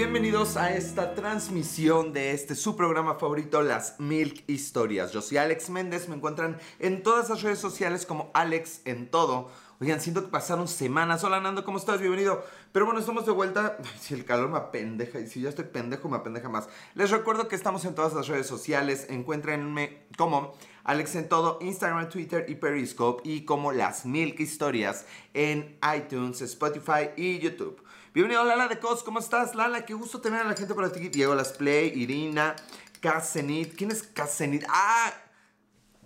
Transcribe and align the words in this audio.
Bienvenidos 0.00 0.56
a 0.56 0.74
esta 0.74 1.14
transmisión 1.14 2.14
de 2.14 2.32
este 2.32 2.54
su 2.54 2.74
programa 2.74 3.16
favorito, 3.16 3.60
Las 3.60 4.00
Milk 4.00 4.44
Historias. 4.46 5.12
Yo 5.12 5.20
soy 5.20 5.36
Alex 5.36 5.68
Méndez, 5.68 6.08
me 6.08 6.16
encuentran 6.16 6.56
en 6.78 7.02
todas 7.02 7.28
las 7.28 7.42
redes 7.42 7.58
sociales 7.58 8.06
como 8.06 8.30
Alex 8.32 8.80
en 8.86 9.10
todo. 9.10 9.50
Oigan, 9.78 10.00
siento 10.00 10.24
que 10.24 10.30
pasaron 10.30 10.68
semanas. 10.68 11.22
Hola 11.22 11.38
Nando, 11.42 11.66
¿cómo 11.66 11.76
estás? 11.76 12.00
Bienvenido. 12.00 12.42
Pero 12.72 12.86
bueno, 12.86 12.98
estamos 12.98 13.26
de 13.26 13.32
vuelta. 13.32 13.76
si 14.00 14.14
el 14.14 14.24
calor 14.24 14.48
me 14.48 14.56
apendeja 14.56 15.20
y 15.20 15.26
si 15.26 15.42
ya 15.42 15.50
estoy 15.50 15.66
pendejo, 15.66 16.08
me 16.08 16.16
apendeja 16.16 16.48
más. 16.48 16.70
Les 16.94 17.10
recuerdo 17.10 17.46
que 17.46 17.56
estamos 17.56 17.84
en 17.84 17.94
todas 17.94 18.14
las 18.14 18.26
redes 18.26 18.46
sociales. 18.46 19.06
Encuéntrenme 19.10 20.04
como 20.16 20.54
Alex 20.82 21.14
en 21.16 21.28
todo, 21.28 21.58
Instagram, 21.60 22.08
Twitter 22.08 22.46
y 22.48 22.54
Periscope. 22.54 23.28
Y 23.28 23.44
como 23.44 23.70
Las 23.70 24.06
Milk 24.06 24.40
Historias 24.40 25.04
en 25.34 25.78
iTunes, 25.94 26.40
Spotify 26.40 27.10
y 27.18 27.38
YouTube. 27.38 27.82
Bienvenido 28.12 28.42
Lala 28.42 28.66
de 28.66 28.80
Cos, 28.80 29.04
¿cómo 29.04 29.20
estás? 29.20 29.54
Lala, 29.54 29.84
qué 29.84 29.94
gusto 29.94 30.20
tener 30.20 30.40
a 30.40 30.44
la 30.44 30.56
gente 30.56 30.74
por 30.74 30.84
aquí. 30.84 31.08
Diego 31.10 31.32
Las 31.36 31.52
Play, 31.52 31.92
Irina, 31.94 32.56
Casenit. 33.00 33.76
¿Quién 33.76 33.92
es 33.92 34.02
Casenit? 34.02 34.64
¡Ah! 34.68 35.12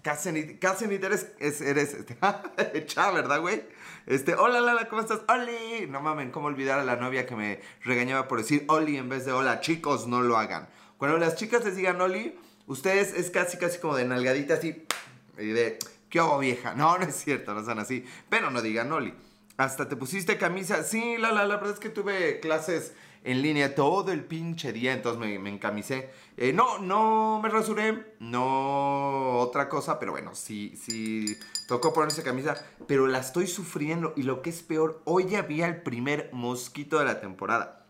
Casenit, 0.02 0.58
Casenit 0.60 1.02
eres, 1.02 1.32
eres, 1.38 1.94
este, 1.94 2.18
echa, 2.74 3.10
¿verdad, 3.10 3.40
güey? 3.40 3.62
Este, 4.04 4.34
hola 4.34 4.60
Lala, 4.60 4.86
¿cómo 4.90 5.00
estás? 5.00 5.22
¡Oli! 5.28 5.86
No 5.88 6.02
mamen, 6.02 6.30
¿cómo 6.30 6.48
olvidar 6.48 6.78
a 6.78 6.84
la 6.84 6.96
novia 6.96 7.24
que 7.24 7.36
me 7.36 7.62
regañaba 7.84 8.28
por 8.28 8.36
decir 8.36 8.66
Oli 8.68 8.98
en 8.98 9.08
vez 9.08 9.24
de 9.24 9.32
hola? 9.32 9.60
Chicos, 9.60 10.06
no 10.06 10.20
lo 10.20 10.36
hagan. 10.36 10.68
Cuando 10.98 11.16
las 11.16 11.36
chicas 11.36 11.64
les 11.64 11.74
digan 11.74 11.98
Oli, 12.02 12.38
ustedes 12.66 13.14
es 13.14 13.30
casi, 13.30 13.56
casi 13.56 13.78
como 13.78 13.96
de 13.96 14.04
nalgadita 14.04 14.54
así, 14.54 14.86
y 15.38 15.46
de, 15.46 15.78
¿qué 16.10 16.18
hago 16.18 16.38
vieja? 16.38 16.74
No, 16.74 16.98
no 16.98 17.04
es 17.06 17.14
cierto, 17.14 17.54
no 17.54 17.64
son 17.64 17.78
así. 17.78 18.04
Pero 18.28 18.50
no 18.50 18.60
digan 18.60 18.92
Oli. 18.92 19.14
Hasta 19.56 19.88
te 19.88 19.96
pusiste 19.96 20.36
camisa. 20.36 20.82
Sí, 20.82 21.16
la, 21.18 21.32
la, 21.32 21.46
la 21.46 21.56
verdad 21.56 21.74
es 21.74 21.80
que 21.80 21.88
tuve 21.88 22.40
clases 22.40 22.92
en 23.24 23.40
línea 23.40 23.74
todo 23.74 24.12
el 24.12 24.22
pinche 24.24 24.72
día, 24.72 24.92
entonces 24.92 25.18
me, 25.18 25.38
me 25.38 25.48
encamisé. 25.48 26.10
Eh, 26.36 26.52
no, 26.52 26.78
no 26.78 27.40
me 27.42 27.48
rasuré, 27.48 28.14
no 28.20 29.38
otra 29.38 29.68
cosa, 29.68 29.98
pero 29.98 30.12
bueno, 30.12 30.34
sí, 30.34 30.74
sí, 30.76 31.36
tocó 31.66 31.92
ponerse 31.92 32.22
camisa, 32.22 32.62
pero 32.86 33.06
la 33.06 33.18
estoy 33.20 33.46
sufriendo 33.46 34.12
y 34.16 34.24
lo 34.24 34.42
que 34.42 34.50
es 34.50 34.62
peor, 34.62 35.00
hoy 35.04 35.34
había 35.36 35.66
el 35.66 35.82
primer 35.82 36.28
mosquito 36.32 36.98
de 36.98 37.06
la 37.06 37.20
temporada. 37.20 37.80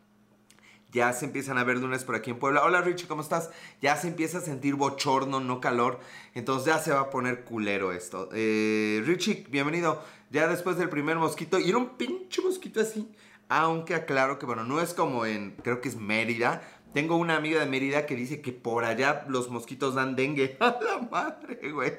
Ya 0.93 1.13
se 1.13 1.25
empiezan 1.25 1.59
a 1.59 1.65
ver 1.65 1.79
lunes 1.79 2.05
por 2.05 2.15
aquí 2.15 2.31
en 2.31 2.39
Puebla. 2.39 2.63
Hola 2.63 2.81
Richie, 2.81 3.09
¿cómo 3.09 3.21
estás? 3.21 3.51
Ya 3.83 3.97
se 3.97 4.07
empieza 4.07 4.39
a 4.39 4.41
sentir 4.41 4.77
bochorno, 4.77 5.41
no 5.41 5.61
calor. 5.61 5.99
Entonces 6.35 6.67
ya 6.73 6.79
se 6.79 6.93
va 6.93 7.01
a 7.01 7.11
poner 7.11 7.43
culero 7.43 7.91
esto. 7.91 8.29
Eh, 8.33 9.03
Richie, 9.05 9.45
bienvenido. 9.51 10.01
Ya 10.35 10.49
después 10.49 10.77
del 10.77 10.89
primer 10.89 11.17
mosquito. 11.17 11.61
Y 11.61 11.69
era 11.69 11.79
un 11.79 11.91
pinche 11.91 12.43
mosquito 12.43 12.81
así. 12.81 13.09
Aunque 13.49 13.95
aclaro 13.95 14.41
que, 14.41 14.47
bueno, 14.47 14.65
no 14.65 14.81
es 14.81 14.93
como 14.93 15.27
en, 15.27 15.53
creo 15.63 15.81
que 15.81 15.89
es 15.89 15.95
Mérida. 15.95 16.61
Tengo 16.93 17.15
una 17.15 17.37
amiga 17.37 17.61
de 17.61 17.67
Mérida 17.67 18.05
que 18.05 18.17
dice 18.17 18.41
que 18.41 18.51
por 18.51 18.85
allá 18.85 19.25
los 19.29 19.49
mosquitos 19.49 19.95
dan 19.95 20.17
dengue. 20.17 20.57
¡A 20.61 20.77
la 20.83 20.99
madre, 21.09 21.71
güey! 21.71 21.93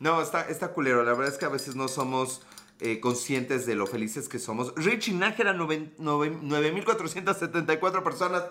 No, 0.00 0.20
está, 0.20 0.48
está 0.48 0.72
culero. 0.72 1.04
La 1.04 1.12
verdad 1.12 1.28
es 1.28 1.38
que 1.38 1.44
a 1.44 1.48
veces 1.48 1.76
no 1.76 1.86
somos 1.86 2.44
eh, 2.80 2.98
conscientes 2.98 3.66
de 3.66 3.76
lo 3.76 3.86
felices 3.86 4.28
que 4.28 4.40
somos. 4.40 4.74
Richie 4.74 5.14
Nájera, 5.14 5.54
9.474 5.54 8.02
personas. 8.02 8.46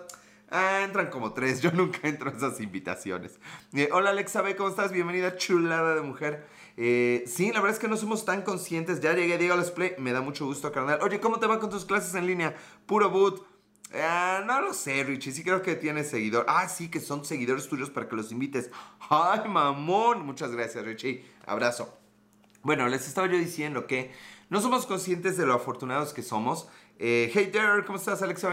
Ah, 0.48 0.80
entran 0.82 1.10
como 1.10 1.34
tres. 1.34 1.60
Yo 1.60 1.72
nunca 1.72 2.08
entro 2.08 2.30
a 2.30 2.32
esas 2.32 2.58
invitaciones. 2.58 3.38
Eh, 3.74 3.90
hola 3.92 4.08
Alexa 4.10 4.40
B, 4.40 4.56
¿cómo 4.56 4.70
estás? 4.70 4.92
Bienvenida, 4.92 5.36
chulada 5.36 5.94
de 5.94 6.00
mujer. 6.00 6.46
Eh, 6.76 7.24
sí, 7.26 7.52
la 7.52 7.60
verdad 7.60 7.76
es 7.76 7.78
que 7.78 7.88
no 7.88 7.96
somos 7.96 8.24
tan 8.24 8.42
conscientes. 8.42 9.00
Ya 9.00 9.12
llegué, 9.12 9.38
Diego 9.38 9.56
Let's 9.56 9.70
Play. 9.70 9.94
Me 9.98 10.12
da 10.12 10.20
mucho 10.20 10.46
gusto, 10.46 10.70
carnal. 10.72 10.98
Oye, 11.02 11.20
¿cómo 11.20 11.38
te 11.38 11.46
va 11.46 11.60
con 11.60 11.70
tus 11.70 11.84
clases 11.84 12.14
en 12.14 12.26
línea? 12.26 12.54
Puro 12.86 13.10
boot. 13.10 13.44
Ah, 13.94 14.42
no 14.46 14.60
lo 14.60 14.72
sé, 14.72 15.02
Richie. 15.04 15.32
Sí 15.32 15.42
creo 15.42 15.62
que 15.62 15.74
tienes 15.74 16.10
seguidor. 16.10 16.46
Ah, 16.48 16.68
sí, 16.68 16.90
que 16.90 17.00
son 17.00 17.24
seguidores 17.24 17.68
tuyos 17.68 17.90
para 17.90 18.08
que 18.08 18.16
los 18.16 18.32
invites. 18.32 18.70
Ay, 19.08 19.48
mamón. 19.48 20.24
Muchas 20.24 20.52
gracias, 20.52 20.84
Richie. 20.84 21.24
Abrazo. 21.46 21.96
Bueno, 22.62 22.88
les 22.88 23.06
estaba 23.08 23.26
yo 23.26 23.38
diciendo 23.38 23.86
que 23.86 24.12
no 24.50 24.60
somos 24.60 24.84
conscientes 24.84 25.36
de 25.36 25.46
lo 25.46 25.54
afortunados 25.54 26.12
que 26.12 26.22
somos. 26.22 26.68
Eh, 26.98 27.30
hey 27.32 27.48
there, 27.50 27.82
¿cómo 27.86 27.96
estás, 27.96 28.20
Alex? 28.20 28.44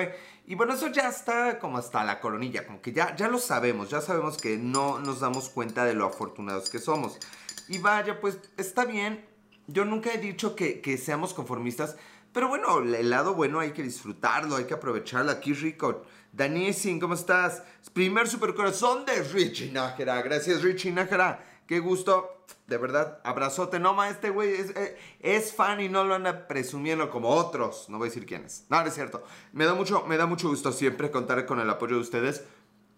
Y 0.45 0.55
bueno, 0.55 0.73
eso 0.73 0.87
ya 0.87 1.09
está 1.09 1.59
como 1.59 1.77
hasta 1.77 2.05
la 2.05 2.21
coronilla, 2.21 2.65
como 2.65 2.81
que 2.81 2.93
ya, 2.93 3.13
ya 3.17 3.27
lo 3.27 3.39
sabemos, 3.39 3.89
ya 3.89 3.99
sabemos 3.99 4.37
que 4.37 4.57
no 4.57 4.99
nos 4.99 5.19
damos 5.19 5.49
cuenta 5.49 5.83
de 5.83 5.93
lo 5.93 6.05
afortunados 6.05 6.69
que 6.69 6.79
somos. 6.79 7.19
Y 7.67 7.79
vaya, 7.79 8.19
pues 8.19 8.39
está 8.57 8.85
bien. 8.85 9.25
Yo 9.67 9.83
nunca 9.83 10.13
he 10.13 10.17
dicho 10.17 10.55
que, 10.55 10.97
seamos 10.97 11.33
conformistas, 11.33 11.97
pero 12.31 12.47
bueno, 12.47 12.79
el 12.79 13.09
lado 13.09 13.33
bueno 13.33 13.59
hay 13.59 13.71
que 13.71 13.83
disfrutarlo, 13.83 14.55
hay 14.55 14.65
que 14.65 14.73
aprovecharlo. 14.73 15.31
Aquí 15.31 15.53
rico. 15.53 16.03
Danising, 16.31 16.99
¿cómo 16.99 17.15
estás? 17.15 17.63
Primer 17.93 18.27
supercorazón 18.27 19.05
de 19.05 19.23
Richie 19.23 19.71
Nájera. 19.71 20.21
Gracias, 20.21 20.61
Richie 20.61 20.91
Nájera. 20.91 21.43
Qué 21.65 21.79
gusto, 21.79 22.45
de 22.67 22.77
verdad, 22.77 23.19
abrazote. 23.23 23.79
No, 23.79 23.93
ma, 23.93 24.09
este 24.09 24.29
güey 24.29 24.53
es, 24.53 24.69
eh, 24.69 24.97
es, 25.19 25.51
fan 25.51 25.81
y 25.81 25.89
no 25.89 26.03
lo 26.05 26.15
anda 26.15 26.47
presumiendo 26.47 27.09
como 27.09 27.29
otros. 27.29 27.89
No 27.89 27.97
voy 27.97 28.07
a 28.07 28.09
decir 28.09 28.25
quiénes. 28.25 28.65
No, 28.69 28.81
no 28.81 28.87
es 28.87 28.93
cierto. 28.93 29.23
Me 29.51 29.65
da, 29.65 29.73
mucho, 29.73 30.05
me 30.05 30.15
da 30.15 30.27
mucho 30.27 30.47
gusto 30.47 30.71
siempre 30.71 31.11
contar 31.11 31.45
con 31.45 31.59
el 31.59 31.69
apoyo 31.69 31.95
de 31.95 32.01
ustedes. 32.01 32.43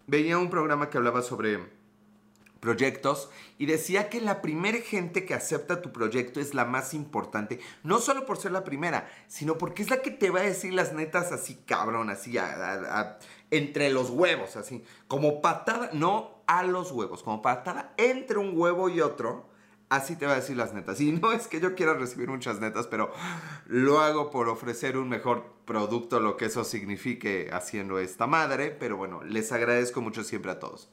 Veía 0.06 0.38
un 0.38 0.50
programa 0.50 0.88
que 0.88 0.98
hablaba 0.98 1.22
sobre 1.22 1.79
proyectos 2.60 3.30
y 3.58 3.66
decía 3.66 4.08
que 4.08 4.20
la 4.20 4.42
primera 4.42 4.78
gente 4.78 5.24
que 5.24 5.34
acepta 5.34 5.82
tu 5.82 5.92
proyecto 5.92 6.40
es 6.40 6.54
la 6.54 6.64
más 6.64 6.94
importante, 6.94 7.58
no 7.82 7.98
solo 7.98 8.26
por 8.26 8.36
ser 8.36 8.52
la 8.52 8.64
primera, 8.64 9.10
sino 9.26 9.58
porque 9.58 9.82
es 9.82 9.90
la 9.90 10.02
que 10.02 10.10
te 10.10 10.30
va 10.30 10.40
a 10.40 10.44
decir 10.44 10.72
las 10.74 10.92
netas 10.92 11.32
así 11.32 11.56
cabrón, 11.66 12.10
así 12.10 12.36
entre 13.50 13.90
los 13.90 14.10
huevos, 14.10 14.56
así, 14.56 14.84
como 15.08 15.40
patada, 15.40 15.90
no 15.92 16.42
a 16.46 16.62
los 16.62 16.92
huevos, 16.92 17.22
como 17.22 17.42
patada 17.42 17.94
entre 17.96 18.38
un 18.38 18.52
huevo 18.56 18.88
y 18.88 19.00
otro, 19.00 19.48
así 19.88 20.16
te 20.16 20.26
va 20.26 20.32
a 20.32 20.36
decir 20.36 20.56
las 20.56 20.72
netas. 20.72 21.00
Y 21.00 21.12
no 21.12 21.32
es 21.32 21.48
que 21.48 21.60
yo 21.60 21.74
quiera 21.74 21.94
recibir 21.94 22.28
muchas 22.28 22.60
netas, 22.60 22.86
pero 22.86 23.12
lo 23.66 24.00
hago 24.00 24.30
por 24.30 24.48
ofrecer 24.48 24.96
un 24.96 25.08
mejor 25.08 25.52
producto, 25.64 26.20
lo 26.20 26.36
que 26.36 26.46
eso 26.46 26.64
signifique 26.64 27.50
haciendo 27.52 27.98
esta 27.98 28.26
madre, 28.26 28.70
pero 28.70 28.96
bueno, 28.96 29.22
les 29.24 29.50
agradezco 29.50 30.00
mucho 30.00 30.24
siempre 30.24 30.52
a 30.52 30.58
todos. 30.58 30.90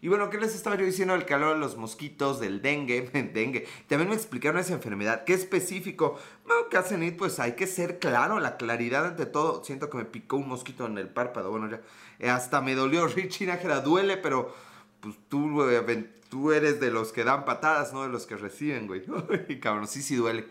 Y 0.00 0.08
bueno, 0.08 0.30
¿qué 0.30 0.38
les 0.38 0.54
estaba 0.54 0.76
yo 0.76 0.84
diciendo 0.84 1.14
del 1.14 1.26
calor 1.26 1.54
de 1.54 1.60
los 1.60 1.76
mosquitos, 1.76 2.38
del 2.38 2.62
dengue? 2.62 3.10
dengue. 3.34 3.66
También 3.88 4.08
me 4.08 4.14
explicaron 4.14 4.60
esa 4.60 4.74
enfermedad. 4.74 5.24
¿Qué 5.24 5.34
específico? 5.34 6.18
Bueno, 6.46 6.68
¿qué 6.70 6.76
hacen? 6.76 7.16
Pues 7.16 7.40
hay 7.40 7.52
que 7.52 7.66
ser 7.66 7.98
claro, 7.98 8.38
la 8.38 8.56
claridad 8.56 9.06
ante 9.06 9.26
todo. 9.26 9.64
Siento 9.64 9.90
que 9.90 9.98
me 9.98 10.04
picó 10.04 10.36
un 10.36 10.48
mosquito 10.48 10.86
en 10.86 10.98
el 10.98 11.08
párpado. 11.08 11.50
Bueno, 11.50 11.68
ya. 11.68 11.80
Eh, 12.20 12.30
hasta 12.30 12.60
me 12.60 12.74
dolió. 12.74 13.06
Richie 13.08 13.46
Nájera 13.46 13.80
duele, 13.80 14.16
pero 14.16 14.54
pues 15.00 15.16
tú, 15.28 15.64
tú 16.28 16.52
eres 16.52 16.80
de 16.80 16.90
los 16.90 17.12
que 17.12 17.24
dan 17.24 17.44
patadas, 17.44 17.92
no 17.92 18.02
de 18.02 18.08
los 18.08 18.26
que 18.26 18.36
reciben, 18.36 18.86
güey. 18.86 19.04
cabrón, 19.60 19.88
sí, 19.88 20.02
sí 20.02 20.14
duele. 20.14 20.46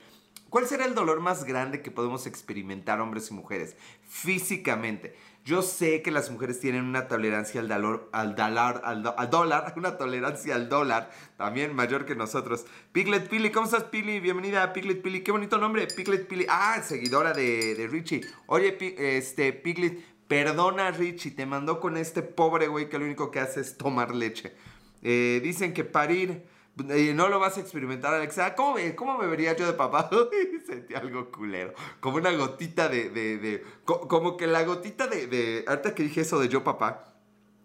¿Cuál 0.50 0.66
será 0.66 0.86
el 0.86 0.96
dolor 0.96 1.20
más 1.20 1.44
grande 1.44 1.82
que 1.82 1.92
podemos 1.92 2.26
experimentar 2.26 3.02
hombres 3.02 3.32
y 3.32 3.34
mujeres 3.34 3.76
físicamente? 4.08 5.16
Yo 5.48 5.62
sé 5.62 6.02
que 6.02 6.12
las 6.12 6.30
mujeres 6.30 6.60
tienen 6.60 6.84
una 6.84 7.08
tolerancia 7.08 7.62
al 7.62 7.70
dólar, 7.70 8.82
al 8.84 9.30
dólar, 9.30 9.74
una 9.78 9.96
tolerancia 9.96 10.54
al 10.56 10.68
dólar 10.68 11.10
también 11.38 11.74
mayor 11.74 12.06
que 12.06 12.16
nosotros. 12.16 12.66
Piglet 12.92 13.30
Pili, 13.30 13.50
¿cómo 13.50 13.66
estás 13.66 13.86
Pili? 13.86 14.20
Bienvenida 14.20 14.62
a 14.62 14.74
Piglet 14.74 15.02
Pili, 15.02 15.22
qué 15.22 15.32
bonito 15.32 15.58
nombre, 15.58 15.88
Piglet 15.88 16.28
Pili. 16.28 16.46
Ah, 16.50 16.82
seguidora 16.84 17.32
de, 17.32 17.76
de 17.76 17.88
Richie. 17.88 18.26
Oye, 18.48 18.78
este, 19.18 19.54
Piglet, 19.54 19.98
Perdona, 20.28 20.92
Richie, 20.92 21.32
te 21.32 21.46
mandó 21.46 21.80
con 21.80 21.96
este 21.96 22.24
pobre 22.24 22.68
güey 22.68 22.90
que 22.90 23.00
lo 23.00 23.06
único 23.06 23.32
que 23.32 23.40
hace 23.40 23.62
es 23.62 23.78
tomar 23.78 24.14
leche. 24.14 24.54
Eh, 25.02 25.40
dicen 25.42 25.74
que 25.74 25.86
parir 25.86 26.44
no 26.84 27.28
lo 27.30 27.40
vas 27.40 27.58
a 27.58 27.62
experimentar, 27.62 28.14
Alexa. 28.14 28.56
¿Cómo, 28.56 28.76
me, 28.76 28.96
¿Cómo 28.96 29.18
me 29.18 29.28
vería 29.28 29.56
yo 29.56 29.66
de 29.66 29.74
papá? 29.74 30.10
Sentí 30.68 30.94
algo 30.94 31.32
culero. 31.32 31.74
Como 32.00 32.18
una 32.18 32.32
gotita 32.32 32.90
de. 32.90 33.10
de, 33.10 33.64
como 33.84 34.38
que 34.38 34.48
la 34.48 34.64
gotita 34.64 35.08
de, 35.08 35.28
de. 35.28 35.66
Ahorita 35.68 35.96
que 35.96 36.04
dije 36.04 36.22
eso 36.22 36.40
de 36.40 36.50
yo 36.50 36.64
papá. 36.64 37.16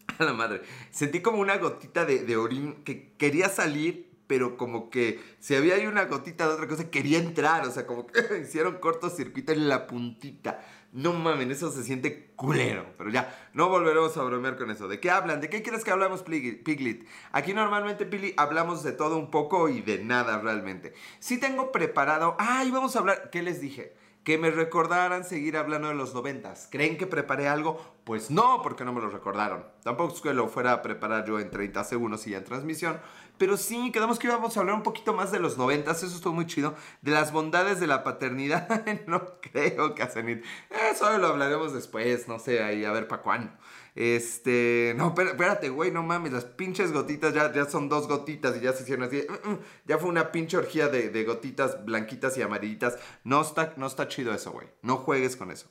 A 0.19 0.25
la 0.25 0.33
madre. 0.33 0.63
Sentí 0.91 1.21
como 1.21 1.39
una 1.39 1.59
gotita 1.59 2.05
de, 2.05 2.25
de 2.25 2.37
orín 2.37 2.83
que 2.85 3.13
quería 3.13 3.49
salir, 3.49 4.11
pero 4.27 4.57
como 4.57 4.91
que 4.91 5.21
si 5.41 5.55
había 5.55 5.75
ahí 5.75 5.87
una 5.87 6.05
gotita 6.07 6.47
de 6.49 6.55
otra 6.55 6.69
cosa, 6.69 6.91
quería 6.91 7.19
entrar. 7.19 7.67
O 7.67 7.71
sea, 7.71 7.87
como 7.87 8.07
que 8.07 8.39
hicieron 8.43 8.79
cortocircuito 8.79 9.53
en 9.53 9.69
la 9.69 9.87
puntita. 9.87 10.65
No 10.93 11.15
mamen, 11.15 11.51
eso 11.51 11.71
se 11.71 11.83
siente 11.83 12.33
culero. 12.37 12.85
Pero 12.99 13.09
ya, 13.09 13.35
no 13.55 13.71
volveremos 13.71 14.15
a 14.19 14.23
bromear 14.23 14.59
con 14.59 14.71
eso. 14.71 14.89
¿De 14.89 15.01
qué 15.01 15.11
hablan? 15.11 15.41
¿De 15.41 15.49
qué 15.49 15.63
quieres 15.63 15.85
que 15.85 15.91
hablamos, 15.91 16.23
Piglet? 16.23 17.07
Aquí 17.33 17.55
normalmente, 17.55 18.05
Pili, 18.05 18.35
hablamos 18.37 18.83
de 18.83 18.93
todo 18.93 19.17
un 19.17 19.31
poco 19.31 19.71
y 19.71 19.81
de 19.81 20.05
nada 20.05 20.39
realmente. 20.39 20.93
Sí 21.19 21.41
tengo 21.41 21.73
preparado... 21.73 22.37
¡Ay, 22.39 22.71
vamos 22.71 22.95
a 22.95 22.99
hablar! 22.99 23.31
¿Qué 23.31 23.43
les 23.43 23.63
dije? 23.63 23.95
que 24.25 24.39
me 24.39 24.51
recordaran 24.51 25.25
seguir 25.25 25.57
hablando 25.57 25.89
de 25.89 25.95
los 25.95 26.15
noventas. 26.15 26.69
¿Creen 26.71 26.97
que 26.97 27.07
preparé 27.07 27.49
algo? 27.49 27.81
Pues 28.05 28.31
no, 28.31 28.61
porque 28.63 28.85
no 28.85 28.93
me 28.93 29.01
lo 29.01 29.11
recordaron. 29.11 29.67
Tampoco 29.83 30.15
es 30.15 30.21
que 30.21 30.33
lo 30.33 30.47
fuera 30.47 30.73
a 30.73 30.83
preparar 30.83 31.25
yo 31.25 31.41
en 31.41 31.51
30 31.51 31.83
segundos 31.85 32.27
y 32.27 32.31
ya 32.31 32.39
en 32.39 32.45
transmisión. 32.45 33.01
Pero 33.39 33.57
sí, 33.57 33.91
quedamos 33.91 34.19
que 34.19 34.29
íbamos 34.29 34.57
a 34.57 34.61
hablar 34.61 34.77
un 34.77 34.83
poquito 34.83 35.13
más 35.13 35.33
de 35.33 35.41
los 35.41 35.59
noventas, 35.59 36.03
eso 36.03 36.15
estuvo 36.15 36.33
muy 36.33 36.47
chido. 36.47 36.75
De 37.01 37.11
las 37.11 37.33
bondades 37.33 37.81
de 37.81 37.87
la 37.87 38.05
paternidad, 38.05 38.85
no 39.07 39.41
creo, 39.41 39.95
Casanit. 39.95 40.45
Eso 40.91 41.19
lo 41.19 41.29
hablaremos 41.29 41.73
después, 41.73 42.29
no 42.29 42.39
sé, 42.39 42.63
ahí 42.63 42.85
a 42.85 42.93
ver 42.93 43.09
para 43.09 43.23
cuándo. 43.23 43.53
Este, 43.95 44.95
no, 44.97 45.15
espérate, 45.19 45.69
güey, 45.69 45.91
no 45.91 46.03
mames, 46.03 46.33
las 46.33 46.45
pinches 46.45 46.93
gotitas 46.93 47.35
ya, 47.35 47.53
ya 47.53 47.67
son 47.67 47.89
dos 47.91 48.09
gotitas 48.09 48.57
y 48.57 48.61
ya 48.61 48.73
se 48.73 48.85
hicieron 48.85 49.07
así. 49.07 49.27
Mm, 49.29 49.51
mm, 49.51 49.59
ya 49.87 49.99
fue 49.99 50.09
una 50.09 50.33
pinche 50.33 50.57
orgía 50.57 50.89
de, 50.89 51.11
de 51.11 51.25
gotitas 51.25 51.85
blanquitas 51.85 52.37
y 52.39 52.43
amarillitas. 52.43 52.97
No 53.25 53.43
está, 53.43 53.75
no 53.77 53.87
está 53.87 54.09
chido 54.09 54.33
eso, 54.33 54.53
güey. 54.53 54.69
No 54.83 54.97
juegues 54.97 55.37
con 55.37 55.51
eso. 55.51 55.69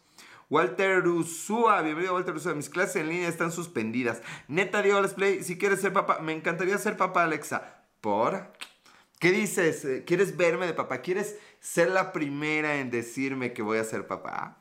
Walter 0.52 1.08
Usua, 1.08 1.82
bienvenido 1.82 2.14
Walter 2.14 2.36
Usua. 2.36 2.54
Mis 2.54 2.70
clases 2.70 2.98
en 2.98 3.08
línea 3.08 3.30
están 3.30 3.54
suspendidas. 3.54 4.22
Neta, 4.50 4.82
Diego 4.82 5.00
Let's 5.00 5.14
Play, 5.14 5.46
si 5.46 5.58
quieres 5.58 5.80
ser 5.80 5.94
papá, 5.94 6.20
me 6.20 6.34
encantaría 6.34 6.78
ser 6.78 6.98
papá, 6.98 7.24
Alexa. 7.24 7.86
¿Por? 8.02 8.52
¿Qué 9.18 9.32
dices? 9.32 9.86
Eh, 9.86 10.04
¿Quieres 10.06 10.36
verme 10.36 10.66
de 10.66 10.74
papá? 10.74 10.98
¿Quieres 10.98 11.38
ser 11.62 11.90
la 11.92 12.12
primera 12.12 12.76
en 12.76 12.92
decirme 12.92 13.54
que 13.54 13.62
voy 13.62 13.78
a 13.78 13.86
ser 13.86 14.08
papá? 14.08 14.60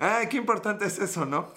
Ah, 0.00 0.22
qué 0.28 0.36
importante 0.36 0.86
es 0.86 0.98
eso, 0.98 1.24
¿no? 1.24 1.52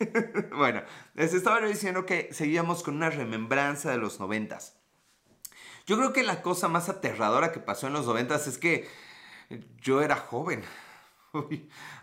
bueno, 0.56 0.82
les 1.14 1.34
estaba 1.34 1.60
diciendo 1.60 2.04
que 2.06 2.30
seguíamos 2.32 2.82
con 2.82 2.96
una 2.96 3.10
remembranza 3.10 3.90
de 3.90 3.98
los 3.98 4.18
noventas. 4.18 4.78
Yo 5.86 5.96
creo 5.98 6.14
que 6.14 6.22
la 6.22 6.40
cosa 6.40 6.68
más 6.68 6.88
aterradora 6.88 7.52
que 7.52 7.60
pasó 7.60 7.86
en 7.86 7.92
los 7.92 8.06
noventas 8.06 8.46
es 8.46 8.56
que 8.56 8.88
yo 9.82 10.00
era 10.00 10.16
joven. 10.16 10.62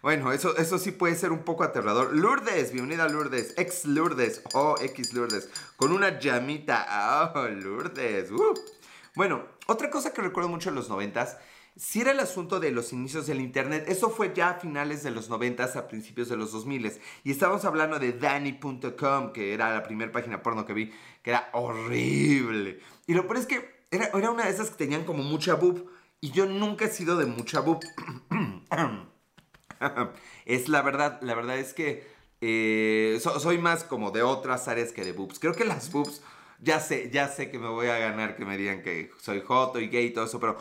Bueno, 0.02 0.32
eso, 0.34 0.56
eso 0.58 0.78
sí 0.78 0.92
puede 0.92 1.16
ser 1.16 1.32
un 1.32 1.44
poco 1.44 1.64
aterrador. 1.64 2.14
Lourdes, 2.14 2.74
bienvenida 2.74 3.08
Lourdes. 3.08 3.54
Ex 3.58 3.86
Lourdes. 3.86 4.42
Oh, 4.54 4.76
X 4.82 5.14
Lourdes. 5.14 5.50
Con 5.78 5.94
una 5.94 6.20
llamita. 6.20 7.32
Oh, 7.34 7.48
Lourdes. 7.48 8.32
Uh. 8.32 8.54
Bueno, 9.16 9.46
otra 9.68 9.90
cosa 9.90 10.12
que 10.12 10.22
recuerdo 10.22 10.50
mucho 10.50 10.70
en 10.70 10.76
los 10.76 10.90
noventas 10.90 11.38
si 11.76 12.02
era 12.02 12.12
el 12.12 12.20
asunto 12.20 12.60
de 12.60 12.72
los 12.72 12.94
inicios 12.94 13.26
del 13.26 13.42
Internet, 13.42 13.86
eso 13.88 14.12
fue 14.12 14.32
ya 14.36 14.52
a 14.52 14.54
finales 14.60 15.02
de 15.02 15.10
los 15.10 15.30
90 15.30 15.64
a 15.64 15.88
principios 15.88 16.30
de 16.30 16.38
los 16.38 16.52
2000 16.52 16.92
y 17.24 17.32
estábamos 17.32 17.66
hablando 17.66 17.98
de 17.98 18.14
Danny.com, 18.14 19.34
que 19.34 19.54
era 19.54 19.74
la 19.74 19.84
primera 19.84 20.12
página 20.12 20.44
porno 20.44 20.66
que 20.66 20.74
vi, 20.74 20.92
que 21.24 21.32
era 21.32 21.50
horrible. 21.54 22.80
Y 23.08 23.16
lo 23.16 23.24
peor 23.24 23.38
es 23.38 23.48
que 23.48 23.86
era, 23.90 24.06
era 24.14 24.30
una 24.30 24.46
de 24.46 24.52
esas 24.52 24.70
que 24.70 24.78
tenían 24.78 25.04
como 25.04 25.24
mucha 25.24 25.56
boob 25.56 25.90
y 26.22 26.32
yo 26.32 26.46
nunca 26.46 26.86
he 26.86 26.90
sido 26.90 27.18
de 27.18 27.26
mucha 27.26 27.62
boob. 27.62 27.80
es 30.46 30.70
la 30.70 30.82
verdad, 30.82 31.20
la 31.22 31.36
verdad 31.36 31.58
es 31.58 31.74
que 31.74 32.08
eh, 32.42 33.20
soy 33.22 33.58
más 33.58 33.84
como 33.84 34.12
de 34.12 34.24
otras 34.24 34.68
áreas 34.68 34.92
que 34.92 35.04
de 35.04 35.14
boobs. 35.14 35.40
Creo 35.40 35.54
que 35.54 35.66
las 35.66 35.92
boobs, 35.92 36.22
ya 36.60 36.80
sé, 36.80 37.10
ya 37.12 37.28
sé 37.28 37.50
que 37.50 37.60
me 37.60 37.70
voy 37.70 37.88
a 37.88 37.98
ganar 37.98 38.36
que 38.36 38.46
me 38.46 38.58
digan 38.58 38.82
que 38.82 39.12
soy 39.20 39.42
joto 39.42 39.80
y 39.80 39.88
gay 39.88 40.08
y 40.08 40.14
todo 40.14 40.26
eso, 40.26 40.40
pero 40.40 40.58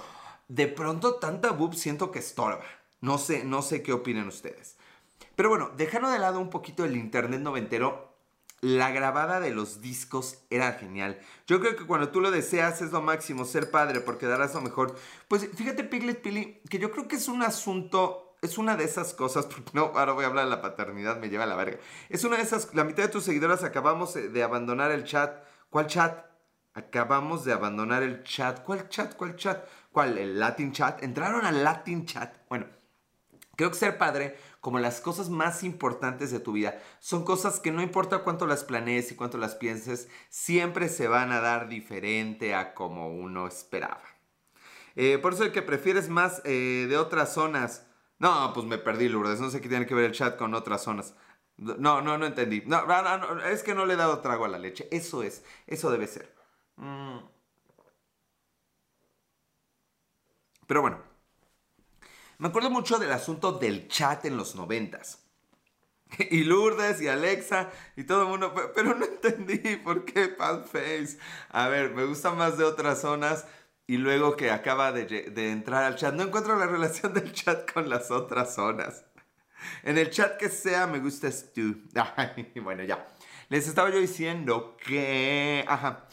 de 0.49 0.69
pronto 0.69 1.15
tanta 1.15 1.51
boob 1.51 1.75
siento 1.75 2.11
que 2.11 2.21
estorba. 2.21 2.65
No 3.01 3.19
sé, 3.19 3.43
no 3.45 3.63
sé 3.63 3.83
qué 3.83 3.93
opinan 3.93 4.29
ustedes. 4.29 4.77
Pero 5.35 5.49
bueno, 5.49 5.71
dejando 5.77 6.11
de 6.11 6.19
lado 6.19 6.41
un 6.41 6.51
poquito 6.51 6.85
el 6.85 6.97
internet 6.97 7.41
noventero, 7.41 8.13
la 8.63 8.93
grabada 8.93 9.41
de 9.41 9.51
los 9.51 9.81
discos 9.81 10.39
era 10.49 10.75
genial. 10.75 11.19
Yo 11.49 11.59
creo 11.59 11.75
que 11.75 11.85
cuando 11.85 12.11
tú 12.11 12.21
lo 12.21 12.31
deseas 12.31 12.81
es 12.81 12.93
lo 12.93 13.03
máximo, 13.03 13.45
ser 13.45 13.73
padre, 13.73 14.01
porque 14.01 14.27
darás 14.27 14.55
lo 14.55 14.61
mejor. 14.61 14.97
Pues 15.27 15.49
fíjate, 15.55 15.83
Piglet 15.83 16.23
Pili, 16.23 16.61
que 16.71 16.79
yo 16.79 16.93
creo 16.93 17.09
que 17.09 17.17
es 17.17 17.27
un 17.27 17.43
asunto, 17.43 18.32
es 18.43 18.59
una 18.59 18.77
de 18.77 18.85
esas 18.85 19.15
cosas, 19.15 19.47
no, 19.73 19.93
ahora 19.95 20.13
voy 20.13 20.25
a 20.25 20.29
hablar 20.29 20.45
de 20.45 20.51
la 20.51 20.61
paternidad, 20.61 21.19
me 21.19 21.31
lleva 21.31 21.45
a 21.45 21.47
la 21.47 21.57
verga. 21.57 21.79
Es 22.11 22.25
una 22.25 22.37
de 22.37 22.43
esas, 22.43 22.75
la 22.75 22.85
mitad 22.85 23.05
de 23.05 23.09
tus 23.09 23.25
seguidoras 23.25 23.65
acabamos 23.65 24.15
de 24.15 24.43
abandonar 24.43 24.91
el 24.91 25.05
chat. 25.05 25.43
¿Cuál 25.71 25.87
chat? 25.87 26.27
Acabamos 26.75 27.45
de 27.45 27.53
abandonar 27.53 28.03
el 28.03 28.25
chat. 28.25 28.63
¿Cuál 28.65 28.89
chat? 28.89 29.15
¿Cuál 29.17 29.37
chat? 29.37 29.65
¿Cuál? 29.93 30.19
¿El 30.19 30.39
Latin 30.39 30.73
Chat? 30.73 31.03
¿Entraron 31.03 31.45
al 31.45 31.63
Latin 31.63 32.07
Chat? 32.07 32.35
Bueno, 32.49 32.67
creo 33.57 33.71
que 33.71 33.77
ser 33.77 33.99
padre, 33.99 34.39
como 34.61 34.79
las 34.79 35.01
cosas 35.01 35.29
más 35.29 35.65
importantes 35.65 36.31
de 36.31 36.41
tu 36.41 36.53
vida, 36.53 36.81
son 36.99 37.25
cosas 37.25 37.61
que 37.61 37.71
no 37.71 37.83
importa 37.83 38.21
cuánto 38.21 38.47
las 38.47 38.65
planees 38.65 39.13
y 39.13 39.17
cuánto 39.17 39.37
las 39.37 39.55
pienses, 39.55 40.09
siempre 40.31 40.89
se 40.89 41.09
van 41.09 41.31
a 41.31 41.41
dar 41.41 41.69
diferente 41.69 42.55
a 42.55 42.75
como 42.75 43.09
uno 43.09 43.47
esperaba. 43.47 44.03
Eh, 44.97 45.19
por 45.19 45.35
eso 45.35 45.45
el 45.45 45.53
que 45.53 45.63
prefieres 45.63 46.09
más 46.09 46.41
eh, 46.45 46.87
de 46.89 46.97
otras 46.97 47.35
zonas. 47.35 47.87
No, 48.23 48.53
pues 48.55 48.65
me 48.67 48.79
perdí, 48.79 49.09
Lourdes. 49.09 49.41
No 49.41 49.51
sé 49.51 49.61
qué 49.61 49.69
tiene 49.69 49.85
que 49.85 49.97
ver 49.97 50.05
el 50.05 50.13
chat 50.13 50.37
con 50.39 50.55
otras 50.55 50.85
zonas. 50.85 51.15
No, 51.57 52.01
no, 52.01 52.17
no 52.19 52.27
entendí. 52.27 52.63
No, 52.67 52.85
es 53.51 53.65
que 53.65 53.75
no 53.75 53.85
le 53.85 53.95
he 53.95 53.97
dado 53.97 54.21
trago 54.21 54.45
a 54.45 54.49
la 54.49 54.59
leche. 54.61 54.87
Eso 54.93 55.25
es. 55.25 55.45
Eso 55.67 55.91
debe 55.91 56.07
ser. 56.07 56.33
Mm. 56.77 57.19
Pero 60.69 60.83
bueno, 60.83 61.03
me 62.39 62.49
acuerdo 62.49 62.71
mucho 62.71 63.01
del 63.01 63.11
asunto 63.11 63.53
del 63.53 63.89
chat 63.89 64.25
en 64.25 64.37
los 64.37 64.55
noventas. 64.55 65.19
Y 66.31 66.45
Lourdes 66.45 67.01
y 67.01 67.09
Alexa 67.09 67.71
y 67.97 68.05
todo 68.05 68.23
el 68.23 68.29
mundo, 68.29 68.55
pero 68.75 68.95
no 68.95 69.05
entendí 69.05 69.77
por 69.77 70.05
qué 70.05 70.29
Face. 70.29 71.19
A 71.49 71.69
ver, 71.69 71.91
me 71.93 72.05
gusta 72.05 72.31
más 72.33 72.57
de 72.57 72.65
otras 72.65 73.01
zonas 73.01 73.47
y 73.93 73.99
luego 73.99 74.37
que 74.37 74.51
acaba 74.51 74.91
de, 74.91 75.05
de, 75.05 75.51
entrar 75.51 75.85
al 75.85 75.97
chat. 75.97 76.15
No 76.15 76.23
encuentro 76.23 76.59
la 76.59 76.67
relación 76.67 77.13
del 77.13 77.31
chat 77.31 77.71
con 77.71 77.91
las 77.91 78.11
otras 78.11 78.55
zonas. 78.55 79.05
En 79.83 79.99
el 79.99 80.09
chat 80.09 80.39
que 80.39 80.49
sea, 80.49 80.87
me 80.87 80.99
gustas 80.99 81.53
tú. 81.55 81.77
Bueno, 82.63 82.85
ya. 82.85 83.07
Les 83.51 83.69
estaba 83.69 83.91
yo 83.91 83.99
diciendo 83.99 84.79
que... 84.83 85.63
Ajá. 85.69 86.09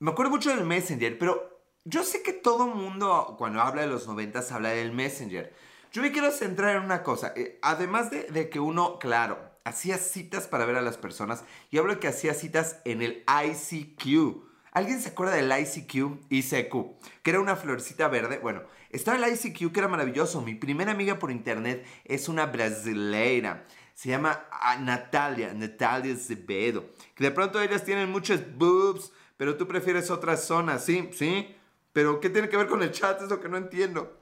Me 0.00 0.10
acuerdo 0.10 0.32
mucho 0.32 0.50
del 0.50 0.66
Messenger, 0.66 1.16
pero 1.18 1.62
yo 1.84 2.02
sé 2.02 2.20
que 2.24 2.32
todo 2.32 2.66
mundo 2.66 3.36
cuando 3.38 3.60
habla 3.60 3.82
de 3.82 3.88
los 3.88 4.08
noventas 4.08 4.50
habla 4.50 4.70
del 4.70 4.90
Messenger. 4.90 5.54
Yo 5.92 6.02
me 6.02 6.10
quiero 6.10 6.32
centrar 6.32 6.74
en 6.74 6.82
una 6.82 7.04
cosa. 7.04 7.32
Eh, 7.36 7.60
además 7.62 8.10
de, 8.10 8.24
de, 8.24 8.50
que 8.50 8.58
uno, 8.58 8.98
claro, 8.98 9.38
hacía 9.62 9.98
citas 9.98 10.48
para 10.48 10.64
ver 10.64 10.74
a 10.74 10.82
las 10.82 10.96
personas, 10.96 11.44
y 11.70 11.78
hablo 11.78 12.00
que 12.00 12.08
hacía 12.08 12.34
citas 12.34 12.80
en 12.84 13.02
el 13.02 13.24
ICQ. 13.28 14.49
¿Alguien 14.72 15.00
se 15.00 15.10
acuerda 15.10 15.34
del 15.34 15.50
ICQ? 15.50 16.30
ICQ, 16.30 16.74
que 17.22 17.30
era 17.30 17.40
una 17.40 17.56
florcita 17.56 18.08
verde. 18.08 18.38
Bueno, 18.38 18.62
estaba 18.90 19.16
el 19.16 19.32
ICQ 19.32 19.72
que 19.72 19.80
era 19.80 19.88
maravilloso. 19.88 20.42
Mi 20.42 20.54
primera 20.54 20.92
amiga 20.92 21.18
por 21.18 21.30
internet 21.30 21.84
es 22.04 22.28
una 22.28 22.46
brasileira. 22.46 23.66
Se 23.94 24.08
llama 24.08 24.44
ah, 24.50 24.76
Natalia, 24.76 25.52
Natalia 25.52 26.16
Zebedo. 26.16 26.90
Que 27.14 27.24
de 27.24 27.30
pronto 27.32 27.60
ellas 27.60 27.84
tienen 27.84 28.10
muchos 28.10 28.40
boobs, 28.56 29.12
pero 29.36 29.56
tú 29.56 29.66
prefieres 29.66 30.10
otras 30.10 30.44
zonas, 30.44 30.84
¿sí? 30.84 31.10
¿Sí? 31.12 31.54
Pero 31.92 32.20
¿qué 32.20 32.30
tiene 32.30 32.48
que 32.48 32.56
ver 32.56 32.68
con 32.68 32.82
el 32.82 32.92
chat? 32.92 33.20
Es 33.20 33.28
lo 33.28 33.40
que 33.40 33.48
no 33.48 33.56
entiendo. 33.56 34.19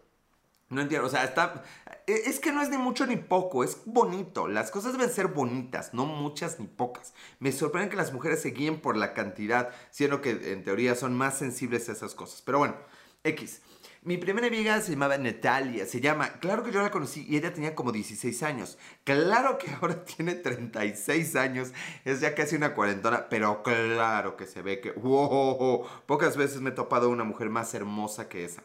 No 0.71 0.83
entiendo, 0.83 1.07
o 1.07 1.11
sea, 1.11 1.25
está... 1.25 1.65
E, 2.07 2.13
es 2.27 2.41
que 2.41 2.53
no 2.53 2.61
es 2.61 2.69
ni 2.69 2.77
mucho 2.77 3.07
ni 3.07 3.17
poco, 3.17 3.65
es 3.65 3.79
bonito. 3.87 4.49
Las 4.49 4.71
cosas 4.71 4.93
deben 4.93 5.11
ser 5.11 5.29
bonitas, 5.29 5.95
no 5.95 6.05
muchas 6.07 6.61
ni 6.61 6.67
pocas. 6.67 7.15
Me 7.39 7.53
sorprende 7.53 7.91
que 7.91 7.97
las 7.97 8.13
mujeres 8.13 8.43
se 8.43 8.51
guíen 8.51 8.81
por 8.81 8.97
la 8.97 9.15
cantidad, 9.15 9.71
siendo 9.91 10.21
que 10.21 10.53
en 10.53 10.65
teoría 10.65 10.95
son 10.95 11.17
más 11.17 11.39
sensibles 11.39 11.89
a 11.89 11.93
esas 11.93 12.15
cosas. 12.15 12.43
Pero 12.43 12.59
bueno, 12.59 12.77
X. 13.25 13.63
Mi 14.03 14.17
primera 14.17 14.47
amiga 14.47 14.81
se 14.81 14.93
llamaba 14.93 15.19
Natalia, 15.19 15.85
se 15.85 16.01
llama, 16.01 16.35
claro 16.39 16.63
que 16.63 16.71
yo 16.71 16.81
la 16.81 16.91
conocí 16.91 17.27
y 17.29 17.37
ella 17.37 17.53
tenía 17.53 17.75
como 17.75 17.91
16 17.91 18.43
años. 18.45 18.79
Claro 19.03 19.59
que 19.59 19.71
ahora 19.73 20.05
tiene 20.17 20.35
36 20.35 21.35
años, 21.35 21.73
es 22.05 22.21
ya 22.21 22.35
casi 22.35 22.55
una 22.55 22.75
cuarentona, 22.75 23.29
pero 23.29 23.63
claro 23.63 24.37
que 24.37 24.47
se 24.47 24.63
ve 24.63 24.81
que, 24.81 24.93
wow, 24.93 25.85
pocas 26.07 26.37
veces 26.37 26.61
me 26.61 26.71
he 26.71 26.73
topado 26.73 27.11
una 27.11 27.25
mujer 27.25 27.51
más 27.51 27.75
hermosa 27.75 28.29
que 28.29 28.45
esa. 28.45 28.63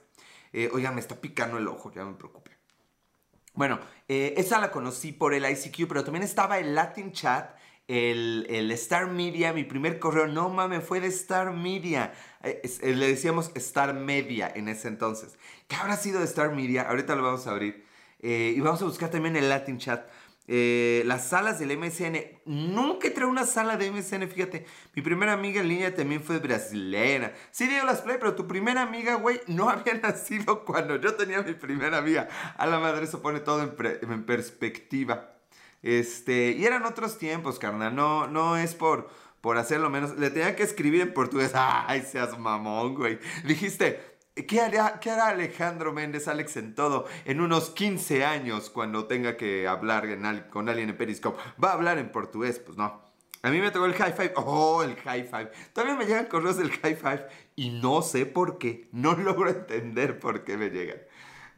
Eh, 0.54 0.70
oigan, 0.72 0.96
me 0.96 1.02
está 1.02 1.20
picando 1.20 1.58
el 1.58 1.68
ojo, 1.68 1.92
ya 1.92 2.06
me 2.06 2.14
preocupé. 2.14 2.52
Bueno, 3.54 3.80
eh, 4.08 4.34
esa 4.38 4.60
la 4.60 4.72
conocí 4.72 5.12
por 5.12 5.34
el 5.34 5.50
ICQ, 5.50 5.88
pero 5.88 6.04
también 6.04 6.24
estaba 6.24 6.60
el 6.60 6.74
Latin 6.74 7.12
Chat 7.12 7.56
el, 7.88 8.72
Star 8.72 9.08
Media, 9.08 9.54
mi 9.54 9.64
primer 9.64 10.00
correo, 10.00 10.28
no 10.28 10.50
mames, 10.50 10.84
fue 10.84 11.00
de 11.02 11.08
Star 11.08 11.52
Media. 11.52 12.14
Eh, 12.42 12.62
eh, 12.64 12.96
le 12.96 13.08
decíamos 13.08 13.52
Star 13.56 13.94
Media 13.94 14.52
en 14.54 14.70
ese 14.70 14.88
entonces. 14.88 15.38
¿Qué 15.68 15.76
habrá 15.76 15.98
sido 15.98 16.20
de 16.20 16.26
Star 16.26 16.54
Media? 16.54 16.84
Ahorita 16.84 17.16
lo 17.16 17.24
vamos 17.24 17.46
a 17.48 17.52
abrir. 17.52 17.86
Eh, 18.20 18.54
y 18.56 18.60
vamos 18.62 18.82
a 18.82 18.86
buscar 18.86 19.10
también 19.10 19.36
el 19.36 19.50
Latin 19.50 19.78
Chat. 19.78 20.08
Las 20.48 21.30
salas 21.30 21.60
del 21.60 21.78
MSN. 21.78 22.18
Nunca 22.46 23.08
entré 23.08 23.24
a 23.24 23.28
una 23.28 23.46
sala 23.46 23.78
de 23.78 23.92
MSN, 23.92 24.28
fíjate. 24.28 24.66
Mi 24.96 25.02
primera 25.02 25.34
amiga 25.34 25.62
en 25.62 25.68
línea 25.68 25.96
también 25.96 26.22
fue 26.22 26.40
brasileña. 26.40 27.34
Sí, 27.52 27.68
digo 27.68 27.86
las 27.86 28.02
play, 28.02 28.18
pero 28.20 28.36
tu 28.36 28.48
primera 28.48 28.82
amiga, 28.82 29.16
güey, 29.16 29.42
no 29.48 29.70
había 29.70 29.94
nacido 29.96 30.66
cuando 30.66 30.98
yo 30.98 31.16
tenía 31.16 31.42
mi 31.42 31.54
primera 31.54 32.00
amiga. 32.00 32.28
A 32.58 32.66
la 32.66 32.80
madre, 32.80 33.06
eso 33.06 33.22
pone 33.22 33.40
todo 33.40 33.62
en 33.62 34.26
perspectiva. 34.26 35.34
Este, 35.84 36.52
y 36.52 36.66
eran 36.66 36.86
otros 36.86 37.18
tiempos, 37.18 37.60
carnal. 37.60 37.94
No, 37.94 38.28
no 38.28 38.58
es 38.58 38.74
por, 38.74 39.10
por 39.42 39.58
hacerlo 39.58 39.90
menos. 39.90 40.18
Le 40.18 40.30
tenía 40.32 40.56
que 40.56 40.64
escribir 40.64 41.02
en 41.02 41.14
portugués. 41.14 41.52
Ay, 41.56 42.02
seas 42.02 42.40
mamón, 42.40 42.96
güey. 42.96 43.20
Dijiste, 43.44 44.13
¿qué 44.36 44.62
hará, 44.62 45.00
¿qué 45.00 45.12
hará 45.12 45.28
Alejandro 45.28 45.94
Méndez, 45.94 46.28
Alex 46.28 46.58
en 46.58 46.76
todo, 46.76 47.06
en 47.26 47.42
unos 47.42 47.70
15 47.70 48.26
años 48.26 48.70
cuando 48.70 49.06
tenga 49.06 49.38
que 49.38 49.68
hablar 49.68 50.50
con 50.50 50.70
alguien 50.70 50.90
en 50.90 50.98
Periscope? 50.98 51.42
¿Va 51.64 51.70
a 51.70 51.74
hablar 51.74 51.98
en 51.98 52.12
portugués? 52.12 52.60
Pues 52.60 52.78
no. 52.78 53.02
A 53.44 53.50
mí 53.50 53.60
me 53.60 53.72
tocó 53.72 53.86
el 53.86 53.94
high 53.94 54.14
five. 54.14 54.34
Oh, 54.38 54.84
el 54.84 54.96
high 54.96 55.26
five. 55.26 55.52
Todavía 55.74 55.96
me 55.96 56.06
llegan 56.06 56.28
correos 56.28 56.58
del 56.58 56.72
high 56.72 56.96
five 56.96 57.28
y 57.56 57.72
no 57.72 58.02
sé 58.02 58.26
por 58.26 58.58
qué. 58.58 58.88
No 58.94 59.16
logro 59.18 59.50
entender 59.50 60.18
por 60.18 60.44
qué 60.46 60.58
me 60.58 60.70
llegan. 60.70 61.00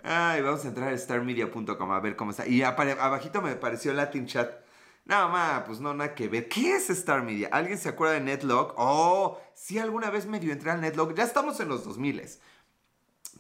Ay, 0.03 0.41
vamos 0.41 0.65
a 0.65 0.67
entrar 0.67 0.91
a 0.91 0.97
starmedia.com 0.97 1.91
a 1.91 1.99
ver 1.99 2.15
cómo 2.15 2.31
está. 2.31 2.47
Y 2.47 2.63
abajito 2.63 3.41
me 3.41 3.55
pareció 3.55 3.93
Latin 3.93 4.25
Chat. 4.25 4.65
Nada 5.05 5.27
más, 5.27 5.63
pues 5.67 5.79
no, 5.79 5.93
nada 5.93 6.15
que 6.15 6.27
ver. 6.27 6.49
¿Qué 6.49 6.75
es 6.75 6.89
Star 6.89 7.21
Media? 7.21 7.49
¿Alguien 7.51 7.77
se 7.77 7.89
acuerda 7.89 8.15
de 8.15 8.21
Netlog? 8.21 8.73
Oh, 8.77 9.39
sí, 9.53 9.77
alguna 9.77 10.09
vez 10.09 10.25
medio 10.25 10.51
entré 10.51 10.71
al 10.71 10.81
Netlog. 10.81 11.13
Ya 11.13 11.23
estamos 11.23 11.59
en 11.59 11.69
los 11.69 11.85
2000 11.85 12.19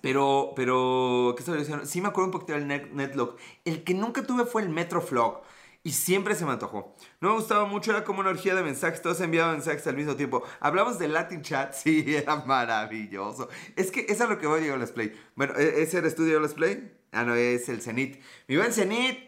Pero, 0.01 0.53
pero, 0.55 1.33
¿qué 1.35 1.41
estoy 1.41 1.57
diciendo? 1.57 1.85
Sí 1.85 2.01
me 2.01 2.09
acuerdo 2.09 2.27
un 2.27 2.31
poquito 2.31 2.53
del 2.53 2.67
Netlog. 2.67 3.37
El 3.63 3.83
que 3.83 3.93
nunca 3.93 4.23
tuve 4.23 4.45
fue 4.45 4.61
el 4.61 4.69
Metroflog. 4.69 5.41
Y 5.85 5.91
siempre 5.91 6.33
se 6.33 6.45
me 6.45 6.51
antojó. 6.51 6.95
No 7.21 7.29
me 7.29 7.35
gustaba 7.35 7.65
mucho, 7.65 7.91
era 7.91 8.03
como 8.03 8.21
una 8.21 8.31
orgía 8.31 8.55
de 8.55 8.63
mensajes, 8.63 9.03
todos 9.03 9.21
enviaban 9.21 9.53
mensajes 9.53 9.85
al 9.85 9.95
mismo 9.95 10.15
tiempo. 10.15 10.41
Hablamos 10.59 10.97
de 10.97 11.07
Latin 11.07 11.43
Chat, 11.43 11.73
sí, 11.75 12.03
era 12.15 12.37
maravilloso. 12.37 13.49
Es 13.75 13.91
que 13.91 14.07
es 14.09 14.17
lo 14.19 14.39
que 14.39 14.47
voy 14.47 14.59
a 14.59 14.63
llegar 14.63 14.79
Let's 14.79 14.91
Play. 14.91 15.13
Bueno, 15.35 15.53
¿e-, 15.55 15.83
¿ese 15.83 15.99
era 15.99 16.07
Estudio 16.07 16.39
Let's 16.39 16.55
Play? 16.55 16.91
Ah, 17.11 17.23
no, 17.23 17.35
es 17.35 17.69
el 17.69 17.83
Zenit. 17.83 18.19
Mi 18.47 18.57
buen 18.57 18.73
Zenit, 18.73 19.19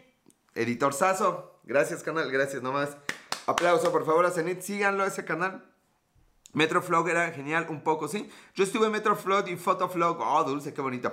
editor 0.56 0.92
Sazo. 0.92 1.60
Gracias, 1.62 2.02
canal, 2.02 2.28
gracias 2.32 2.60
nomás. 2.60 2.96
Aplauso, 3.46 3.92
por 3.92 4.04
favor, 4.04 4.26
a 4.26 4.32
Zenit, 4.32 4.60
síganlo 4.60 5.06
ese 5.06 5.24
canal. 5.24 5.67
Metroflog 6.52 7.08
era 7.08 7.30
genial, 7.30 7.66
un 7.68 7.82
poco, 7.82 8.08
¿sí? 8.08 8.30
Yo 8.54 8.64
estuve 8.64 8.86
en 8.86 8.92
Metroflog 8.92 9.48
y 9.48 9.56
Photoflog. 9.56 10.18
Oh, 10.20 10.44
dulce, 10.44 10.72
qué 10.72 10.80
bonito. 10.80 11.12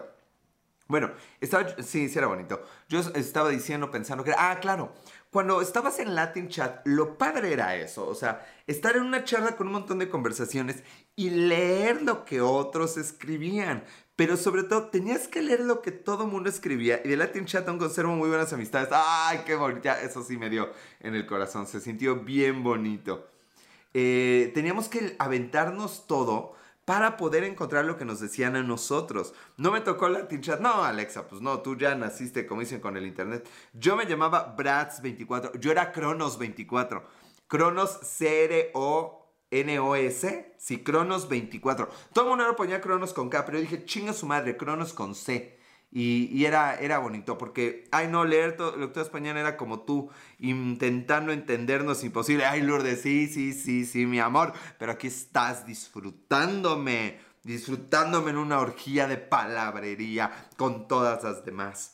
Bueno, 0.87 1.11
estaba, 1.41 1.67
sí, 1.81 2.09
sí 2.09 2.17
era 2.17 2.27
bonito. 2.27 2.63
Yo 2.87 2.99
estaba 2.99 3.49
diciendo, 3.49 3.89
pensando 3.89 4.23
que 4.23 4.33
ah, 4.37 4.59
claro, 4.61 4.93
cuando 5.31 5.59
estabas 5.61 5.99
en 5.99 6.13
Latin 6.13 6.47
Chat, 6.47 6.85
lo 6.85 7.17
padre 7.17 7.53
era 7.53 7.75
eso, 7.75 8.07
o 8.07 8.13
sea, 8.13 8.45
estar 8.67 8.95
en 8.95 9.03
una 9.03 9.23
charla 9.23 9.55
con 9.55 9.67
un 9.67 9.73
montón 9.73 9.97
de 9.97 10.09
conversaciones 10.09 10.83
y 11.15 11.31
leer 11.31 12.03
lo 12.03 12.23
que 12.23 12.39
otros 12.41 12.97
escribían. 12.97 13.83
Pero 14.15 14.37
sobre 14.37 14.63
todo, 14.63 14.89
tenías 14.89 15.27
que 15.27 15.41
leer 15.41 15.61
lo 15.61 15.81
que 15.81 15.91
todo 15.91 16.23
el 16.25 16.31
mundo 16.31 16.49
escribía. 16.49 17.01
Y 17.03 17.09
de 17.09 17.17
Latin 17.17 17.45
Chat 17.45 17.67
aún 17.67 17.79
conservo 17.79 18.15
muy 18.15 18.29
buenas 18.29 18.53
amistades. 18.53 18.89
¡Ay, 18.91 19.41
qué 19.45 19.55
bonito! 19.55 19.89
Eso 19.89 20.23
sí 20.23 20.37
me 20.37 20.49
dio 20.49 20.71
en 21.01 21.15
el 21.15 21.25
corazón. 21.25 21.67
Se 21.67 21.81
sintió 21.81 22.15
bien 22.17 22.63
bonito. 22.63 23.27
Eh, 23.97 24.51
teníamos 24.53 24.89
que 24.89 25.15
aventarnos 25.19 26.05
todo 26.05 26.53
para 26.83 27.15
poder 27.15 27.45
encontrar 27.45 27.85
lo 27.85 27.97
que 27.97 28.03
nos 28.03 28.19
decían 28.19 28.57
a 28.57 28.61
nosotros. 28.61 29.33
No 29.55 29.71
me 29.71 29.79
tocó 29.79 30.09
Latin 30.09 30.41
Chat. 30.41 30.59
No, 30.59 30.83
Alexa, 30.83 31.29
pues 31.29 31.41
no, 31.41 31.59
tú 31.61 31.77
ya 31.77 31.95
naciste, 31.95 32.45
como 32.45 32.59
dicen, 32.59 32.81
con 32.81 32.97
el 32.97 33.07
internet. 33.07 33.47
Yo 33.71 33.95
me 33.95 34.05
llamaba 34.05 34.53
Bratz24. 34.57 35.57
Yo 35.61 35.71
era 35.71 35.93
Cronos24. 35.93 37.03
Cronos 37.47 37.97
C-R-O-N-O-S. 38.03 38.75
Sí, 40.57 40.83
Cronos24. 40.83 41.87
Todo 42.11 42.25
el 42.25 42.37
mundo 42.37 42.53
ponía 42.57 42.81
Cronos 42.81 43.13
con 43.13 43.29
K, 43.29 43.45
pero 43.45 43.59
yo 43.59 43.61
dije, 43.61 43.85
chinga 43.85 44.11
su 44.11 44.25
madre, 44.25 44.57
Cronos 44.57 44.91
con 44.93 45.15
C. 45.15 45.54
Y, 45.97 46.43
era, 46.43 46.75
era 46.75 46.97
bonito 46.97 47.37
porque, 47.37 47.87
ay, 47.89 48.09
no, 48.09 48.25
leer 48.25 48.57
todo, 48.57 48.75
lectura 48.75 49.05
español 49.05 49.37
era 49.37 49.55
como 49.55 49.79
tú, 49.79 50.09
intentando 50.39 51.31
entendernos 51.31 52.03
imposible. 52.03 52.43
Ay, 52.43 52.61
Lourdes, 52.63 53.01
sí, 53.01 53.27
sí, 53.27 53.53
sí, 53.53 53.85
sí, 53.85 54.05
mi 54.05 54.19
amor, 54.19 54.51
pero 54.77 54.91
aquí 54.91 55.07
estás 55.07 55.65
disfrutándome, 55.65 57.17
disfrutándome 57.43 58.31
en 58.31 58.37
una 58.39 58.59
orgía 58.59 59.07
de 59.07 59.15
palabrería 59.15 60.49
con 60.57 60.89
todas 60.89 61.23
las 61.23 61.45
demás. 61.45 61.93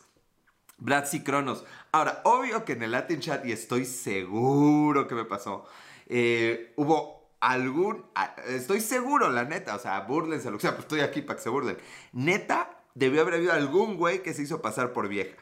Bratz 0.80 1.14
y 1.14 1.24
Cronos. 1.24 1.64
Ahora, 1.92 2.22
obvio 2.24 2.66
que 2.66 2.74
en 2.74 2.82
el 2.82 2.94
Latin 2.94 3.20
Chat, 3.20 3.46
y 3.46 3.52
estoy 3.52 3.86
seguro 3.86 5.08
que 5.08 5.14
me 5.14 5.26
pasó, 5.26 5.68
eh, 6.08 6.74
hubo 6.76 7.36
algún, 7.40 8.04
estoy 8.48 8.82
seguro, 8.82 9.30
la 9.30 9.44
neta, 9.44 9.76
o 9.76 9.80
sea, 9.80 10.00
burlense, 10.00 10.50
lo 10.50 10.58
que 10.58 10.64
sea, 10.64 10.72
pues 10.72 10.86
estoy 10.86 11.02
aquí 11.02 11.22
para 11.22 11.38
que 11.38 11.44
se 11.44 11.50
burlen. 11.50 11.78
Neta, 12.14 12.81
debió 12.96 13.22
haber 13.22 13.36
habido 13.36 13.54
algún 13.54 13.98
güey 13.98 14.24
que 14.24 14.34
se 14.34 14.44
hizo 14.44 14.62
pasar 14.62 14.94
por 14.94 15.08
vieja. 15.08 15.36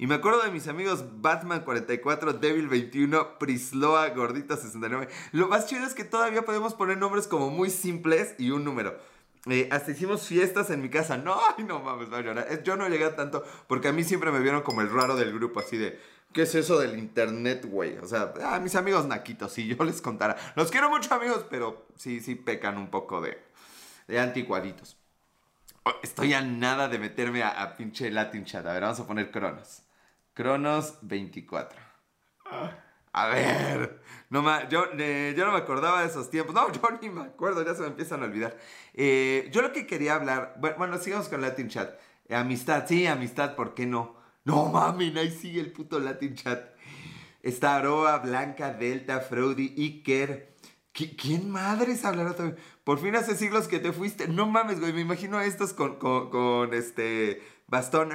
Y 0.00 0.06
me 0.06 0.14
acuerdo 0.14 0.42
de 0.42 0.50
mis 0.50 0.66
amigos 0.66 1.04
Batman 1.20 1.62
44, 1.62 2.32
Devil 2.32 2.68
21, 2.68 3.38
Prisloa, 3.38 4.08
Gordita 4.08 4.56
69. 4.56 5.08
Lo 5.32 5.48
más 5.48 5.66
chido 5.66 5.86
es 5.86 5.92
que 5.92 6.04
todavía 6.04 6.42
podemos 6.46 6.72
poner 6.72 6.96
nombres 6.96 7.28
como 7.28 7.50
muy 7.50 7.68
simples 7.68 8.34
y 8.38 8.50
un 8.50 8.64
número. 8.64 8.98
Eh, 9.46 9.68
hasta 9.70 9.90
hicimos 9.90 10.26
fiestas 10.26 10.70
en 10.70 10.80
mi 10.80 10.88
casa. 10.88 11.18
No, 11.18 11.38
ay, 11.56 11.64
no 11.64 11.80
mames, 11.80 12.12
va 12.12 12.18
a 12.18 12.22
llorar. 12.22 12.62
Yo 12.62 12.76
no 12.76 12.88
llegué 12.88 13.04
a 13.04 13.16
tanto 13.16 13.44
porque 13.66 13.88
a 13.88 13.92
mí 13.92 14.04
siempre 14.04 14.30
me 14.30 14.40
vieron 14.40 14.62
como 14.62 14.80
el 14.80 14.90
raro 14.90 15.16
del 15.16 15.32
grupo, 15.34 15.60
así 15.60 15.76
de, 15.76 15.98
¿qué 16.32 16.42
es 16.42 16.54
eso 16.54 16.78
del 16.78 16.98
internet, 16.98 17.66
güey? 17.66 17.98
O 17.98 18.06
sea, 18.06 18.32
ah, 18.42 18.58
mis 18.58 18.74
amigos 18.76 19.06
naquitos, 19.06 19.52
si 19.52 19.66
yo 19.66 19.84
les 19.84 20.00
contara. 20.00 20.36
Los 20.56 20.70
quiero 20.70 20.90
mucho, 20.90 21.12
amigos, 21.14 21.44
pero 21.50 21.86
sí, 21.96 22.20
sí 22.20 22.34
pecan 22.36 22.78
un 22.78 22.90
poco 22.90 23.20
de, 23.20 23.38
de 24.08 24.18
anticuaditos. 24.18 24.99
Oh, 25.84 25.94
estoy 26.02 26.34
a 26.34 26.42
nada 26.42 26.88
de 26.88 26.98
meterme 26.98 27.42
a, 27.42 27.74
pinche 27.76 28.10
Latin 28.10 28.44
chat. 28.44 28.66
A 28.66 28.72
ver, 28.74 28.82
vamos 28.82 29.00
a 29.00 29.06
poner 29.06 29.30
Cronos. 29.30 29.82
Cronos 30.34 30.98
24. 31.02 31.78
A 33.12 33.26
ver, 33.28 34.00
no 34.28 34.42
yo, 34.68 34.92
yo 34.92 35.44
no 35.46 35.52
me 35.52 35.58
acordaba 35.58 36.02
de 36.02 36.08
esos 36.08 36.30
tiempos. 36.30 36.54
No, 36.54 36.70
yo 36.72 36.82
ni 37.00 37.08
me 37.08 37.22
acuerdo, 37.22 37.64
ya 37.64 37.74
se 37.74 37.82
me 37.82 37.88
empiezan 37.88 38.22
a 38.22 38.26
olvidar. 38.26 38.56
Eh, 38.94 39.48
yo 39.52 39.62
lo 39.62 39.72
que 39.72 39.86
quería 39.86 40.14
hablar, 40.16 40.56
bueno, 40.58 40.98
sigamos 40.98 41.28
con 41.28 41.40
Latin 41.40 41.68
Chat. 41.68 41.98
amistad, 42.30 42.84
sí, 42.86 43.06
amistad, 43.06 43.56
¿por 43.56 43.74
qué 43.74 43.86
no? 43.86 44.16
No 44.44 44.66
mami, 44.66 45.16
ahí 45.18 45.30
sigue 45.30 45.60
el 45.60 45.72
puto 45.72 45.98
Latin 45.98 46.34
Chat. 46.34 46.74
Está 47.42 47.76
Aroa, 47.76 48.18
Blanca, 48.18 48.72
Delta, 48.74 49.20
Frody, 49.20 49.74
Iker. 49.78 50.54
¿Quién 50.92 51.50
madres 51.50 52.04
hablará 52.04 52.34
también? 52.34 52.58
Por 52.84 52.98
fin 52.98 53.14
hace 53.14 53.36
siglos 53.36 53.68
que 53.68 53.78
te 53.78 53.92
fuiste. 53.92 54.28
No 54.28 54.46
mames, 54.46 54.80
güey. 54.80 54.92
Me 54.92 55.00
imagino 55.00 55.38
a 55.38 55.44
estos 55.44 55.72
con, 55.72 55.96
con, 55.96 56.74
este 56.74 57.42
bastón 57.68 58.10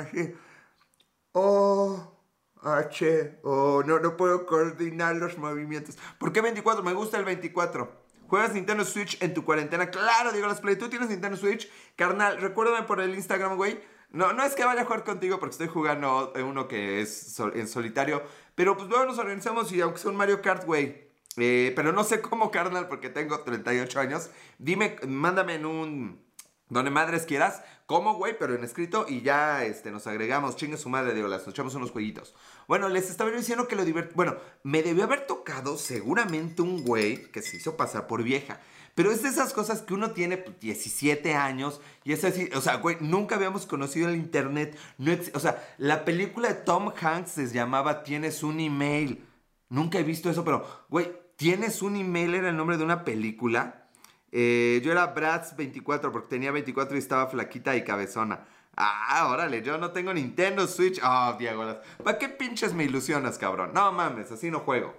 Oh, 1.32 2.20
H. 2.62 3.39
Oh, 3.44 3.84
no, 3.86 4.00
no 4.00 4.17
puedo 4.17 4.46
coordinar 4.46 5.15
los 5.15 5.38
movimientos. 5.38 5.98
¿Por 6.20 6.34
qué 6.34 6.41
24? 6.41 6.84
Me 6.84 6.94
gusta 6.94 7.17
el 7.17 7.25
24. 7.25 8.05
¿Juegas 8.27 8.53
Nintendo 8.53 8.84
Switch 8.84 9.22
en 9.22 9.34
tu 9.34 9.46
cuarentena? 9.46 9.89
Claro, 9.89 10.32
digo 10.32 10.48
las 10.48 10.62
play. 10.62 10.75
¿Tú 10.75 10.89
tienes 10.89 11.10
Nintendo 11.10 11.38
Switch? 11.38 11.70
Carnal, 11.96 12.41
recuérdame 12.41 12.86
por 12.88 13.00
el 13.00 13.13
Instagram, 13.13 13.55
güey. 13.55 13.79
No, 14.10 14.34
no 14.34 14.44
es 14.44 14.55
que 14.55 14.63
vaya 14.63 14.82
a 14.82 14.86
jugar 14.86 15.03
contigo 15.03 15.39
porque 15.39 15.51
estoy 15.51 15.67
jugando 15.67 16.34
uno 16.44 16.67
que 16.67 17.01
es 17.01 17.39
en 17.39 17.67
solitario. 17.67 18.24
Pero 18.55 18.75
pues 18.77 18.89
luego 18.89 19.05
nos 19.05 19.20
organizamos 19.20 19.72
y 19.72 19.82
aunque 19.82 20.00
sea 20.00 20.12
un 20.12 20.17
Mario 20.17 20.41
Kart, 20.41 20.65
güey. 20.65 21.05
Eh, 21.38 21.74
pero 21.75 21.92
no 21.92 22.04
sé 22.04 22.22
cómo, 22.22 22.51
carnal, 22.51 22.88
porque 22.88 23.10
tengo 23.10 23.39
38 23.39 24.00
años. 24.00 24.30
Dime, 24.58 24.98
mándame 25.08 25.56
en 25.56 25.65
un... 25.65 26.25
Donde 26.68 26.89
madres 26.89 27.25
quieras, 27.27 27.62
¿cómo, 27.86 28.15
güey? 28.15 28.36
Pero 28.39 28.56
en 28.56 28.63
escrito 28.63 29.06
y 29.08 29.22
ya 29.22 29.63
este, 29.63 29.92
nos 29.92 30.08
agregamos. 30.08 30.56
Chingue 30.56 30.77
su 30.77 30.89
madre, 30.89 31.13
digo, 31.13 31.27
las 31.27 31.48
echamos 31.48 31.75
unos 31.75 31.92
jueguitos. 31.92 32.34
Bueno, 32.68 32.89
les 32.89 33.12
estaba 33.12 33.30
diciendo 33.30 33.68
que 33.68 33.75
lo 33.75 33.86
divertido. 33.86 34.15
Bueno, 34.15 34.38
me 34.63 34.82
debió 34.82 35.04
haber 35.04 35.27
tocado 35.27 35.77
seguramente 35.77 36.63
un 36.63 36.84
güey 36.84 37.32
que 37.32 37.44
se 37.44 37.58
hizo 37.58 37.77
pasar 37.77 38.08
por 38.08 38.24
vieja. 38.24 38.60
Pero 38.96 39.12
es 39.12 39.22
de 39.22 39.30
esas 39.30 39.54
cosas 39.54 39.82
que 39.82 39.94
uno 39.94 40.12
tiene 40.12 40.44
17 40.60 41.22
pues, 41.22 41.36
años 41.36 41.82
y 42.06 42.13
es 42.13 42.24
así, 42.24 42.50
o 42.56 42.62
sea, 42.62 42.77
güey, 42.77 42.98
nunca 43.01 43.36
habíamos 43.36 43.65
conocido 43.65 44.08
el 44.08 44.15
internet. 44.15 44.75
No 44.98 45.12
o 45.34 45.39
sea, 45.39 45.63
la 45.77 46.06
película 46.06 46.48
de 46.48 46.56
Tom 46.56 46.92
Hanks 47.00 47.32
se 47.32 47.48
llamaba 47.50 48.04
Tienes 48.04 48.42
un 48.42 48.60
email. 48.60 49.24
Nunca 49.70 50.00
he 50.00 50.04
visto 50.04 50.30
eso, 50.30 50.46
pero, 50.46 50.65
güey, 50.89 51.12
tienes 51.36 51.82
un 51.82 51.96
email, 51.96 52.36
era 52.36 52.50
el 52.50 52.58
nombre 52.58 52.77
de 52.77 52.84
una 52.84 53.04
película. 53.04 53.88
Eh, 54.32 54.82
yo 54.84 54.92
era 54.92 55.15
Bratz24 55.15 56.12
porque 56.12 56.27
tenía 56.27 56.51
24 56.51 56.96
y 56.96 57.00
estaba 57.00 57.27
flaquita 57.27 57.75
y 57.75 57.84
cabezona. 57.84 58.46
Ah, 58.75 59.30
órale, 59.32 59.62
yo 59.62 59.77
no 59.77 59.92
tengo 59.92 60.13
Nintendo 60.13 60.68
Switch. 60.68 61.00
Oh, 61.04 61.36
Diego, 61.39 61.63
¿para 62.04 62.18
qué 62.18 62.27
pinches 62.27 62.74
me 62.74 62.84
ilusionas, 62.84 63.38
cabrón? 63.38 63.72
No 63.74 63.92
mames, 63.94 64.32
así 64.32 64.51
no 64.51 64.60
juego. 64.60 64.94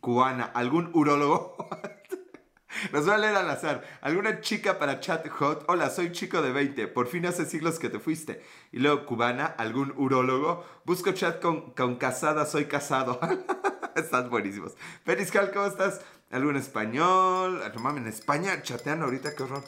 Cubana, 0.00 0.44
¿algún 0.46 0.90
urólogo? 0.94 1.56
Nos 2.92 3.04
voy 3.04 3.14
a 3.14 3.18
leer 3.18 3.36
al 3.36 3.50
azar. 3.50 3.84
¿Alguna 4.00 4.40
chica 4.40 4.78
para 4.78 5.00
chat 5.00 5.28
hot? 5.28 5.64
Hola, 5.68 5.90
soy 5.90 6.12
chico 6.12 6.42
de 6.42 6.52
20. 6.52 6.88
Por 6.88 7.06
fin 7.06 7.26
hace 7.26 7.46
siglos 7.46 7.78
que 7.78 7.88
te 7.88 7.98
fuiste. 7.98 8.42
Y 8.72 8.78
luego, 8.78 9.06
cubana, 9.06 9.46
¿algún 9.46 9.94
urólogo? 9.96 10.64
Busco 10.84 11.12
chat 11.12 11.40
con, 11.40 11.72
con 11.72 11.96
casada, 11.96 12.46
soy 12.46 12.66
casado. 12.66 13.20
Están 14.04 14.30
buenísimos. 14.30 14.74
Periscal, 15.04 15.50
¿cómo 15.52 15.66
estás? 15.66 16.00
¿Algún 16.30 16.56
español? 16.56 17.60
No 17.74 17.80
mames, 17.80 18.02
en 18.02 18.08
España 18.08 18.62
chatean 18.62 19.02
ahorita, 19.02 19.34
qué 19.34 19.42
horror. 19.42 19.64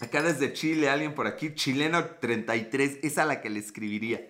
Acá 0.00 0.22
desde 0.22 0.52
Chile, 0.52 0.90
alguien 0.90 1.14
por 1.14 1.26
aquí, 1.26 1.54
chileno 1.54 2.04
33, 2.04 2.98
es 3.02 3.18
a 3.18 3.24
la 3.24 3.40
que 3.40 3.50
le 3.50 3.60
escribiría. 3.60 4.28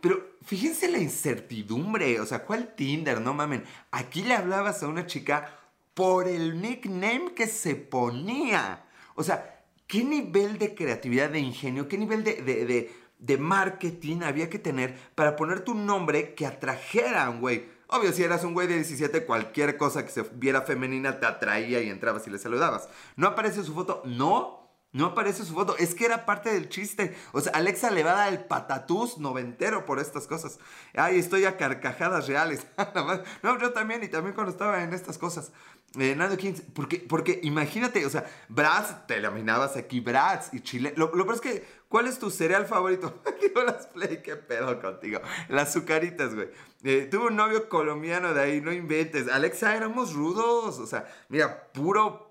Pero 0.00 0.34
fíjense 0.44 0.88
la 0.88 0.98
incertidumbre, 0.98 2.20
o 2.20 2.26
sea, 2.26 2.44
¿cuál 2.44 2.74
Tinder? 2.74 3.20
No 3.20 3.34
mamen. 3.34 3.64
Aquí 3.90 4.22
le 4.22 4.34
hablabas 4.34 4.82
a 4.82 4.88
una 4.88 5.06
chica 5.06 5.58
por 5.92 6.26
el 6.26 6.60
nickname 6.62 7.34
que 7.36 7.46
se 7.46 7.76
ponía. 7.76 8.86
O 9.14 9.22
sea, 9.22 9.62
¿qué 9.86 10.02
nivel 10.02 10.56
de 10.58 10.74
creatividad, 10.74 11.28
de 11.28 11.40
ingenio, 11.40 11.86
qué 11.86 11.98
nivel 11.98 12.24
de, 12.24 12.40
de, 12.42 12.90
de 13.18 13.36
marketing 13.36 14.22
había 14.22 14.48
que 14.48 14.58
tener 14.58 14.96
para 15.14 15.36
poner 15.36 15.60
tu 15.60 15.74
nombre 15.74 16.34
que 16.34 16.46
atrajera 16.46 17.28
un 17.28 17.40
güey? 17.40 17.79
Obvio, 17.92 18.12
si 18.12 18.22
eras 18.22 18.44
un 18.44 18.54
güey 18.54 18.68
de 18.68 18.76
17, 18.76 19.26
cualquier 19.26 19.76
cosa 19.76 20.04
que 20.04 20.12
se 20.12 20.22
viera 20.22 20.62
femenina 20.62 21.18
te 21.18 21.26
atraía 21.26 21.80
y 21.80 21.90
entrabas 21.90 22.26
y 22.26 22.30
le 22.30 22.38
saludabas. 22.38 22.88
¿No 23.16 23.26
aparece 23.26 23.64
su 23.64 23.74
foto? 23.74 24.02
No. 24.04 24.60
No 24.92 25.06
aparece 25.06 25.44
su 25.44 25.54
foto. 25.54 25.76
Es 25.76 25.94
que 25.94 26.04
era 26.04 26.26
parte 26.26 26.52
del 26.52 26.68
chiste. 26.68 27.16
O 27.32 27.40
sea, 27.40 27.52
Alexa 27.52 27.90
le 27.90 28.02
va 28.02 28.12
a 28.12 28.16
dar 28.16 28.32
el 28.32 28.44
patatús 28.44 29.18
noventero 29.18 29.86
por 29.86 30.00
estas 30.00 30.26
cosas. 30.26 30.58
Ay, 30.94 31.18
estoy 31.18 31.44
a 31.44 31.56
carcajadas 31.56 32.26
reales. 32.26 32.66
no, 33.42 33.58
yo 33.58 33.72
también, 33.72 34.02
y 34.02 34.08
también 34.08 34.34
cuando 34.34 34.52
estaba 34.52 34.82
en 34.82 34.92
estas 34.92 35.18
cosas. 35.18 35.52
Eh, 35.98 36.14
Nando 36.14 36.36
Kings, 36.36 36.62
porque, 36.72 36.98
porque 36.98 37.40
imagínate, 37.42 38.06
o 38.06 38.10
sea, 38.10 38.24
Bratz, 38.48 39.06
te 39.08 39.18
imaginabas 39.18 39.76
aquí, 39.76 39.98
Bratz 39.98 40.54
y 40.54 40.60
Chile. 40.60 40.94
Lo, 40.96 41.10
lo 41.14 41.24
peor 41.24 41.34
es 41.34 41.40
que, 41.40 41.64
¿cuál 41.88 42.06
es 42.06 42.18
tu 42.20 42.30
cereal 42.30 42.66
favorito? 42.66 43.20
las 43.66 43.88
play, 43.88 44.22
qué 44.22 44.36
pedo 44.36 44.80
contigo. 44.80 45.20
Las 45.48 45.70
azucaritas, 45.70 46.34
güey. 46.34 46.48
Eh, 46.84 47.08
tuve 47.10 47.26
un 47.26 47.36
novio 47.36 47.68
colombiano 47.68 48.32
de 48.32 48.40
ahí, 48.40 48.60
no 48.60 48.72
inventes. 48.72 49.28
Alexa, 49.28 49.76
éramos 49.76 50.14
rudos. 50.14 50.78
O 50.78 50.86
sea, 50.86 51.08
mira, 51.28 51.72
puro 51.72 52.29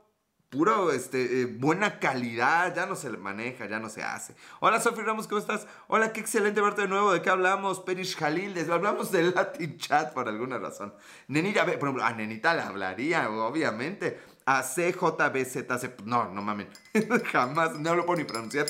puro, 0.49 0.91
este, 0.91 1.41
eh, 1.41 1.45
buena 1.45 1.99
calidad, 1.99 2.75
ya 2.75 2.85
no 2.85 2.95
se 2.95 3.09
maneja, 3.11 3.67
ya 3.67 3.79
no 3.79 3.89
se 3.89 4.03
hace. 4.03 4.35
Hola 4.59 4.81
Sofía 4.81 5.03
Ramos, 5.03 5.27
¿cómo 5.27 5.39
estás? 5.39 5.67
Hola, 5.87 6.11
qué 6.11 6.19
excelente 6.19 6.59
verte 6.59 6.83
de 6.83 6.87
nuevo. 6.87 7.11
¿De 7.11 7.21
qué 7.21 7.29
hablamos? 7.29 7.79
Perish 7.81 8.15
Jalil, 8.15 8.57
hablamos 8.71 9.11
del 9.11 9.33
Latin 9.35 9.77
Chat 9.77 10.13
por 10.13 10.27
alguna 10.27 10.57
razón. 10.57 10.93
Nenita, 11.27 11.65
por 11.65 11.75
ejemplo, 11.75 12.03
a 12.03 12.13
Nenita 12.13 12.53
le 12.55 12.61
hablaría, 12.61 13.29
obviamente. 13.29 14.19
A 14.45 14.63
CJBZC, 14.63 16.01
no, 16.05 16.33
no 16.33 16.41
mames, 16.41 16.67
jamás, 17.31 17.77
no 17.77 17.93
lo 17.93 18.03
puedo 18.05 18.17
ni 18.17 18.23
pronunciar. 18.23 18.65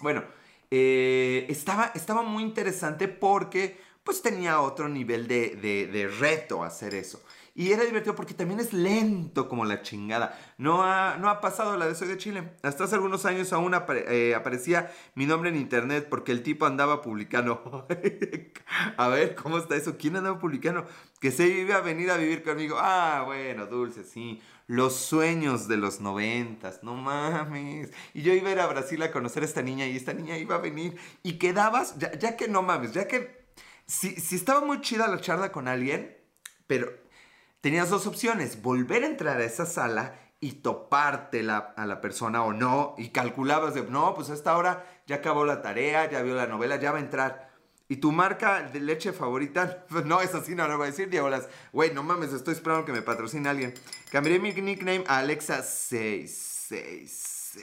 Bueno, 0.00 0.24
eh, 0.72 1.46
estaba, 1.48 1.92
estaba 1.94 2.22
muy 2.22 2.42
interesante 2.42 3.06
porque 3.06 3.80
pues 4.02 4.20
tenía 4.20 4.60
otro 4.60 4.88
nivel 4.88 5.28
de, 5.28 5.54
de 5.54 6.08
reto 6.08 6.64
hacer 6.64 6.96
eso. 6.96 7.22
Y 7.54 7.72
era 7.72 7.84
divertido 7.84 8.14
porque 8.14 8.32
también 8.32 8.60
es 8.60 8.72
lento 8.72 9.46
como 9.46 9.66
la 9.66 9.82
chingada. 9.82 10.38
No 10.56 10.82
ha, 10.82 11.18
no 11.18 11.28
ha 11.28 11.42
pasado 11.42 11.76
la 11.76 11.86
de 11.86 11.94
Soy 11.94 12.08
de 12.08 12.16
Chile. 12.16 12.54
Hasta 12.62 12.84
hace 12.84 12.94
algunos 12.94 13.26
años 13.26 13.52
aún 13.52 13.74
eh, 13.74 14.34
aparecía 14.34 14.90
mi 15.14 15.26
nombre 15.26 15.50
en 15.50 15.56
internet 15.56 16.06
porque 16.08 16.32
el 16.32 16.42
tipo 16.42 16.64
andaba 16.64 17.02
publicando. 17.02 17.86
a 18.96 19.08
ver, 19.08 19.34
¿cómo 19.34 19.58
está 19.58 19.76
eso? 19.76 19.98
¿Quién 19.98 20.16
andaba 20.16 20.38
publicando? 20.38 20.86
Que 21.20 21.30
se 21.30 21.46
iba 21.46 21.76
a 21.76 21.80
venir 21.82 22.10
a 22.10 22.16
vivir 22.16 22.42
conmigo. 22.42 22.78
Ah, 22.80 23.24
bueno, 23.26 23.66
dulce, 23.66 24.04
sí. 24.04 24.40
Los 24.66 24.96
sueños 24.96 25.68
de 25.68 25.76
los 25.76 26.00
noventas, 26.00 26.82
no 26.82 26.94
mames. 26.94 27.90
Y 28.14 28.22
yo 28.22 28.32
iba 28.32 28.48
a 28.48 28.52
ir 28.52 28.60
a 28.60 28.66
Brasil 28.66 29.02
a 29.02 29.10
conocer 29.10 29.42
a 29.42 29.46
esta 29.46 29.60
niña 29.60 29.86
y 29.86 29.96
esta 29.96 30.14
niña 30.14 30.38
iba 30.38 30.54
a 30.54 30.58
venir. 30.58 30.96
Y 31.22 31.34
quedabas, 31.34 31.98
ya, 31.98 32.12
ya 32.18 32.34
que 32.34 32.48
no 32.48 32.62
mames, 32.62 32.94
ya 32.94 33.06
que 33.06 33.42
si, 33.84 34.12
si 34.16 34.36
estaba 34.36 34.64
muy 34.64 34.80
chida 34.80 35.06
la 35.06 35.20
charla 35.20 35.52
con 35.52 35.68
alguien, 35.68 36.16
pero 36.66 37.01
tenías 37.62 37.88
dos 37.88 38.06
opciones, 38.06 38.60
volver 38.60 39.04
a 39.04 39.06
entrar 39.06 39.40
a 39.40 39.44
esa 39.44 39.64
sala 39.64 40.18
y 40.40 40.52
toparte 40.54 41.48
a 41.48 41.86
la 41.86 42.00
persona 42.02 42.42
o 42.42 42.52
no, 42.52 42.94
y 42.98 43.08
calculabas 43.10 43.74
de, 43.74 43.84
no, 43.84 44.14
pues 44.14 44.28
a 44.28 44.34
esta 44.34 44.58
hora 44.58 44.84
ya 45.06 45.16
acabó 45.16 45.46
la 45.46 45.62
tarea, 45.62 46.10
ya 46.10 46.20
vio 46.20 46.34
la 46.34 46.46
novela, 46.46 46.76
ya 46.76 46.92
va 46.92 46.98
a 46.98 47.02
entrar. 47.02 47.50
Y 47.88 47.96
tu 47.96 48.10
marca 48.10 48.62
de 48.62 48.80
leche 48.80 49.12
favorita, 49.12 49.84
pues 49.88 50.04
no 50.04 50.20
es 50.20 50.34
así, 50.34 50.56
no 50.56 50.66
lo 50.66 50.76
voy 50.76 50.88
a 50.88 50.90
decir, 50.90 51.08
Diego 51.08 51.30
Las. 51.30 51.48
Güey, 51.72 51.94
no 51.94 52.02
mames, 52.02 52.32
estoy 52.32 52.54
esperando 52.54 52.84
que 52.84 52.92
me 52.92 53.02
patrocine 53.02 53.48
alguien. 53.48 53.74
Cambiaré 54.10 54.40
mi 54.40 54.52
nickname 54.52 55.04
a 55.06 55.22
Alexa666. 55.22 57.60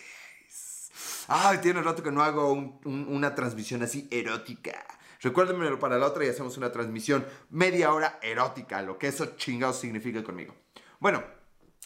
Ay, 1.28 1.58
tiene 1.60 1.82
rato 1.82 2.02
que 2.02 2.12
no 2.12 2.24
hago 2.24 2.80
una 2.86 3.36
transmisión 3.36 3.84
así 3.84 4.08
erótica. 4.10 4.86
Recuérdenmelo 5.22 5.80
para 5.80 5.98
la 5.98 6.08
otra 6.08 6.26
y 6.26 6.30
hacemos 6.30 6.58
una 6.58 6.72
transmisión 6.72 7.26
media 7.50 7.94
hora 7.94 8.20
erótica, 8.22 8.82
lo 8.82 8.98
que 8.98 9.08
eso 9.08 9.36
chingados 9.36 9.80
significa 9.80 10.24
conmigo. 10.24 10.56
Bueno, 11.00 11.24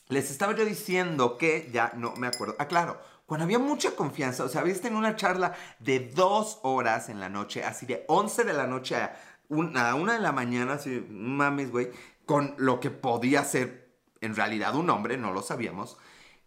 les 0.10 0.30
estaba 0.30 0.56
yo 0.56 0.66
diciendo 0.66 1.38
que 1.38 1.70
ya 1.72 1.92
no 1.96 2.14
me 2.16 2.28
acuerdo. 2.28 2.56
Ah, 2.60 2.68
claro, 2.68 3.00
cuando 3.26 3.46
había 3.46 3.60
mucha 3.60 3.96
confianza, 3.96 4.44
o 4.44 4.50
sea, 4.50 4.62
viste 4.62 4.88
en 4.88 4.96
una 4.96 5.16
charla 5.16 5.54
de 5.80 6.00
dos 6.00 6.60
horas 6.62 7.10
en 7.10 7.20
la 7.20 7.30
noche, 7.30 7.64
así 7.64 7.86
de 7.86 8.06
11 8.08 8.44
de 8.44 8.54
la 8.54 8.68
noche 8.68 8.96
a 8.96 9.16
una, 9.50 9.96
una 9.96 10.14
de 10.14 10.20
la 10.20 10.32
mañana, 10.32 10.74
así, 10.74 11.06
mames, 11.10 11.72
güey, 11.72 11.92
con 12.26 12.54
lo 12.58 12.80
que 12.80 12.92
podía 12.92 13.44
ser 13.44 13.84
en 14.22 14.36
realidad 14.36 14.76
un 14.76 14.90
hombre, 14.90 15.18
no 15.18 15.34
lo 15.34 15.42
sabíamos. 15.42 15.98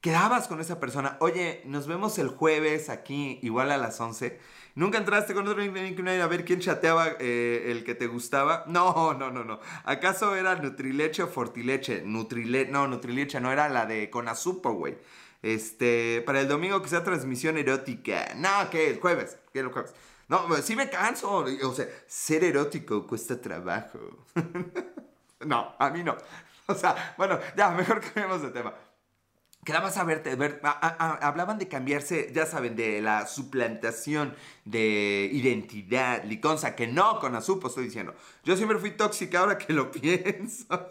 Quedabas 0.06 0.46
con 0.46 0.60
esa 0.60 0.78
persona, 0.78 1.16
oye, 1.18 1.62
nos 1.64 1.88
vemos 1.88 2.16
el 2.20 2.28
jueves 2.28 2.90
aquí, 2.90 3.40
igual 3.42 3.72
a 3.72 3.76
las 3.76 4.00
11 4.00 4.38
¿Nunca 4.76 4.98
entraste 4.98 5.34
con 5.34 5.48
otro 5.48 5.60
nickname 5.60 6.22
a 6.22 6.28
ver 6.28 6.44
quién 6.44 6.60
chateaba 6.60 7.16
eh, 7.18 7.72
el 7.72 7.82
que 7.82 7.96
te 7.96 8.06
gustaba? 8.06 8.62
No, 8.68 9.14
no, 9.18 9.32
no, 9.32 9.42
no. 9.42 9.58
¿Acaso 9.82 10.36
era 10.36 10.54
Nutrileche 10.54 11.24
o 11.24 11.26
Fortileche? 11.26 12.02
Nutrileche, 12.02 12.70
no, 12.70 12.86
Nutrileche 12.86 13.40
no, 13.40 13.50
era 13.50 13.68
la 13.68 13.84
de 13.84 14.08
Conazupo, 14.08 14.74
güey. 14.74 14.96
Este, 15.42 16.22
para 16.24 16.40
el 16.40 16.46
domingo 16.46 16.80
que 16.80 16.88
sea 16.88 17.02
transmisión 17.02 17.58
erótica. 17.58 18.28
No, 18.36 18.70
¿qué? 18.70 18.90
El 18.90 19.00
jueves. 19.00 19.36
¿Qué 19.52 19.58
el 19.58 19.72
jueves? 19.72 19.92
No, 20.28 20.46
pues, 20.46 20.64
sí 20.64 20.76
me 20.76 20.88
canso. 20.88 21.44
O 21.64 21.74
sea, 21.74 21.88
ser 22.06 22.44
erótico 22.44 23.08
cuesta 23.08 23.40
trabajo. 23.40 23.98
no, 25.44 25.74
a 25.76 25.90
mí 25.90 26.04
no. 26.04 26.16
O 26.66 26.74
sea, 26.76 27.16
bueno, 27.18 27.40
ya, 27.56 27.70
mejor 27.72 28.00
cambiemos 28.14 28.40
de 28.42 28.50
tema 28.50 28.72
quedabas 29.66 29.96
a 29.96 30.04
verte, 30.04 30.36
ver, 30.36 30.60
hablaban 30.62 31.58
de 31.58 31.66
cambiarse, 31.66 32.30
ya 32.32 32.46
saben, 32.46 32.76
de 32.76 33.02
la 33.02 33.26
suplantación 33.26 34.36
de 34.64 35.28
identidad, 35.32 36.22
liconza, 36.22 36.76
que 36.76 36.86
no 36.86 37.18
con 37.18 37.34
Azupo 37.34 37.66
estoy 37.66 37.86
diciendo. 37.86 38.14
Yo 38.44 38.56
siempre 38.56 38.78
fui 38.78 38.92
tóxica 38.92 39.40
ahora 39.40 39.58
que 39.58 39.72
lo 39.72 39.90
pienso. 39.90 40.88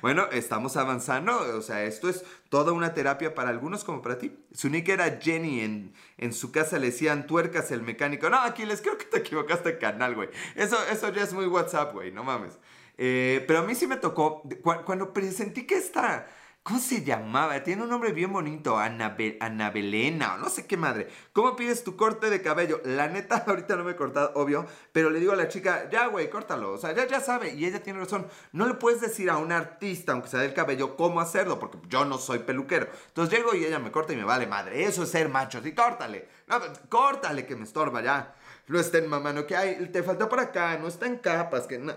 bueno, 0.00 0.26
estamos 0.32 0.78
avanzando, 0.78 1.38
o 1.54 1.60
sea, 1.60 1.84
esto 1.84 2.08
es 2.08 2.24
toda 2.48 2.72
una 2.72 2.94
terapia 2.94 3.34
para 3.34 3.50
algunos 3.50 3.84
como 3.84 4.00
para 4.00 4.16
ti. 4.16 4.34
Su 4.54 4.70
nick 4.70 4.88
era 4.88 5.18
Jenny, 5.20 5.60
en, 5.60 5.92
en 6.16 6.32
su 6.32 6.50
casa 6.50 6.78
le 6.78 6.86
decían 6.86 7.26
tuercas 7.26 7.70
el 7.72 7.82
mecánico. 7.82 8.30
No, 8.30 8.38
Aquiles, 8.40 8.80
creo 8.80 8.96
que 8.96 9.04
te 9.04 9.18
equivocaste 9.18 9.72
de 9.72 9.78
canal, 9.78 10.14
güey. 10.14 10.30
Eso, 10.56 10.78
eso 10.90 11.12
ya 11.12 11.24
es 11.24 11.34
muy 11.34 11.46
WhatsApp, 11.46 11.92
güey, 11.92 12.10
no 12.10 12.24
mames. 12.24 12.58
Eh, 12.96 13.44
pero 13.46 13.58
a 13.58 13.62
mí 13.64 13.74
sí 13.74 13.86
me 13.86 13.98
tocó, 13.98 14.42
cuando 14.62 15.12
presentí 15.12 15.66
que 15.66 15.76
esta 15.76 16.26
¿Cómo 16.64 16.80
se 16.80 17.04
llamaba? 17.04 17.62
Tiene 17.62 17.82
un 17.82 17.90
nombre 17.90 18.12
bien 18.12 18.32
bonito, 18.32 18.78
Anabelena, 18.78 20.36
o 20.36 20.38
no 20.38 20.48
sé 20.48 20.66
qué 20.66 20.78
madre. 20.78 21.08
¿Cómo 21.34 21.56
pides 21.56 21.84
tu 21.84 21.94
corte 21.94 22.30
de 22.30 22.40
cabello? 22.40 22.80
La 22.86 23.06
neta, 23.06 23.36
ahorita 23.46 23.76
no 23.76 23.84
me 23.84 23.90
he 23.90 23.96
cortado, 23.96 24.32
obvio, 24.34 24.64
pero 24.90 25.10
le 25.10 25.20
digo 25.20 25.34
a 25.34 25.36
la 25.36 25.48
chica, 25.48 25.90
ya, 25.90 26.06
güey, 26.06 26.30
córtalo. 26.30 26.72
O 26.72 26.78
sea, 26.78 26.92
ya, 26.92 27.06
ya 27.06 27.20
sabe, 27.20 27.52
y 27.52 27.66
ella 27.66 27.82
tiene 27.82 27.98
razón. 27.98 28.26
No 28.52 28.66
le 28.66 28.72
puedes 28.72 29.02
decir 29.02 29.28
a 29.28 29.36
un 29.36 29.52
artista, 29.52 30.12
aunque 30.12 30.28
sea 30.28 30.40
del 30.40 30.54
cabello, 30.54 30.96
cómo 30.96 31.20
hacerlo, 31.20 31.58
porque 31.58 31.76
yo 31.86 32.06
no 32.06 32.16
soy 32.16 32.38
peluquero. 32.38 32.88
Entonces 33.08 33.38
llego 33.38 33.54
y 33.54 33.66
ella 33.66 33.78
me 33.78 33.92
corta 33.92 34.14
y 34.14 34.16
me 34.16 34.24
vale 34.24 34.46
madre. 34.46 34.84
Eso 34.84 35.02
es 35.02 35.10
ser 35.10 35.28
macho, 35.28 35.62
sí, 35.62 35.74
córtale. 35.74 36.26
No, 36.46 36.58
córtale 36.88 37.44
que 37.44 37.56
me 37.56 37.64
estorba 37.64 38.00
ya. 38.00 38.34
No 38.68 38.80
estén 38.80 39.06
mamando, 39.06 39.46
que 39.46 39.54
hay, 39.54 39.86
te 39.88 40.02
falta 40.02 40.30
por 40.30 40.40
acá, 40.40 40.78
no 40.78 40.88
está 40.88 41.04
en 41.04 41.18
capas, 41.18 41.66
que 41.66 41.78
no. 41.78 41.94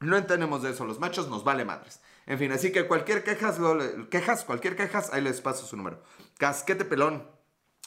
No 0.00 0.16
entendemos 0.16 0.62
de 0.64 0.70
eso, 0.70 0.84
los 0.84 0.98
machos 0.98 1.28
nos 1.28 1.44
vale 1.44 1.64
madres. 1.64 2.00
En 2.28 2.38
fin, 2.38 2.52
así 2.52 2.70
que 2.70 2.86
cualquier 2.86 3.24
quejas, 3.24 3.58
quejas, 4.10 4.44
cualquier 4.44 4.76
quejas, 4.76 5.12
ahí 5.12 5.20
les 5.20 5.40
paso 5.40 5.66
su 5.66 5.76
número. 5.76 6.00
Casquete 6.38 6.84
pelón. 6.84 7.26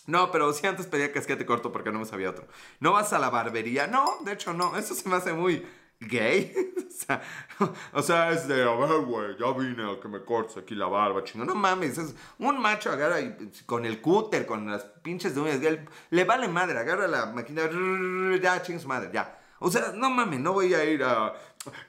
No, 0.08 0.32
pero 0.32 0.52
si 0.52 0.68
antes 0.68 0.88
pedía 0.88 1.14
casquete 1.14 1.46
corto 1.46 1.72
porque 1.72 1.92
no 1.92 2.00
me 2.00 2.06
sabía 2.06 2.32
otro. 2.32 2.48
¿No 2.80 2.92
vas 2.92 3.14
a 3.14 3.20
la 3.20 3.30
barbería? 3.30 3.88
No, 3.88 4.18
de 4.26 4.34
hecho 4.34 4.52
no. 4.52 4.76
Eso 4.76 4.96
se 4.96 5.08
me 5.08 5.16
hace 5.16 5.32
muy 5.32 5.66
gay. 6.00 6.54
o, 7.94 8.02
sea, 8.02 8.32
es 8.32 8.48
de, 8.48 8.64
a 8.64 8.76
ver, 8.76 9.02
güey, 9.02 9.38
ya 9.38 9.52
vine 9.54 9.92
a 9.92 10.00
que 10.00 10.08
me 10.08 10.24
cortes 10.24 10.58
aquí 10.58 10.76
la 10.76 10.88
barba, 10.88 11.24
chingo. 11.24 11.46
No 11.46 11.56
mames, 11.56 11.98
es 11.98 12.16
un 12.40 12.60
macho 12.60 12.92
agarra 12.92 13.18
con 13.66 13.86
el 13.86 14.02
cúter, 14.02 14.46
con 14.46 14.70
las 14.70 14.84
pinches 15.04 15.36
de 15.36 15.42
uñas. 15.42 15.60
Le 16.10 16.24
vale 16.26 16.48
madre, 16.48 16.78
agarra 16.80 17.08
la 17.08 17.28
máquina, 17.28 17.70
ya, 18.42 18.62
chingos 18.62 18.86
madre, 18.86 19.10
ya. 19.14 19.40
O 19.60 19.70
sea, 19.70 19.92
no 19.96 20.10
mames, 20.10 20.40
no 20.40 20.54
voy 20.54 20.74
a 20.74 20.84
ir 20.84 21.04
a 21.04 21.34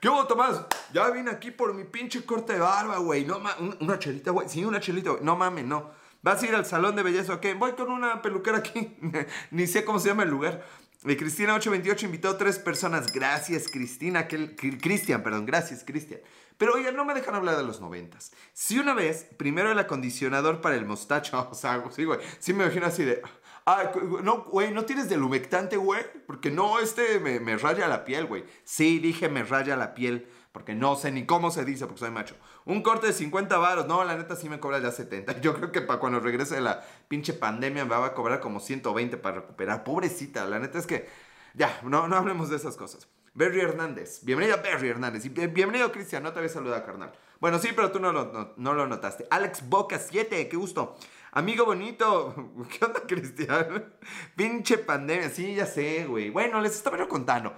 ¿Qué 0.01 0.09
hubo, 0.09 0.27
Tomás? 0.27 0.67
Ya 0.93 1.09
vine 1.11 1.31
aquí 1.31 1.51
por 1.51 1.73
mi 1.73 1.85
pinche 1.85 2.25
corte 2.25 2.55
de 2.55 2.59
barba, 2.59 2.99
güey. 2.99 3.25
No 3.25 3.39
mames, 3.39 3.77
una 3.81 3.99
chelita, 3.99 4.31
güey. 4.31 4.49
Sí, 4.49 4.65
una 4.65 4.81
chelita, 4.81 5.11
güey. 5.11 5.25
No 5.25 5.37
mames, 5.37 5.65
no. 5.65 5.91
¿Vas 6.21 6.43
a 6.43 6.47
ir 6.47 6.55
al 6.55 6.67
salón 6.67 6.95
de 6.95 7.03
belleza 7.03 7.35
o 7.35 7.41
qué? 7.41 7.55
Voy 7.55 7.73
con 7.73 7.91
una 7.91 8.21
peluquera 8.21 8.59
aquí. 8.59 8.97
Ni 9.51 9.67
sé 9.67 9.85
cómo 9.85 9.99
se 9.99 10.09
llama 10.09 10.25
el 10.25 10.31
lugar. 10.31 10.65
Y 11.05 11.17
Cristina 11.17 11.55
828 11.55 12.07
invitó 12.07 12.29
a 12.31 12.39
tres 12.39 12.59
personas. 12.59 13.13
Gracias, 13.13 13.69
Cristina. 13.69 14.29
Cristian, 14.29 15.23
perdón. 15.23 15.47
Gracias, 15.47 15.83
Cristian. 15.85 16.21
Pero 16.59 16.75
oye, 16.75 16.93
no 16.93 17.05
me 17.05 17.15
dejan 17.15 17.35
hablar 17.35 17.57
de 17.57 17.65
los 17.65 17.81
noventas. 17.81 18.33
Si 18.53 18.79
una 18.79 18.95
vez, 18.95 19.27
primero 19.37 19.73
el 19.73 19.79
acondicionador 19.79 20.61
para 20.61 20.77
el 20.77 20.87
mostacho. 20.87 21.49
O 21.51 21.55
sea, 21.55 21.83
sí, 21.91 22.05
güey. 22.05 22.21
Sí 22.39 22.53
me 22.53 22.65
imagino 22.65 22.87
así 22.87 23.05
de... 23.05 23.21
Ah, 23.67 23.93
no, 24.23 24.45
güey, 24.45 24.73
¿no 24.73 24.85
tienes 24.85 25.09
del 25.09 25.23
humectante, 25.23 25.77
güey? 25.77 26.03
Porque 26.27 26.51
no, 26.51 26.81
este 26.81 27.21
me, 27.21 27.39
me 27.39 27.57
raya 27.57 27.87
la 27.87 28.05
piel, 28.05 28.27
güey. 28.27 28.45
Sí, 28.65 28.99
dije 28.99 29.29
me 29.29 29.45
raya 29.45 29.77
la 29.77 29.95
piel. 29.95 30.29
Porque 30.53 30.75
no 30.75 30.97
sé 30.97 31.11
ni 31.11 31.25
cómo 31.25 31.51
se 31.51 31.65
dice, 31.65 31.87
porque 31.87 32.01
soy 32.01 32.11
macho. 32.11 32.37
Un 32.67 32.83
corte 32.83 33.07
de 33.07 33.13
50 33.15 33.57
varos. 33.57 33.87
No, 33.87 34.05
la 34.05 34.17
neta 34.17 34.37
sí 34.37 34.49
me 34.49 34.61
cobra 34.61 34.79
ya 34.79 34.93
70. 34.93 35.41
Yo 35.41 35.55
creo 35.55 35.73
que 35.73 35.81
para 35.81 35.99
cuando 35.99 36.21
regrese 36.21 36.61
la 36.61 36.85
pinche 37.09 37.33
pandemia 37.33 37.85
me 37.85 37.91
va 37.91 38.07
a 38.07 38.15
cobrar 38.15 38.41
como 38.41 38.61
120 38.61 39.17
para 39.17 39.37
recuperar. 39.37 39.83
Pobrecita, 39.83 40.45
la 40.45 40.59
neta 40.59 40.79
es 40.79 40.87
que... 40.87 41.09
Ya, 41.55 41.81
no, 41.83 42.09
no 42.09 42.17
hablemos 42.17 42.49
de 42.49 42.57
esas 42.57 42.77
cosas. 42.77 43.09
Berry 43.35 43.61
Hernández. 43.61 44.21
Bienvenido 44.25 44.59
Berry 44.63 44.89
Hernández. 44.91 45.25
Bienvenido 45.33 45.91
Cristian, 45.91 46.23
no 46.23 46.33
te 46.33 46.39
había 46.39 46.51
saludado, 46.51 46.85
carnal. 46.85 47.13
Bueno, 47.41 47.59
sí, 47.59 47.71
pero 47.75 47.91
tú 47.91 47.99
no 47.99 48.13
lo, 48.13 48.55
no, 48.57 48.75
lo 48.75 48.87
notaste. 48.87 49.27
Alex 49.31 49.69
Boca 49.69 49.99
7, 49.99 50.49
qué 50.49 50.57
gusto. 50.57 50.97
Amigo 51.33 51.65
bonito, 51.65 52.35
¿qué 52.71 52.85
onda, 52.85 53.01
Cristian? 53.07 53.95
Pinche 54.37 54.77
pandemia, 54.79 55.31
sí, 55.31 55.55
ya 55.55 55.65
sé, 55.65 56.05
güey. 56.05 56.29
Bueno, 56.29 56.61
les 56.61 56.77
estaba 56.77 57.09
contando. 57.09 57.55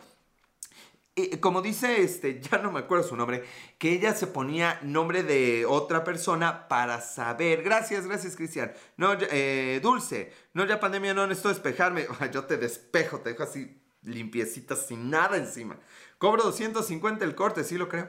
Como 1.41 1.63
dice, 1.63 2.03
este, 2.03 2.41
ya 2.51 2.59
no 2.59 2.73
me 2.73 2.81
acuerdo 2.81 3.05
su 3.07 3.17
nombre, 3.17 3.45
que 3.79 3.93
ella 3.93 4.15
se 4.15 4.27
ponía 4.27 4.79
nombre 4.83 5.23
de 5.23 5.65
otra 5.67 6.05
persona 6.05 6.69
para 6.69 7.01
saber. 7.01 7.63
Gracias, 7.63 8.07
gracias, 8.07 8.37
Cristian. 8.37 8.73
No, 8.97 9.17
eh, 9.31 9.81
Dulce, 9.83 10.33
no, 10.53 10.67
ya 10.67 10.81
pandemia, 10.81 11.15
no 11.15 11.27
necesito 11.27 11.51
despejarme. 11.51 12.07
Yo 12.33 12.45
te 12.45 12.57
despejo, 12.57 13.21
te 13.21 13.31
dejo 13.31 13.45
así 13.45 13.81
limpiecita, 14.03 14.77
sin 14.77 15.11
nada 15.11 15.37
encima. 15.37 15.79
Cobro 16.19 16.43
250 16.43 17.25
el 17.25 17.35
corte, 17.35 17.65
sí 17.65 17.79
lo 17.79 17.89
creo. 17.89 18.09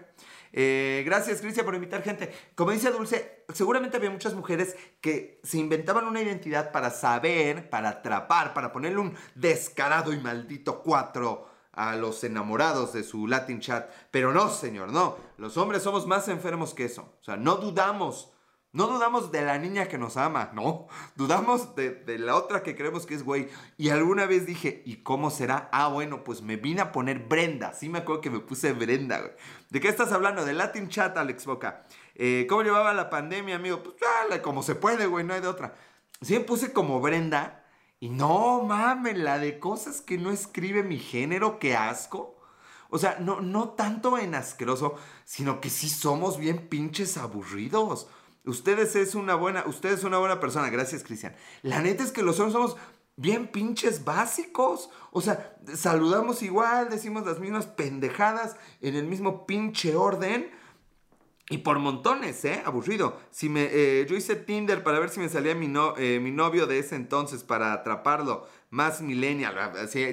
Eh, 0.52 1.04
gracias, 1.06 1.42
Cristian, 1.42 1.66
por 1.66 1.76
invitar 1.76 2.02
gente. 2.02 2.34
Como 2.56 2.72
dice 2.72 2.92
Dulce, 2.92 3.44
seguramente 3.54 3.98
había 3.98 4.10
muchas 4.10 4.34
mujeres 4.34 4.76
que 5.02 5.40
se 5.44 5.58
inventaban 5.58 6.06
una 6.06 6.22
identidad 6.22 6.72
para 6.72 6.92
saber, 6.92 7.70
para 7.70 7.90
atrapar, 7.90 8.54
para 8.54 8.72
ponerle 8.72 9.00
un 9.00 9.16
descarado 9.36 10.14
y 10.14 10.20
maldito 10.20 10.82
cuatro 10.82 11.55
a 11.76 11.96
los 11.96 12.24
enamorados 12.24 12.94
de 12.94 13.04
su 13.04 13.28
Latin 13.28 13.60
chat. 13.60 13.90
Pero 14.12 14.34
no, 14.34 14.50
señor, 14.50 14.92
no. 14.92 15.18
Los 15.38 15.58
hombres 15.58 15.84
somos 15.84 16.08
más 16.08 16.28
enfermos 16.28 16.74
que 16.74 16.86
eso. 16.86 17.14
O 17.22 17.24
sea, 17.24 17.38
no 17.38 17.56
dudamos 17.56 18.32
no 18.76 18.88
dudamos 18.88 19.32
de 19.32 19.42
la 19.42 19.58
niña 19.58 19.88
que 19.88 19.98
nos 19.98 20.18
ama, 20.18 20.52
no. 20.54 20.90
Dudamos 21.16 21.78
de, 21.78 22.04
la 22.20 22.36
otra 22.36 22.62
que 22.62 22.76
creemos 22.76 23.06
que 23.06 23.14
es 23.16 23.24
güey. 23.24 23.48
Y 23.78 23.88
alguna 23.88 24.26
vez 24.26 24.46
dije, 24.46 24.84
¿y 24.86 24.98
cómo 24.98 25.30
será? 25.30 25.70
Ah, 25.72 25.88
bueno, 25.88 26.26
pues 26.26 26.42
me 26.42 26.58
vine 26.58 26.82
a 26.82 26.92
poner 26.92 27.20
Brenda. 27.20 27.72
Sí 27.72 27.88
me 27.88 28.00
acuerdo 28.00 28.20
que 28.20 28.30
me 28.30 28.42
puse 28.42 28.74
Brenda, 28.74 29.20
güey. 29.20 29.32
¿De 29.70 29.80
qué 29.80 29.88
estás 29.88 30.12
hablando? 30.12 30.44
De 30.44 30.52
Latin 30.52 30.90
Chat, 30.90 31.18
Alex 31.18 31.46
Boca. 31.46 31.86
Eh, 32.16 32.48
¿Cómo 32.50 32.64
llevaba 32.64 32.94
la 32.94 33.10
pandemia, 33.10 33.56
amigo? 33.56 33.82
Pues 33.82 33.96
como 34.42 34.62
se 34.62 34.76
puede, 34.76 35.06
güey, 35.06 35.24
no 35.24 35.34
hay 35.34 35.40
de 35.40 35.48
otra. 35.48 35.74
Sí 36.22 36.34
me 36.34 36.42
puse 36.42 36.74
como 36.74 37.00
Brenda. 37.00 37.65
Y 38.00 38.10
no 38.10 38.64
mames, 38.64 39.18
la 39.18 39.40
de 39.40 39.60
cosas 39.60 40.02
que 40.02 40.18
no 40.18 40.32
escribe 40.32 40.84
mi 40.84 41.00
género, 41.00 41.60
qué 41.60 41.76
asco. 41.76 42.36
O 42.90 42.98
sea, 42.98 43.18
no, 43.20 43.42
no 43.42 43.70
tanto 43.70 44.18
en 44.18 44.36
asqueroso, 44.36 44.96
sino 45.24 45.60
que 45.60 45.70
sí 45.70 45.90
somos 45.90 46.38
bien 46.38 46.68
pinches 46.68 47.18
aburridos. 47.18 48.08
Ustedes 48.46 48.96
es 48.96 49.16
una 49.16 49.36
buena, 49.36 49.64
usted 49.66 49.92
es 49.92 50.04
una 50.04 50.20
buena 50.20 50.40
persona, 50.40 50.70
gracias 50.70 51.04
Cristian. 51.04 51.36
La 51.64 51.82
neta 51.82 52.04
es 52.04 52.12
que 52.12 52.22
los 52.22 52.40
hombres 52.40 52.54
somos 52.54 52.78
bien 53.16 53.48
pinches 53.48 54.06
básicos. 54.06 54.90
O 55.12 55.22
sea, 55.22 55.58
saludamos 55.74 56.44
igual, 56.44 56.90
decimos 56.90 57.26
las 57.26 57.40
mismas 57.40 57.66
pendejadas 57.66 58.56
en 58.82 58.96
el 58.96 59.06
mismo 59.06 59.46
pinche 59.48 59.96
orden. 59.96 60.52
Y 61.48 61.60
por 61.60 61.78
montones, 61.78 62.44
¿eh? 62.46 62.64
Aburrido. 62.66 63.20
Si 63.30 63.50
me, 63.50 63.70
eh, 63.72 64.08
yo 64.10 64.16
hice 64.16 64.36
Tinder 64.36 64.82
para 64.82 65.00
ver 65.00 65.10
si 65.10 65.20
me 65.20 65.30
salía 65.30 65.54
mi, 65.54 65.68
no, 65.68 65.96
eh, 65.96 66.20
mi 66.20 66.32
novio 66.32 66.66
de 66.66 66.80
ese 66.80 66.96
entonces 66.96 67.44
para 67.44 67.72
atraparlo. 67.72 68.48
Más 68.72 69.02
millennial, 69.02 69.56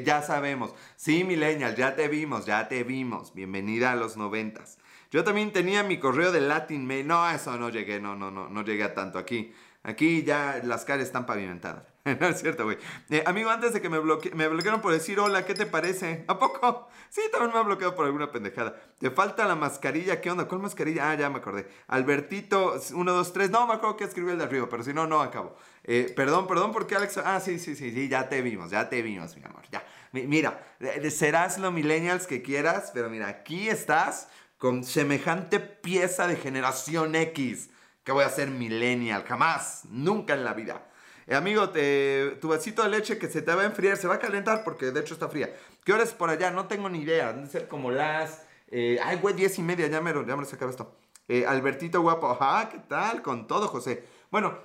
ya 0.04 0.22
sabemos. 0.22 0.74
Sí, 0.96 1.24
millennial, 1.24 1.74
ya 1.74 1.96
te 1.96 2.06
vimos, 2.08 2.44
ya 2.44 2.68
te 2.68 2.84
vimos. 2.84 3.34
Bienvenida 3.34 3.92
a 3.92 3.96
los 3.96 4.16
noventas. 4.18 4.78
Yo 5.10 5.24
también 5.24 5.52
tenía 5.52 5.82
mi 5.82 5.98
correo 5.98 6.32
de 6.32 6.42
Latin 6.42 6.86
Mail. 6.86 7.06
No, 7.06 7.28
eso 7.28 7.56
no 7.58 7.70
llegué, 7.70 7.98
no, 7.98 8.14
no, 8.14 8.30
no, 8.30 8.48
no 8.50 8.62
llegué 8.62 8.84
a 8.84 8.94
tanto 8.94 9.18
aquí. 9.18 9.52
Aquí 9.84 10.22
ya 10.22 10.60
las 10.62 10.84
calles 10.84 11.06
están 11.06 11.26
pavimentadas. 11.26 11.92
no 12.20 12.26
es 12.26 12.40
cierto, 12.40 12.64
güey. 12.64 12.78
Eh, 13.10 13.22
amigo, 13.26 13.50
antes 13.50 13.72
de 13.72 13.80
que 13.80 13.88
me, 13.88 13.98
bloque 13.98 14.32
me 14.34 14.48
bloquearon 14.48 14.80
por 14.80 14.92
decir 14.92 15.20
hola, 15.20 15.44
¿qué 15.44 15.54
te 15.54 15.66
parece? 15.66 16.24
¿A 16.28 16.38
poco? 16.38 16.88
Sí, 17.10 17.20
también 17.30 17.52
me 17.52 17.58
ha 17.58 17.62
bloqueado 17.62 17.94
por 17.94 18.06
alguna 18.06 18.30
pendejada. 18.30 18.74
Te 18.98 19.10
falta 19.10 19.44
la 19.44 19.54
mascarilla, 19.54 20.20
¿qué 20.20 20.30
onda? 20.30 20.46
¿Cuál 20.46 20.62
mascarilla? 20.62 21.10
Ah, 21.10 21.14
ya 21.14 21.30
me 21.30 21.38
acordé. 21.38 21.68
Albertito, 21.88 22.80
1, 22.92 23.12
2, 23.12 23.32
3. 23.32 23.50
No, 23.50 23.66
me 23.66 23.74
acuerdo 23.74 23.96
que 23.96 24.04
escribió 24.04 24.32
el 24.32 24.38
de 24.38 24.44
arriba, 24.44 24.68
pero 24.68 24.82
si 24.82 24.92
no, 24.92 25.06
no 25.06 25.20
acabo. 25.20 25.56
Eh, 25.84 26.12
perdón, 26.16 26.46
perdón, 26.46 26.72
porque 26.72 26.96
Alex. 26.96 27.18
Ah, 27.18 27.40
sí, 27.40 27.58
sí, 27.58 27.76
sí, 27.76 27.92
sí, 27.92 28.08
ya 28.08 28.28
te 28.28 28.40
vimos, 28.40 28.70
ya 28.70 28.88
te 28.88 29.02
vimos, 29.02 29.36
mi 29.36 29.44
amor. 29.44 29.62
Ya. 29.70 29.84
Mira, 30.12 30.62
serás 31.10 31.58
lo 31.58 31.72
millennials 31.72 32.26
que 32.26 32.42
quieras, 32.42 32.90
pero 32.92 33.10
mira, 33.10 33.28
aquí 33.28 33.68
estás 33.68 34.28
con 34.58 34.84
semejante 34.84 35.60
pieza 35.60 36.26
de 36.26 36.36
generación 36.36 37.14
X 37.14 37.70
que 38.04 38.12
voy 38.12 38.24
a 38.24 38.28
ser 38.28 38.50
millennial. 38.50 39.24
Jamás, 39.24 39.84
nunca 39.88 40.34
en 40.34 40.44
la 40.44 40.54
vida. 40.54 40.88
Eh, 41.26 41.34
amigo, 41.34 41.70
te, 41.70 42.38
tu 42.40 42.48
vasito 42.48 42.82
de 42.82 42.88
leche 42.88 43.18
que 43.18 43.28
se 43.28 43.42
te 43.42 43.54
va 43.54 43.62
a 43.62 43.66
enfriar, 43.66 43.96
se 43.96 44.08
va 44.08 44.14
a 44.14 44.18
calentar 44.18 44.64
porque 44.64 44.90
de 44.90 45.00
hecho 45.00 45.14
está 45.14 45.28
fría. 45.28 45.54
¿Qué 45.84 45.92
hora 45.92 46.02
es 46.02 46.12
por 46.12 46.30
allá? 46.30 46.50
No 46.50 46.66
tengo 46.66 46.88
ni 46.88 47.00
idea. 47.00 47.32
Deben 47.32 47.48
ser 47.50 47.68
como 47.68 47.90
las... 47.90 48.44
Eh, 48.68 48.98
ay, 49.02 49.18
güey, 49.18 49.34
diez 49.34 49.58
y 49.58 49.62
media, 49.62 49.86
ya 49.86 50.00
me, 50.00 50.12
ya 50.12 50.36
lo 50.36 50.42
esto. 50.42 50.96
Eh, 51.28 51.46
Albertito 51.46 52.00
guapo, 52.00 52.30
ajá, 52.30 52.68
¿qué 52.70 52.78
tal? 52.78 53.22
Con 53.22 53.46
todo, 53.46 53.68
José. 53.68 54.04
Bueno. 54.30 54.58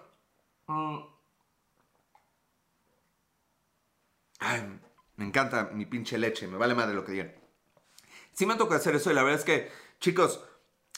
Mm. 0.67 0.97
ay, 4.39 4.79
me 5.15 5.25
encanta 5.25 5.69
mi 5.73 5.85
pinche 5.85 6.17
leche, 6.17 6.47
me 6.47 6.57
vale 6.57 6.75
madre 6.75 6.93
lo 6.93 7.03
que 7.03 7.11
digan. 7.13 7.35
Sí 8.33 8.45
me 8.45 8.55
toca 8.55 8.75
hacer 8.75 8.95
eso 8.95 9.11
y 9.11 9.13
la 9.15 9.23
verdad 9.23 9.39
es 9.39 9.45
que 9.45 9.71
Chicos, 9.99 10.43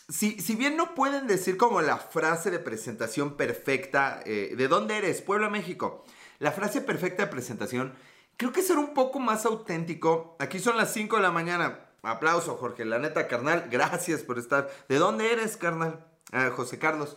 si, 0.10 0.40
si, 0.40 0.56
bien 0.56 0.76
no 0.76 0.96
pueden 0.96 1.28
decir 1.28 1.56
como 1.56 1.82
la 1.82 1.98
frase 1.98 2.52
de 2.52 2.60
presentación 2.60 3.38
perfecta, 3.38 4.22
eh, 4.26 4.56
¿de 4.58 4.68
dónde 4.68 4.98
eres? 4.98 5.22
Pueblo, 5.22 5.50
México. 5.50 6.04
La 6.40 6.52
frase 6.52 6.82
perfecta 6.82 7.26
de 7.26 7.32
presentación, 7.32 7.94
creo 8.36 8.52
que 8.52 8.64
ser 8.64 8.78
un 8.78 8.94
poco 8.94 9.20
más 9.20 9.46
auténtico. 9.46 10.36
Aquí 10.40 10.60
son 10.60 10.78
las 10.78 10.92
5 10.94 11.18
de 11.18 11.22
la 11.22 11.32
mañana. 11.32 11.80
Aplauso, 12.02 12.56
Jorge. 12.58 12.86
La 12.86 12.98
neta, 12.98 13.28
carnal, 13.28 13.68
gracias 13.70 14.24
por 14.24 14.40
estar. 14.40 14.70
¿De 14.88 14.98
dónde 14.98 15.32
eres, 15.32 15.58
carnal? 15.58 16.06
Ah, 16.32 16.50
José 16.56 16.80
Carlos. 16.80 17.16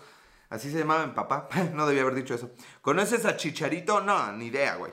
Así 0.50 0.70
se 0.70 0.78
llamaba 0.78 1.06
mi 1.06 1.14
papá. 1.14 1.48
no 1.74 1.86
debía 1.86 2.02
haber 2.02 2.14
dicho 2.14 2.34
eso. 2.34 2.50
¿Conoces 2.82 3.24
a 3.24 3.36
Chicharito? 3.36 4.00
No, 4.02 4.32
ni 4.32 4.46
idea, 4.46 4.76
güey. 4.76 4.92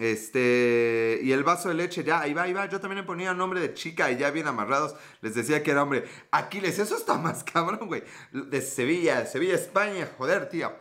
Este, 0.00 1.20
y 1.22 1.30
el 1.32 1.44
vaso 1.44 1.68
de 1.68 1.74
leche, 1.74 2.02
ya, 2.02 2.20
ahí 2.20 2.32
va, 2.32 2.44
ahí 2.44 2.54
va. 2.54 2.64
Yo 2.64 2.80
también 2.80 3.02
le 3.02 3.06
ponía 3.06 3.34
nombre 3.34 3.60
de 3.60 3.74
chica 3.74 4.10
y 4.10 4.16
ya 4.16 4.30
bien 4.30 4.46
amarrados. 4.46 4.96
Les 5.20 5.34
decía 5.34 5.62
que 5.62 5.72
era 5.72 5.82
hombre. 5.82 6.04
Aquiles, 6.30 6.78
eso 6.78 6.96
está 6.96 7.18
más 7.18 7.44
cabrón, 7.52 7.86
güey. 7.86 8.02
De 8.32 8.62
Sevilla, 8.62 9.26
Sevilla, 9.26 9.54
España, 9.54 10.08
joder, 10.16 10.48
tío. 10.48 10.72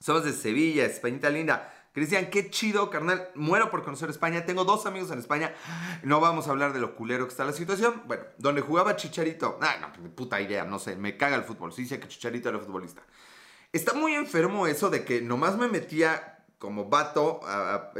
Somos 0.00 0.24
de 0.24 0.32
Sevilla, 0.32 0.84
Españita 0.84 1.30
linda. 1.30 1.72
Cristian, 1.92 2.28
qué 2.28 2.50
chido, 2.50 2.90
carnal. 2.90 3.28
Muero 3.36 3.70
por 3.70 3.84
conocer 3.84 4.10
España. 4.10 4.44
Tengo 4.44 4.64
dos 4.64 4.84
amigos 4.84 5.12
en 5.12 5.20
España. 5.20 5.54
No 6.02 6.18
vamos 6.18 6.48
a 6.48 6.50
hablar 6.50 6.72
de 6.72 6.80
lo 6.80 6.96
culero 6.96 7.26
que 7.26 7.30
está 7.30 7.44
la 7.44 7.52
situación. 7.52 8.02
Bueno, 8.06 8.24
donde 8.38 8.62
jugaba 8.62 8.96
Chicharito. 8.96 9.60
Ah, 9.62 9.76
no, 9.80 10.10
puta 10.16 10.40
idea, 10.40 10.64
no 10.64 10.80
sé. 10.80 10.96
Me 10.96 11.16
caga 11.16 11.36
el 11.36 11.44
fútbol. 11.44 11.72
Sí, 11.72 11.86
sé 11.86 12.00
que 12.00 12.08
Chicharito 12.08 12.48
era 12.48 12.58
futbolista. 12.58 13.02
Está 13.72 13.92
muy 13.92 14.14
enfermo 14.14 14.66
eso 14.66 14.90
de 14.90 15.04
que 15.04 15.22
nomás 15.22 15.56
me 15.56 15.68
metía 15.68 16.39
como 16.60 16.90
vato, 16.90 17.40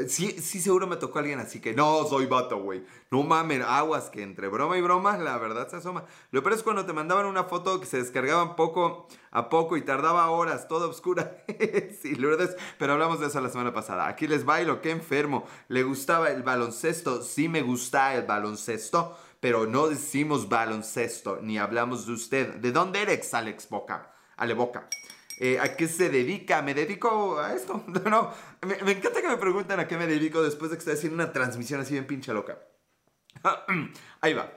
sí, 0.06 0.32
sí 0.32 0.60
seguro 0.60 0.86
me 0.86 0.96
tocó 0.96 1.18
alguien 1.18 1.40
así 1.40 1.62
que 1.62 1.72
no 1.72 2.04
soy 2.04 2.26
vato, 2.26 2.58
güey. 2.58 2.84
No 3.10 3.22
mames, 3.22 3.64
aguas 3.66 4.10
que 4.10 4.22
entre 4.22 4.48
broma 4.48 4.76
y 4.76 4.82
broma 4.82 5.16
la 5.16 5.38
verdad 5.38 5.66
se 5.70 5.76
asoma. 5.76 6.04
Lo 6.30 6.42
peor 6.42 6.52
es 6.52 6.62
cuando 6.62 6.84
te 6.84 6.92
mandaban 6.92 7.24
una 7.24 7.44
foto 7.44 7.80
que 7.80 7.86
se 7.86 7.96
descargaban 7.96 8.56
poco 8.56 9.08
a 9.30 9.48
poco 9.48 9.78
y 9.78 9.82
tardaba 9.82 10.28
horas, 10.28 10.68
toda 10.68 10.88
oscura. 10.88 11.42
sí, 12.02 12.14
Lourdes, 12.16 12.54
pero 12.78 12.92
hablamos 12.92 13.18
de 13.20 13.28
eso 13.28 13.40
la 13.40 13.48
semana 13.48 13.72
pasada. 13.72 14.06
Aquí 14.06 14.26
les 14.26 14.44
bailo, 14.44 14.82
qué 14.82 14.90
enfermo. 14.90 15.46
¿Le 15.68 15.82
gustaba 15.82 16.28
el 16.28 16.42
baloncesto? 16.42 17.22
Sí 17.22 17.48
me 17.48 17.62
gusta 17.62 18.14
el 18.14 18.26
baloncesto, 18.26 19.16
pero 19.40 19.66
no 19.66 19.88
decimos 19.88 20.50
baloncesto, 20.50 21.38
ni 21.40 21.56
hablamos 21.56 22.04
de 22.04 22.12
usted. 22.12 22.54
¿De 22.56 22.72
dónde 22.72 23.00
eres, 23.00 23.32
Alex 23.32 23.70
Boca? 23.70 24.12
Ale 24.36 24.52
Boca. 24.52 24.86
Eh, 25.42 25.58
¿A 25.58 25.74
qué 25.74 25.88
se 25.88 26.10
dedica? 26.10 26.60
¿Me 26.60 26.74
dedico 26.74 27.38
a 27.40 27.54
esto? 27.54 27.82
No, 28.10 28.30
me, 28.60 28.76
me, 28.82 28.92
encanta 28.92 29.22
que 29.22 29.28
me 29.28 29.38
pregunten 29.38 29.80
a 29.80 29.88
qué 29.88 29.96
me 29.96 30.06
dedico 30.06 30.42
después 30.42 30.70
de 30.70 30.76
que 30.76 30.80
estoy 30.80 30.94
haciendo 30.94 31.14
una 31.14 31.32
transmisión 31.32 31.80
así 31.80 31.94
bien 31.94 32.06
pinche 32.06 32.32
loca. 32.34 32.58
Ahí 34.20 34.34
va. 34.34 34.52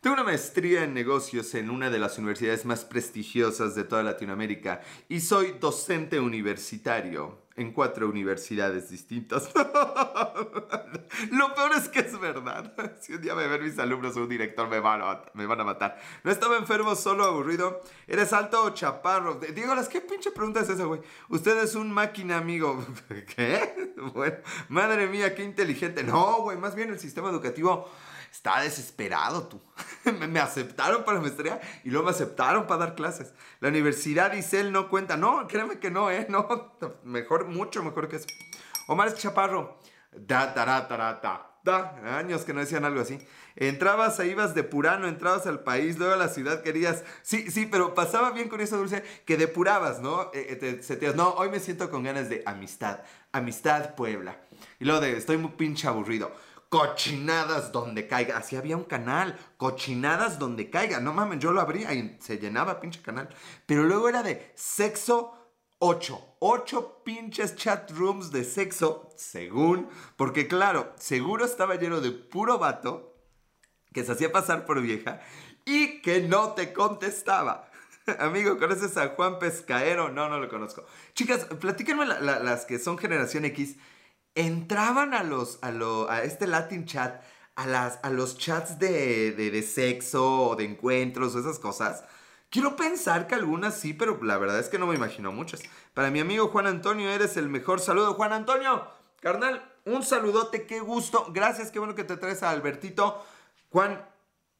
Tengo 0.00 0.14
una 0.14 0.24
maestría 0.24 0.84
en 0.84 0.94
negocios 0.94 1.54
en 1.54 1.68
una 1.68 1.90
de 1.90 1.98
las 1.98 2.16
universidades 2.16 2.64
más 2.64 2.86
prestigiosas 2.86 3.74
de 3.74 3.84
toda 3.84 4.02
Latinoamérica 4.02 4.80
y 5.08 5.20
soy 5.20 5.56
docente 5.60 6.18
universitario 6.18 7.43
en 7.56 7.72
cuatro 7.72 8.08
universidades 8.08 8.90
distintas. 8.90 9.50
Lo 11.30 11.54
peor 11.54 11.72
es 11.76 11.88
que 11.88 12.00
es 12.00 12.18
verdad. 12.18 12.74
Si 13.00 13.12
un 13.12 13.20
día 13.20 13.34
me 13.34 13.46
ven 13.46 13.62
mis 13.62 13.78
alumnos 13.78 14.16
o 14.16 14.22
un 14.22 14.28
director 14.28 14.68
me 14.68 14.80
van, 14.80 15.02
a, 15.02 15.22
me 15.34 15.46
van 15.46 15.60
a 15.60 15.64
matar. 15.64 15.98
No 16.22 16.30
estaba 16.30 16.56
enfermo, 16.56 16.94
solo 16.94 17.24
aburrido. 17.24 17.82
¿Eres 18.06 18.32
alto 18.32 18.64
o 18.64 18.70
chaparro? 18.70 19.34
Digo, 19.34 19.74
¿qué 19.90 20.00
pinche 20.00 20.30
pregunta 20.30 20.60
es 20.60 20.70
esa, 20.70 20.84
güey? 20.84 21.00
Usted 21.28 21.62
es 21.62 21.74
un 21.74 21.92
máquina, 21.92 22.38
amigo. 22.38 22.84
¿Qué? 23.36 23.92
Bueno, 24.14 24.36
madre 24.68 25.06
mía, 25.06 25.34
qué 25.34 25.44
inteligente. 25.44 26.02
No, 26.02 26.42
güey, 26.42 26.56
más 26.56 26.74
bien 26.74 26.90
el 26.90 26.98
sistema 26.98 27.28
educativo 27.28 27.90
estaba 28.34 28.62
desesperado 28.62 29.46
tú. 29.46 29.60
me 30.28 30.40
aceptaron 30.40 31.04
para 31.04 31.20
maestría 31.20 31.60
y 31.84 31.90
luego 31.90 32.06
me 32.06 32.10
aceptaron 32.10 32.66
para 32.66 32.86
dar 32.86 32.94
clases. 32.96 33.32
La 33.60 33.68
universidad 33.68 34.34
él 34.34 34.72
no 34.72 34.88
cuenta. 34.88 35.16
No, 35.16 35.46
créeme 35.46 35.78
que 35.78 35.90
no, 35.90 36.10
¿eh? 36.10 36.26
No, 36.34 36.76
mejor, 37.04 37.46
mucho 37.46 37.82
mejor 37.84 38.08
que 38.08 38.16
eso. 38.16 38.26
Omar 38.88 39.14
Chaparro. 39.14 39.78
Da, 40.10 40.46
da, 40.48 40.64
da, 40.64 40.80
da, 40.82 41.60
da, 41.64 42.18
años 42.18 42.44
que 42.44 42.52
no 42.52 42.60
decían 42.60 42.84
algo 42.84 43.00
así. 43.00 43.18
Entrabas, 43.56 44.20
ahí 44.20 44.30
ibas 44.30 44.54
de 44.54 44.62
Purano, 44.62 45.08
entrabas 45.08 45.46
al 45.46 45.62
país, 45.64 45.98
luego 45.98 46.14
a 46.14 46.16
la 46.16 46.28
ciudad 46.28 46.62
querías. 46.62 47.02
Sí, 47.22 47.50
sí, 47.50 47.66
pero 47.66 47.94
pasaba 47.94 48.30
bien 48.32 48.48
con 48.48 48.60
eso, 48.60 48.76
Dulce, 48.76 49.02
que 49.24 49.36
depurabas, 49.36 50.00
¿no? 50.00 50.30
Eh, 50.34 50.58
eh, 50.60 51.12
no, 51.16 51.30
hoy 51.30 51.50
me 51.50 51.60
siento 51.60 51.90
con 51.90 52.02
ganas 52.02 52.28
de 52.28 52.42
amistad. 52.46 53.00
Amistad 53.32 53.94
Puebla. 53.94 54.40
Y 54.78 54.84
luego 54.84 55.00
de, 55.00 55.16
estoy 55.16 55.36
muy 55.36 55.52
pinche 55.52 55.88
aburrido. 55.88 56.32
Cochinadas 56.74 57.70
donde 57.70 58.08
caiga. 58.08 58.36
Así 58.36 58.56
había 58.56 58.76
un 58.76 58.82
canal. 58.82 59.38
Cochinadas 59.58 60.40
donde 60.40 60.70
caiga. 60.70 60.98
No 60.98 61.12
mames, 61.12 61.38
yo 61.38 61.52
lo 61.52 61.60
abría 61.60 61.94
y 61.94 62.16
se 62.20 62.38
llenaba 62.38 62.80
pinche 62.80 63.00
canal. 63.00 63.28
Pero 63.64 63.84
luego 63.84 64.08
era 64.08 64.24
de 64.24 64.50
sexo 64.56 65.38
8. 65.78 66.36
8 66.40 67.02
pinches 67.04 67.54
chat 67.54 67.88
rooms 67.92 68.32
de 68.32 68.42
sexo, 68.42 69.08
según. 69.16 69.88
Porque 70.16 70.48
claro, 70.48 70.92
seguro 70.98 71.44
estaba 71.44 71.76
lleno 71.76 72.00
de 72.00 72.10
puro 72.10 72.58
vato 72.58 73.20
que 73.92 74.02
se 74.02 74.10
hacía 74.10 74.32
pasar 74.32 74.66
por 74.66 74.82
vieja 74.82 75.20
y 75.64 76.02
que 76.02 76.22
no 76.22 76.54
te 76.54 76.72
contestaba. 76.72 77.70
Amigo, 78.18 78.58
¿conoces 78.58 78.96
a 78.96 79.10
Juan 79.10 79.38
Pescaero? 79.38 80.08
No, 80.08 80.28
no 80.28 80.40
lo 80.40 80.48
conozco. 80.48 80.84
Chicas, 81.14 81.44
platíquenme 81.44 82.04
las 82.04 82.64
que 82.64 82.80
son 82.80 82.98
generación 82.98 83.44
X. 83.44 83.76
¿Entraban 84.34 85.14
a 85.14 85.22
los, 85.22 85.58
a, 85.62 85.70
lo, 85.70 86.10
a 86.10 86.22
este 86.22 86.46
Latin 86.46 86.86
chat, 86.86 87.22
a, 87.54 87.66
las, 87.66 88.00
a 88.02 88.10
los 88.10 88.36
chats 88.36 88.78
de, 88.78 89.32
de, 89.32 89.50
de 89.50 89.62
sexo 89.62 90.48
o 90.48 90.56
de 90.56 90.64
encuentros 90.64 91.34
o 91.34 91.40
esas 91.40 91.58
cosas? 91.58 92.04
Quiero 92.50 92.76
pensar 92.76 93.26
que 93.26 93.34
algunas 93.34 93.76
sí, 93.76 93.94
pero 93.94 94.22
la 94.22 94.38
verdad 94.38 94.60
es 94.60 94.68
que 94.68 94.78
no 94.78 94.86
me 94.86 94.94
imagino 94.94 95.32
muchas. 95.32 95.60
Para 95.92 96.10
mi 96.10 96.20
amigo 96.20 96.48
Juan 96.48 96.68
Antonio, 96.68 97.10
eres 97.10 97.36
el 97.36 97.48
mejor 97.48 97.80
saludo. 97.80 98.14
Juan 98.14 98.32
Antonio, 98.32 98.86
carnal, 99.20 99.68
un 99.84 100.04
saludote, 100.04 100.64
qué 100.64 100.78
gusto. 100.78 101.26
Gracias, 101.32 101.70
qué 101.72 101.80
bueno 101.80 101.96
que 101.96 102.04
te 102.04 102.16
traes 102.16 102.42
a 102.44 102.50
Albertito. 102.50 103.24
Juan, 103.70 104.06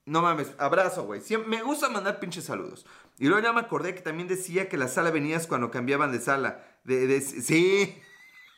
no 0.07 0.23
mames, 0.23 0.53
abrazo, 0.59 1.05
güey. 1.05 1.23
Me 1.47 1.63
gusta 1.63 1.89
mandar 1.89 2.19
pinches 2.19 2.45
saludos. 2.45 2.85
Y 3.19 3.29
luego 3.29 3.45
ya 3.45 3.53
me 3.53 3.61
acordé 3.61 3.95
que 3.95 4.03
también 4.03 4.29
decía 4.29 4.69
que 4.69 4.77
la 4.77 4.89
sala 4.89 5.11
venías 5.11 5.47
cuando 5.47 5.71
cambiaban 5.71 6.11
de 6.11 6.19
sala. 6.19 6.65
De, 6.83 7.21
sí, 7.21 8.03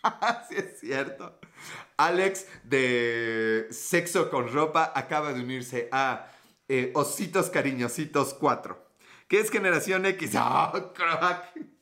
sí 0.49 0.57
es 0.57 0.81
cierto. 0.81 1.39
Alex 1.97 2.47
de 2.65 3.67
Sexo 3.71 4.31
con 4.31 4.53
Ropa 4.53 4.93
acaba 4.95 5.33
de 5.33 5.41
unirse 5.41 5.89
a 5.93 6.29
eh, 6.69 6.93
Ositos 6.95 7.51
Cariñositos 7.51 8.35
4. 8.35 8.87
¿Qué 9.29 9.41
es 9.41 9.51
generación 9.51 10.07
X? 10.07 10.33
¡Oh, 10.41 10.93
crack! 10.95 11.76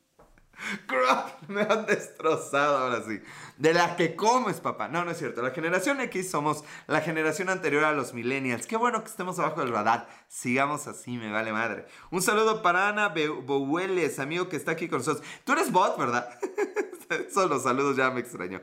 ¡Crack! 0.87 1.49
Me 1.49 1.63
han 1.63 1.87
destrozado 1.87 2.79
ahora 2.79 3.03
sí. 3.07 3.21
De 3.57 3.73
la 3.73 3.97
que 3.97 4.17
comes, 4.17 4.61
papá. 4.61 4.89
No, 4.89 5.05
no 5.05 5.11
es 5.11 5.19
cierto. 5.19 5.43
La 5.43 5.51
generación 5.51 6.01
X 6.01 6.31
somos 6.31 6.65
la 6.87 7.01
generación 7.01 7.49
anterior 7.49 7.85
a 7.85 7.93
los 7.93 8.15
millennials. 8.15 8.67
Qué 8.67 8.77
bueno 8.77 9.03
que 9.03 9.11
estemos 9.11 9.39
abajo 9.39 9.61
del 9.61 9.71
radar. 9.71 10.09
Sigamos 10.29 10.87
así, 10.87 11.17
me 11.17 11.31
vale 11.31 11.53
madre. 11.53 11.87
Un 12.11 12.23
saludo 12.23 12.63
para 12.63 12.89
Ana 12.89 13.09
Bowelles, 13.09 14.19
amigo 14.19 14.49
que 14.49 14.57
está 14.57 14.73
aquí 14.73 14.89
con 14.89 14.99
nosotros. 14.99 15.27
Tú 15.45 15.53
eres 15.53 15.71
bot, 15.71 15.99
¿verdad? 15.99 16.29
Son 17.33 17.49
los 17.49 17.63
saludos, 17.63 17.97
ya 17.97 18.11
me 18.11 18.21
extraño. 18.21 18.61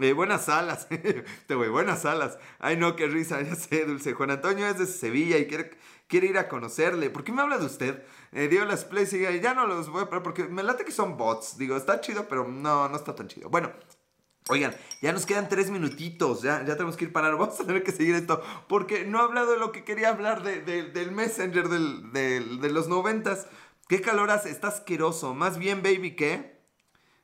Eh, 0.00 0.12
buenas 0.12 0.48
alas. 0.48 0.88
Te 1.46 1.54
voy, 1.54 1.68
buenas 1.68 2.04
alas. 2.04 2.38
Ay, 2.58 2.76
no, 2.76 2.96
qué 2.96 3.06
risa, 3.06 3.40
ya 3.42 3.54
sé, 3.54 3.84
Dulce. 3.84 4.12
Juan 4.12 4.30
Antonio 4.30 4.66
es 4.66 4.78
de 4.78 4.86
Sevilla 4.86 5.38
y 5.38 5.46
quiere, 5.46 5.70
quiere 6.08 6.26
ir 6.26 6.38
a 6.38 6.48
conocerle. 6.48 7.10
¿Por 7.10 7.24
qué 7.24 7.32
me 7.32 7.42
habla 7.42 7.58
de 7.58 7.66
usted? 7.66 8.02
Eh, 8.34 8.48
dio 8.48 8.64
las 8.64 8.84
plays 8.84 9.12
y 9.12 9.40
ya 9.40 9.54
no 9.54 9.66
los 9.66 9.88
voy 9.88 10.02
a 10.02 10.06
poner 10.06 10.22
porque 10.22 10.44
me 10.44 10.62
late 10.62 10.84
que 10.84 10.92
son 10.92 11.16
bots. 11.16 11.56
Digo, 11.56 11.76
está 11.76 12.00
chido, 12.00 12.28
pero 12.28 12.46
no, 12.46 12.88
no 12.88 12.96
está 12.96 13.14
tan 13.14 13.28
chido. 13.28 13.48
Bueno, 13.48 13.72
Oigan, 14.50 14.76
ya 15.00 15.10
nos 15.14 15.24
quedan 15.24 15.48
tres 15.48 15.70
minutitos, 15.70 16.42
ya, 16.42 16.62
ya 16.66 16.74
tenemos 16.74 16.98
que 16.98 17.06
ir 17.06 17.12
para 17.14 17.30
Vamos 17.34 17.58
a 17.58 17.64
tener 17.64 17.82
que 17.82 17.92
seguir 17.92 18.14
esto, 18.14 18.42
porque 18.68 19.06
no 19.06 19.18
he 19.18 19.22
hablado 19.22 19.52
de 19.52 19.58
lo 19.58 19.72
que 19.72 19.84
quería 19.84 20.10
hablar 20.10 20.42
del 20.42 21.12
Messenger 21.12 21.68
de 21.68 22.70
los 22.70 22.88
noventas. 22.88 23.46
¿Qué 23.88 24.00
calor 24.00 24.30
hace? 24.30 24.50
Está 24.50 24.68
asqueroso. 24.68 25.34
Más 25.34 25.58
bien, 25.58 25.82
baby, 25.82 26.14
¿qué? 26.16 26.54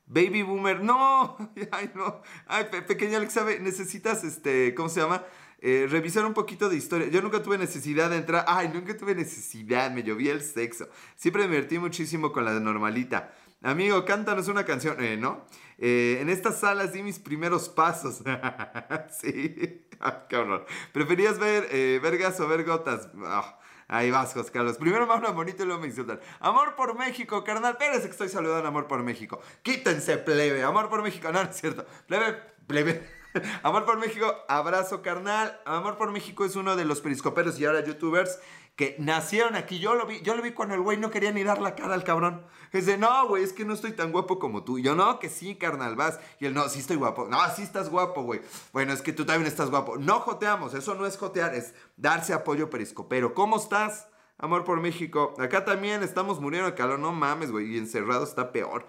Baby 0.07 0.43
boomer. 0.43 0.83
No, 0.83 1.37
ay, 1.73 1.91
no. 1.95 2.23
Ay, 2.47 2.67
pequeña 2.87 3.19
Alexa, 3.19 3.45
necesitas, 3.61 4.25
este, 4.25 4.75
¿cómo 4.75 4.89
se 4.89 5.01
llama? 5.01 5.25
Eh, 5.63 5.87
revisar 5.91 6.25
un 6.25 6.35
poquito 6.35 6.69
de 6.69 6.77
historia. 6.77 7.09
Yo 7.09 7.21
nunca 7.21 7.43
tuve 7.43 7.59
necesidad 7.59 8.11
de 8.11 8.17
entrar. 8.17 8.45
Ay, 8.49 8.71
nunca 8.73 8.97
tuve 8.97 9.15
necesidad. 9.15 9.91
Me 9.91 10.03
llovía 10.03 10.33
el 10.33 10.43
sexo. 10.43 10.89
Siempre 11.17 11.43
me 11.43 11.51
divertí 11.51 11.79
muchísimo 11.79 12.33
con 12.33 12.45
la 12.45 12.59
normalita. 12.59 13.33
Amigo, 13.63 14.05
cántanos 14.07 14.49
una 14.49 14.65
canción. 14.65 15.03
Eh, 15.05 15.19
¿no? 15.19 15.45
Eh, 15.77 16.19
en 16.21 16.31
estas 16.31 16.61
salas 16.61 16.93
di 16.93 17.03
mis 17.03 17.19
primeros 17.19 17.69
pasos. 17.69 18.23
sí. 19.21 19.87
qué 20.29 20.37
horror. 20.37 20.67
¿Preferías 20.93 21.39
ver 21.39 21.69
eh, 21.71 22.01
vergas 22.03 22.41
o 22.41 22.49
ver 22.49 22.65
gotas? 22.65 23.09
Ah, 23.25 23.59
ahí 23.89 24.11
vas, 24.11 24.33
José 24.33 24.51
Carlos. 24.51 24.79
Primero 24.79 25.07
me 25.07 25.13
hablan 25.13 25.35
bonito 25.35 25.63
y 25.63 25.67
luego 25.67 25.83
me 25.83 25.89
insultan. 25.89 26.21
Amor 26.41 26.75
por 26.75 26.97
México, 26.99 27.45
carnal. 27.45 27.73
Espérense 27.73 28.05
que 28.05 28.13
estoy 28.13 28.29
saludando 28.29 28.69
Amor 28.69 28.87
por 28.87 29.03
México. 29.03 29.41
Quítense, 29.63 30.19
plebe. 30.19 30.63
Amor 30.63 30.89
por 30.89 31.03
México. 31.03 31.31
No, 31.33 31.43
no 31.43 31.51
es 31.51 31.57
cierto. 31.57 31.85
Plebe, 32.07 32.39
plebe. 32.67 33.20
Amor 33.63 33.85
por 33.85 33.99
México, 33.99 34.35
abrazo 34.49 35.03
carnal. 35.03 35.61
Amor 35.65 35.97
por 35.97 36.11
México 36.11 36.45
es 36.45 36.57
uno 36.57 36.77
de 36.77 36.85
los 36.85 37.01
periscoperos 37.01 37.59
y 37.61 37.65
ahora 37.65 37.85
youtubers 37.85 38.39
que 38.77 38.97
nacieron 38.99 39.57
aquí. 39.57 39.79
Yo 39.79 39.95
lo 39.95 40.07
vi, 40.07 40.21
yo 40.23 40.35
lo 40.35 40.43
vi 40.43 40.53
cuando 40.53 40.75
el 40.75 40.81
güey 40.81 40.97
no 40.97 41.11
quería 41.11 41.33
ni 41.33 41.45
dar 41.45 41.61
la 41.61 41.75
cara 41.75 41.95
al 41.95 42.05
cabrón. 42.05 42.45
Dice, 42.73 42.97
no, 42.99 43.29
güey, 43.29 43.43
es 43.43 43.53
que 43.53 43.65
no 43.65 43.75
estoy 43.75 43.93
tan 43.93 44.13
guapo 44.13 44.39
como 44.39 44.65
tú. 44.65 44.79
Y 44.79 44.83
yo, 44.83 44.95
no, 44.95 45.19
que 45.19 45.29
sí, 45.29 45.57
carnal, 45.57 45.97
vas. 45.97 46.19
Y 46.39 46.47
él, 46.47 46.55
no, 46.55 46.69
sí 46.69 46.81
estoy 46.81 46.97
guapo. 46.97 47.27
No, 47.29 47.39
sí 47.55 47.63
estás 47.63 47.91
guapo, 47.91 48.23
güey. 48.23 48.41
Bueno, 48.73 48.93
es 48.93 49.03
que 49.03 49.13
tú 49.13 49.25
también 49.25 49.47
estás 49.47 49.71
guapo. 49.71 49.97
No 49.99 50.21
joteamos, 50.21 50.75
eso 50.75 50.95
no 50.95 51.07
es 51.07 51.19
jotear, 51.19 51.55
es 51.55 51.75
darse 51.97 52.33
apoyo 52.33 52.71
periscopero. 52.71 53.35
¿Cómo 53.35 53.57
estás? 53.57 54.09
Amor 54.39 54.65
por 54.65 54.81
México. 54.81 55.35
Acá 55.39 55.67
también 55.67 56.03
estamos 56.03 56.41
muriendo 56.41 56.71
de 56.71 56.75
calor, 56.75 56.99
no 56.99 57.13
mames, 57.13 57.51
güey. 57.51 57.75
Y 57.75 57.79
encerrado 57.79 58.25
está 58.25 58.53
peor. 58.53 58.87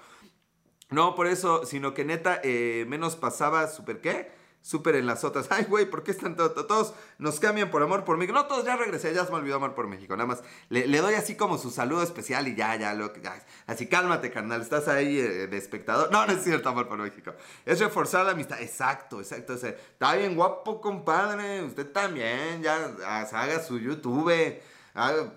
No 0.91 1.15
por 1.15 1.27
eso, 1.27 1.65
sino 1.65 1.93
que 1.93 2.05
neta, 2.05 2.41
eh, 2.43 2.85
menos 2.87 3.15
pasaba 3.15 3.67
súper 3.67 4.01
qué. 4.01 4.41
Súper 4.63 4.93
en 4.95 5.07
las 5.07 5.23
otras. 5.23 5.47
Ay, 5.49 5.65
güey, 5.65 5.89
¿por 5.89 6.03
qué 6.03 6.11
están 6.11 6.35
todos? 6.35 6.53
Todos 6.67 6.93
nos 7.17 7.39
cambian 7.39 7.71
por 7.71 7.81
amor 7.81 8.03
por 8.03 8.17
México. 8.17 8.37
No, 8.37 8.45
todos 8.45 8.63
ya 8.63 8.75
regresé, 8.75 9.11
ya 9.11 9.25
se 9.25 9.31
me 9.31 9.37
olvidó 9.37 9.55
amor 9.55 9.73
por 9.73 9.87
México. 9.87 10.15
Nada 10.15 10.27
más 10.27 10.43
le, 10.69 10.85
doy 10.99 11.15
así 11.15 11.35
como 11.35 11.57
su 11.57 11.71
saludo 11.71 12.03
especial 12.03 12.47
y 12.47 12.55
ya, 12.55 12.75
ya, 12.75 12.93
lo 12.93 13.11
ya. 13.15 13.43
Así, 13.65 13.87
cálmate, 13.87 14.29
carnal. 14.29 14.61
Estás 14.61 14.87
ahí 14.87 15.17
eh, 15.17 15.47
de 15.47 15.57
espectador. 15.57 16.11
No, 16.11 16.27
no 16.27 16.33
es 16.33 16.43
cierto, 16.43 16.69
amor 16.69 16.87
por 16.87 16.99
México. 16.99 17.33
Es 17.65 17.79
reforzar 17.79 18.25
la 18.25 18.33
amistad. 18.33 18.61
Exacto, 18.61 19.19
exacto. 19.19 19.53
está 19.53 20.13
bien 20.13 20.35
guapo, 20.35 20.79
compadre. 20.79 21.63
Usted 21.63 21.91
también, 21.91 22.61
ya 22.61 22.93
haga 23.31 23.63
su 23.63 23.79
YouTube. 23.79 24.61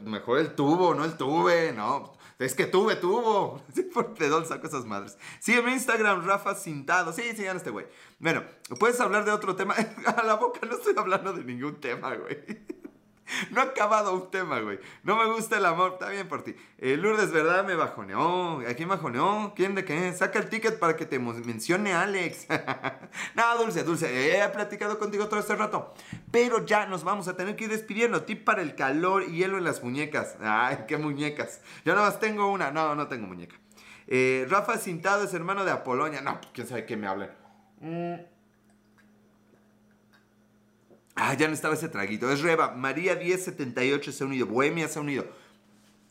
mejor 0.05 0.41
el 0.41 0.55
tubo, 0.55 0.95
no 0.95 1.05
el 1.07 1.17
tuve, 1.17 1.73
no. 1.73 2.13
Es 2.39 2.55
que 2.55 2.67
tuve, 2.67 2.97
tuvo. 2.97 3.63
Sí, 3.75 3.83
por 3.83 4.15
pedón 4.15 4.47
saco 4.47 4.67
esas 4.67 4.85
madres. 4.85 5.19
Sígueme 5.41 5.69
en 5.69 5.75
Instagram, 5.75 6.27
Rafa 6.27 6.55
Cintado. 6.55 7.13
Sí, 7.13 7.23
sigan 7.37 7.57
este 7.57 7.71
güey. 7.71 7.87
Bueno, 8.19 8.43
puedes 8.79 9.01
hablar 9.01 9.25
de 9.25 9.33
otro 9.33 9.57
tema. 9.57 9.75
A 10.07 10.23
la 10.23 10.35
boca 10.35 10.61
no 10.67 10.75
estoy 10.77 10.95
hablando 10.97 11.33
de 11.33 11.45
ningún 11.45 11.81
tema, 11.81 12.15
güey. 12.15 12.39
No 13.51 13.61
ha 13.61 13.65
acabado 13.65 14.15
un 14.15 14.31
tema, 14.31 14.61
güey. 14.61 14.79
No 15.03 15.17
me 15.17 15.27
gusta 15.33 15.59
el 15.59 15.67
amor. 15.67 15.93
Está 15.95 16.09
bien 16.09 16.29
por 16.29 16.43
ti. 16.43 16.55
Eh, 16.79 16.97
Lourdes, 16.97 17.33
¿verdad? 17.33 17.65
Me 17.65 17.75
bajoneó. 17.75 18.61
¿A 18.61 18.75
quién 18.75 18.89
bajoneó? 18.89 19.53
¿Quién 19.55 19.75
de 19.75 19.85
qué? 19.85 20.13
Saca 20.13 20.39
el 20.39 20.49
ticket 20.49 20.79
para 20.79 20.97
que 20.97 21.07
te 21.07 21.19
mencione 21.19 21.93
Alex. 21.93 22.47
no, 23.35 23.59
Dulce, 23.59 23.85
Dulce. 23.85 24.39
He 24.39 24.49
platicado 24.49 24.99
contigo 24.99 25.29
todo 25.29 25.41
este 25.41 25.57
rato. 25.57 25.95
Pero 26.31 26.65
ya 26.65 26.87
nos 26.87 27.05
vamos 27.05 27.29
a 27.29 27.37
tener 27.37 27.57
que 27.57 27.65
ir 27.65 27.71
despidiendo. 27.71 28.23
Tip 28.23 28.45
para 28.45 28.63
el 28.63 28.75
calor 28.75 29.25
y 29.25 29.39
hielo 29.39 29.59
en 29.59 29.65
las 29.65 29.83
muñecas. 29.83 30.37
Ay, 30.41 30.85
qué 30.87 30.97
muñecas. 30.97 31.61
Yo 31.85 31.95
nada 31.95 32.09
más 32.09 32.21
tengo 32.21 32.51
una. 32.51 32.71
No, 32.71 32.95
no 32.95 33.09
tengo 33.09 33.27
muñeca. 33.27 33.57
Eh, 34.07 34.47
Rafa 34.51 34.77
Cintado 34.79 35.25
es 35.25 35.35
hermano 35.35 35.65
de 35.65 35.71
Apolonia. 35.71 36.21
No, 36.21 36.41
quién 36.53 36.67
sabe 36.67 36.85
qué 36.85 36.97
me 36.97 37.07
hablan. 37.07 37.31
Mm. 37.81 38.34
Ah, 41.17 41.35
ya 41.35 41.47
no 41.47 41.55
estaba 41.55 41.75
ese 41.75 41.89
traguito. 41.89 42.31
Es 42.31 42.41
Reba. 42.41 42.73
María 42.73 43.15
1078 43.15 44.13
se 44.13 44.25
ha 44.25 44.27
unido. 44.27 44.47
Bohemia 44.47 44.89
se 44.89 44.99
ha 44.99 45.03
unido. 45.03 45.27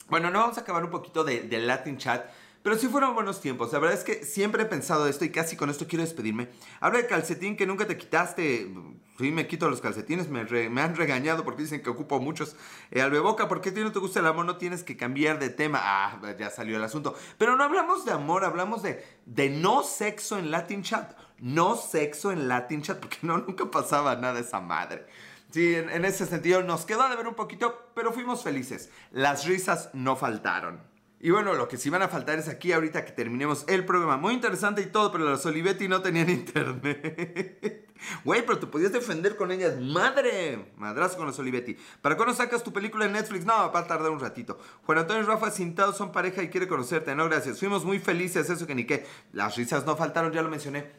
Bueno, 0.09 0.29
no 0.31 0.39
vamos 0.39 0.57
a 0.57 0.61
acabar 0.61 0.83
un 0.83 0.91
poquito 0.91 1.23
de, 1.23 1.47
Latin 1.59 1.97
Chat. 1.97 2.29
Pero 2.61 2.77
sí 2.77 2.87
fueron 2.87 3.13
buenos 3.13 3.41
tiempos. 3.41 3.73
La 3.73 3.79
verdad 3.79 3.97
es 3.97 4.05
que 4.05 4.23
siempre 4.23 4.63
he 4.63 4.65
pensado 4.65 5.07
esto 5.07 5.25
y 5.25 5.29
casi 5.29 5.57
con 5.57 5.69
esto 5.69 5.87
quiero 5.87 6.03
despedirme. 6.03 6.49
Habla 6.79 6.99
de 6.99 7.07
calcetín 7.07 7.57
que 7.57 7.65
nunca 7.65 7.85
te 7.85 7.97
quitaste. 7.97 8.71
Sí, 9.17 9.32
me 9.32 9.47
quito 9.47 9.69
los 9.69 9.82
calcetines. 9.82 10.28
Me, 10.30 10.41
han 10.82 10.95
regañado 10.95 11.43
porque 11.43 11.63
dicen 11.63 11.84
que 11.84 11.89
ocupo 11.89 12.19
muchos. 12.19 12.56
Eh, 12.89 13.02
Albeboca, 13.02 13.47
¿por 13.47 13.62
qué 13.62 13.69
a 13.69 13.73
ti 13.73 13.82
no 13.82 13.91
te 13.91 13.99
gusta 13.99 14.19
el 14.19 14.28
amor? 14.28 14.45
No 14.45 14.58
tienes 14.58 14.84
que 14.84 14.97
cambiar 14.97 15.39
de 15.39 15.49
tema. 15.49 15.80
Ah, 15.82 16.19
ya 16.38 16.49
salió 16.49 16.78
el 16.78 16.84
asunto. 16.84 17.15
Pero 17.38 17.56
no 17.56 17.63
hablamos 17.63 18.06
de 18.06 18.12
amor, 18.12 18.43
hablamos 18.43 18.82
de, 18.82 19.06
de 19.26 19.49
no 19.49 19.84
sexo 19.84 20.38
en 20.38 20.49
Latin 20.49 20.82
Chat 20.82 21.13
no 21.43 21.76
sexo 21.76 22.32
en 22.32 22.47
Latin 22.47 22.82
Chat, 22.82 22.99
porque 22.99 23.17
no, 23.21 23.38
nunca 23.38 23.69
pasaba 23.69 24.15
nada 24.15 24.39
esa 24.39 24.62
madre. 24.62 25.06
Sí, 25.52 25.76
en, 25.76 25.89
en 25.89 26.06
ese 26.06 26.26
sentido 26.26 26.63
nos 26.63 26.86
quedó 26.86 27.08
de 27.10 27.17
ver 27.17 27.28
un 27.28 27.36
poquito, 27.36 27.91
pero 27.93 28.13
fuimos 28.13 28.43
felices. 28.43 28.89
Las 29.12 29.45
risas 29.45 29.89
no 29.93 30.15
faltaron. 30.15 30.92
Y 31.23 31.31
bueno, 31.31 31.53
lo 31.53 31.69
que 31.69 31.77
sí 31.77 31.89
van 31.89 32.01
a 32.01 32.09
faltar 32.09 32.38
es 32.38 32.49
aquí 32.49 32.73
ahorita 32.73 33.05
que 33.05 33.13
terminemos 33.13 33.63
el 33.69 33.86
programa. 33.86 34.17
Muy 34.17 34.33
interesante 34.33 34.81
y 34.81 34.88
todo, 34.88 35.09
pero 35.09 35.23
los 35.23 35.45
Olivetti 35.45 35.88
no 35.88 36.01
tenían 36.01 36.29
internet. 36.29 37.89
Güey, 38.25 38.45
pero 38.45 38.59
te 38.59 38.67
podías 38.67 38.91
defender 38.91 39.38
con 39.38 39.49
ellas. 39.49 39.79
Madre, 39.79 40.73
madrazo 40.75 41.15
con 41.15 41.25
los 41.25 41.39
Olivetti. 41.39 41.77
¿Para 42.01 42.17
cuándo 42.17 42.36
sacas 42.36 42.62
tu 42.62 42.73
película 42.73 43.05
en 43.05 43.13
Netflix? 43.13 43.45
No, 43.45 43.71
va 43.71 43.79
a 43.79 43.88
tardar 43.88 44.12
un 44.12 44.19
ratito. 44.19 44.59
Juan 44.86 44.97
Antonio 44.97 45.23
y 45.23 45.25
Rafa 45.25 45.49
Cintados 45.49 45.95
son 45.95 46.12
pareja 46.12 46.43
y 46.43 46.49
quiere 46.49 46.67
conocerte. 46.67 47.15
No, 47.15 47.23
gracias. 47.29 47.57
Fuimos 47.57 47.86
muy 47.86 47.99
felices, 47.99 48.49
eso 48.49 48.67
que 48.67 48.75
ni 48.75 48.86
qué. 48.86 49.05
Las 49.31 49.55
risas 49.55 49.86
no 49.86 49.95
faltaron, 49.95 50.33
ya 50.33 50.41
lo 50.41 50.49
mencioné. 50.49 50.91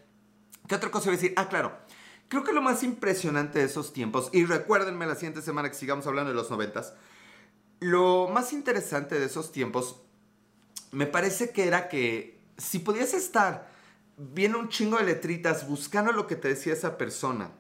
¿Qué 0.67 0.75
otra 0.75 0.91
cosa 0.91 1.11
voy 1.11 1.17
a 1.17 1.21
decir? 1.21 1.35
Ah, 1.37 1.51
claro. 1.51 1.77
Creo 2.29 2.45
que 2.45 2.55
lo 2.55 2.63
más 2.63 2.83
impresionante 2.83 3.59
de 3.59 3.67
esos 3.67 3.93
tiempos, 3.93 4.31
y 4.33 4.47
recuérdenme 4.47 5.05
la 5.05 5.17
siguiente 5.17 5.43
semana 5.43 5.69
que 5.69 5.75
sigamos 5.75 6.07
hablando 6.07 6.31
de 6.31 6.37
los 6.37 6.51
noventas, 6.51 6.95
lo 7.81 8.29
más 8.29 8.55
interesante 8.55 9.21
de 9.21 9.27
esos 9.27 9.53
tiempos 9.53 10.04
me 10.95 11.07
parece 11.07 11.51
que 11.51 11.67
era 11.67 11.89
que 11.89 12.41
si 12.57 12.79
podías 12.79 13.15
estar 13.15 13.69
viendo 14.17 14.59
un 14.59 14.69
chingo 14.69 14.99
de 14.99 15.05
letritas 15.05 15.69
buscando 15.69 16.13
lo 16.13 16.27
que 16.27 16.37
te 16.37 16.49
decía 16.49 16.73
esa 16.73 16.97
persona, 16.97 17.51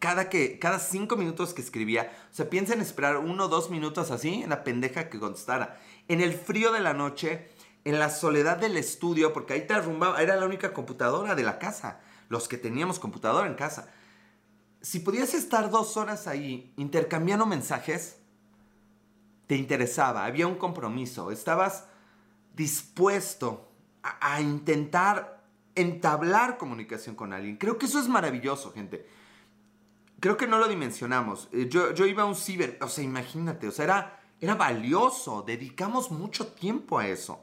cada, 0.00 0.28
que, 0.28 0.58
cada 0.58 0.78
cinco 0.78 1.16
minutos 1.16 1.54
que 1.54 1.62
escribía, 1.62 2.12
o 2.30 2.34
sea, 2.34 2.50
piensa 2.50 2.74
en 2.74 2.80
esperar 2.80 3.16
uno 3.18 3.44
o 3.44 3.48
dos 3.48 3.70
minutos 3.70 4.10
así 4.10 4.42
en 4.42 4.50
la 4.50 4.64
pendeja 4.64 5.08
que 5.08 5.18
contestara. 5.18 5.80
En 6.08 6.20
el 6.20 6.32
frío 6.32 6.72
de 6.72 6.80
la 6.80 6.94
noche, 6.94 7.48
en 7.84 7.98
la 7.98 8.10
soledad 8.10 8.58
del 8.58 8.76
estudio, 8.76 9.32
porque 9.32 9.54
ahí 9.54 9.66
te 9.66 9.74
arrumbaba, 9.74 10.20
era 10.20 10.36
la 10.36 10.46
única 10.46 10.72
computadora 10.72 11.34
de 11.34 11.42
la 11.42 11.58
casa, 11.58 12.00
los 12.28 12.48
que 12.48 12.58
teníamos 12.58 12.98
computadora 12.98 13.46
en 13.46 13.54
casa. 13.54 13.88
Si 14.80 15.00
podías 15.00 15.34
estar 15.34 15.70
dos 15.70 15.96
horas 15.96 16.26
ahí 16.26 16.72
intercambiando 16.76 17.46
mensajes, 17.46 18.18
te 19.46 19.56
interesaba, 19.56 20.24
había 20.24 20.46
un 20.46 20.56
compromiso, 20.56 21.30
estabas 21.30 21.86
dispuesto 22.58 23.70
a, 24.02 24.40
intentar 24.40 25.44
entablar 25.74 26.58
comunicación 26.58 27.14
con 27.14 27.32
alguien. 27.32 27.56
Creo 27.56 27.78
que 27.78 27.86
eso 27.86 28.00
es 28.00 28.08
maravilloso, 28.08 28.72
gente. 28.72 29.06
Creo 30.18 30.36
que 30.36 30.48
no 30.48 30.58
lo 30.58 30.66
dimensionamos. 30.66 31.48
Eh, 31.52 31.68
yo, 31.70 31.94
yo 31.94 32.04
iba 32.04 32.24
a 32.24 32.26
un 32.26 32.34
ciber, 32.34 32.76
o 32.82 32.88
sea, 32.88 33.04
imagínate, 33.04 33.68
o 33.68 33.70
sea, 33.70 33.84
era, 33.84 34.20
era 34.40 34.56
valioso, 34.56 35.42
dedicamos 35.46 36.10
mucho 36.10 36.48
tiempo 36.48 36.98
a 36.98 37.06
eso. 37.06 37.40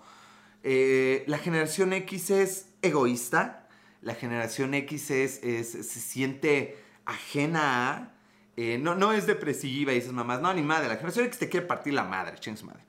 Eh, 0.64 1.24
la 1.28 1.38
generación 1.38 1.94
X 1.94 2.32
es 2.32 2.70
egoísta, 2.82 3.70
la 4.02 4.16
generación 4.16 4.74
X 4.74 5.12
es, 5.12 5.40
se 5.40 6.00
siente 6.00 6.78
ajena 7.06 8.12
eh, 8.58 8.78
no, 8.80 8.96
no 8.96 9.12
es 9.12 9.28
depresiva 9.28 9.92
y 9.92 9.96
dices 9.96 10.14
mamás, 10.14 10.42
no, 10.42 10.54
ni 10.54 10.62
madre, 10.62 10.88
la 10.88 10.96
generación 10.96 11.26
X 11.26 11.40
te 11.40 11.50
quiere 11.50 11.66
partir 11.66 11.94
la 11.94 12.04
madre, 12.04 12.38
ching 12.40 12.58
madre. 12.66 12.84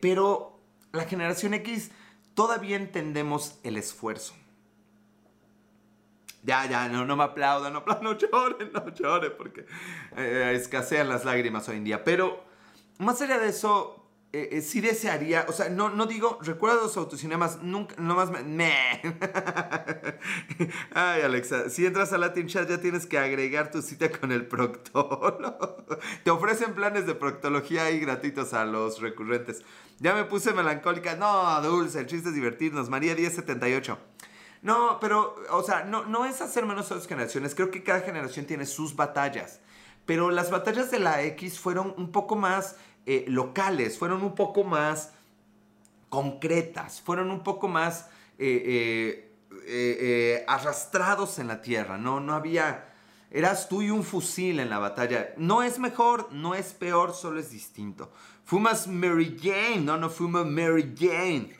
pero 0.00 0.55
la 0.92 1.04
generación 1.04 1.54
X 1.54 1.90
todavía 2.34 2.76
entendemos 2.76 3.58
el 3.62 3.76
esfuerzo. 3.76 4.34
Ya, 6.42 6.64
ya, 6.66 6.88
no, 6.88 7.04
no 7.04 7.16
me 7.16 7.24
aplaudan, 7.24 7.72
no, 7.72 7.84
no 8.02 8.16
lloren, 8.16 8.72
no 8.72 8.88
lloren, 8.90 9.32
porque 9.36 9.66
eh, 10.16 10.52
escasean 10.54 11.08
las 11.08 11.24
lágrimas 11.24 11.68
hoy 11.68 11.78
en 11.78 11.84
día. 11.84 12.04
Pero 12.04 12.44
más 12.98 13.20
allá 13.20 13.38
de 13.38 13.48
eso, 13.48 14.05
eh, 14.36 14.48
eh, 14.52 14.60
sí 14.60 14.82
desearía, 14.82 15.46
o 15.48 15.52
sea, 15.52 15.70
no, 15.70 15.88
no 15.88 16.04
digo, 16.04 16.38
recuerda 16.42 16.82
los 16.82 16.94
autocinemas, 16.98 17.62
nunca, 17.62 17.94
nomás 17.96 18.30
me... 18.30 18.70
Ay, 20.92 21.22
Alexa, 21.22 21.70
si 21.70 21.86
entras 21.86 22.12
a 22.12 22.18
Latin 22.18 22.46
Chat 22.46 22.68
ya 22.68 22.78
tienes 22.78 23.06
que 23.06 23.18
agregar 23.18 23.70
tu 23.70 23.80
cita 23.80 24.10
con 24.10 24.32
el 24.32 24.46
proctólogo. 24.46 25.86
Te 26.24 26.30
ofrecen 26.30 26.74
planes 26.74 27.06
de 27.06 27.14
proctología 27.14 27.84
ahí 27.84 27.98
gratuitos 27.98 28.52
a 28.52 28.66
los 28.66 29.00
recurrentes. 29.00 29.64
Ya 30.00 30.12
me 30.12 30.24
puse 30.24 30.52
melancólica. 30.52 31.16
No, 31.16 31.58
Dulce, 31.62 32.00
el 32.00 32.06
chiste 32.06 32.28
es 32.28 32.34
divertirnos. 32.34 32.90
María 32.90 33.14
1078. 33.14 33.98
No, 34.60 34.98
pero, 35.00 35.34
o 35.48 35.62
sea, 35.62 35.84
no, 35.84 36.04
no 36.04 36.26
es 36.26 36.42
hacer 36.42 36.66
menos 36.66 36.92
a 36.92 36.96
las 36.96 37.06
generaciones. 37.06 37.54
Creo 37.54 37.70
que 37.70 37.82
cada 37.82 38.00
generación 38.00 38.44
tiene 38.44 38.66
sus 38.66 38.96
batallas. 38.96 39.60
Pero 40.04 40.30
las 40.30 40.50
batallas 40.50 40.90
de 40.90 40.98
la 40.98 41.22
X 41.22 41.58
fueron 41.58 41.94
un 41.96 42.12
poco 42.12 42.36
más 42.36 42.76
eh, 43.06 43.24
locales, 43.28 43.98
fueron 43.98 44.22
un 44.22 44.34
poco 44.34 44.64
más 44.64 45.12
concretas, 46.08 47.00
fueron 47.00 47.30
un 47.30 47.44
poco 47.44 47.68
más 47.68 48.08
eh, 48.38 49.30
eh, 49.66 50.44
arrastrados 50.48 51.38
en 51.38 51.46
la 51.46 51.62
tierra, 51.62 51.98
¿no? 51.98 52.20
No 52.20 52.34
había... 52.34 52.92
Eras 53.30 53.68
tú 53.68 53.82
y 53.82 53.90
un 53.90 54.04
fusil 54.04 54.60
en 54.60 54.70
la 54.70 54.78
batalla. 54.78 55.34
No 55.36 55.62
es 55.62 55.78
mejor, 55.78 56.32
no 56.32 56.54
es 56.54 56.72
peor, 56.72 57.12
solo 57.12 57.40
es 57.40 57.50
distinto. 57.50 58.12
Fumas 58.44 58.86
Mary 58.86 59.36
Jane, 59.40 59.80
no, 59.80 59.96
no 59.96 60.10
fumas 60.10 60.46
Mary 60.46 60.94
Jane. 60.96 61.50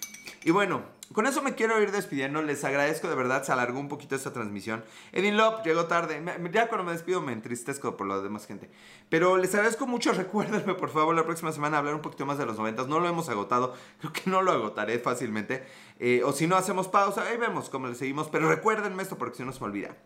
Y 0.45 0.53
bueno, 0.53 0.83
con 1.12 1.27
eso 1.27 1.40
me 1.42 1.55
quiero 1.55 1.81
ir 1.81 1.92
despidiendo. 1.92 2.42
Les 2.42 2.64
agradezco 2.64 3.09
de 3.09 3.14
verdad. 3.14 3.45
Se 3.45 3.53
alargó 3.53 3.79
un 3.79 3.88
poquito 3.88 4.16
esta 4.16 4.33
transmisión. 4.33 4.85
Edin 5.12 5.37
Lop 5.37 5.64
llegó 5.64 5.87
tarde. 5.87 6.23
Ya 6.53 6.69
cuando 6.69 6.85
me 6.85 6.92
despido 6.92 7.21
me 7.21 7.33
entristezco 7.33 7.97
por 7.97 8.07
la 8.07 8.21
demás 8.21 8.47
gente. 8.47 8.71
Pero 9.09 9.37
les 9.37 9.55
agradezco 9.55 9.87
mucho. 9.87 10.12
Recuérdenme, 10.14 10.75
por 10.75 10.90
favor, 10.90 11.14
la 11.14 11.25
próxima 11.25 11.53
semana 11.53 11.79
hablar 11.79 11.95
un 11.95 12.03
poquito 12.03 12.27
más 12.27 12.38
de 12.38 12.47
los 12.47 12.59
noventas. 12.59 12.88
No 12.88 13.01
lo 13.01 13.09
hemos 13.09 13.29
agotado. 13.29 13.75
Creo 14.01 14.12
que 14.12 14.29
no 14.29 14.42
lo 14.42 14.53
agotaré 14.53 14.99
fácilmente. 14.99 15.64
Eh, 15.99 16.23
o 16.25 16.33
si 16.33 16.47
no, 16.47 16.57
hacemos 16.57 16.88
pausa. 16.88 17.23
Ahí 17.23 17.37
vemos 17.37 17.71
cómo 17.71 17.87
le 17.87 17.95
seguimos. 17.95 18.29
Pero 18.29 18.49
recuérdenme 18.49 19.03
esto 19.03 19.16
porque 19.16 19.37
si 19.37 19.45
no 19.45 19.53
se 19.53 19.61
me 19.61 19.66
olvida. 19.66 19.97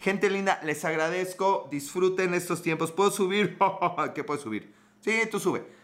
Gente 0.00 0.28
linda, 0.28 0.60
les 0.64 0.84
agradezco. 0.84 1.68
Disfruten 1.70 2.34
estos 2.34 2.62
tiempos. 2.62 2.90
¿Puedo 2.90 3.10
subir? 3.10 3.56
¿Qué 4.14 4.24
puedo 4.24 4.40
subir? 4.40 4.74
Sí, 5.00 5.20
tú 5.30 5.38
sube. 5.38 5.77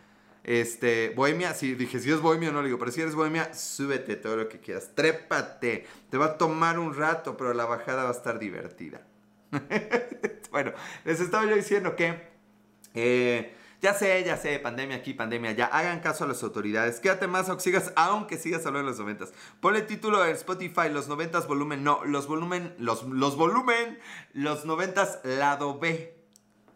Este, 0.45 1.15
Bohemia, 1.17 1.55
si 1.55 1.75
dije, 1.75 1.99
si 1.99 2.13
es 2.13 2.21
Bohemia 2.21 2.53
no 2.53 2.61
le 2.61 2.67
digo, 2.67 2.79
pero 2.79 2.93
si 2.93 3.01
eres 3.01 3.15
Bohemia, 3.15 3.55
súbete 3.55 4.15
todo 4.17 4.37
lo 4.37 4.49
que 4.49 4.61
quieras, 4.61 4.91
trépate, 4.95 5.87
te 6.11 6.19
va 6.19 6.27
a 6.27 6.39
tomar 6.39 6.79
un 6.79 6.95
rato, 6.95 7.35
pero 7.39 7.55
la 7.55 7.65
bajada 7.65 8.05
va 8.05 8.11
a 8.11 8.13
estar 8.13 8.39
divertida. 8.39 9.01
bueno, 10.51 10.73
les 11.07 11.21
estaba 11.21 11.47
yo 11.47 11.57
diciendo 11.57 11.97
que, 11.97 12.29
eh, 12.93 13.55
ya 13.81 13.95
sé, 13.95 14.23
ya 14.23 14.37
sé, 14.37 14.59
pandemia 14.59 14.97
aquí, 14.97 15.15
pandemia 15.15 15.51
allá, 15.51 15.67
hagan 15.67 16.01
caso 16.01 16.25
a 16.25 16.27
las 16.27 16.43
autoridades, 16.43 17.01
quédate 17.01 17.27
más 17.27 17.49
o 17.49 17.59
sigas, 17.59 17.95
aunque 17.97 18.37
sigas 18.37 18.67
hablando 18.67 18.91
de 18.91 18.91
los 18.91 19.01
noventas. 19.01 19.33
Ponle 19.61 19.81
título 19.81 20.27
en 20.27 20.33
Spotify, 20.33 20.91
los 20.93 21.09
noventas 21.09 21.47
volumen, 21.47 21.83
no, 21.83 22.05
los 22.05 22.27
volumen, 22.27 22.75
los, 22.79 23.05
los 23.05 23.37
volumen, 23.37 23.99
los 24.35 24.67
noventas 24.67 25.21
lado 25.25 25.79
B. 25.79 26.15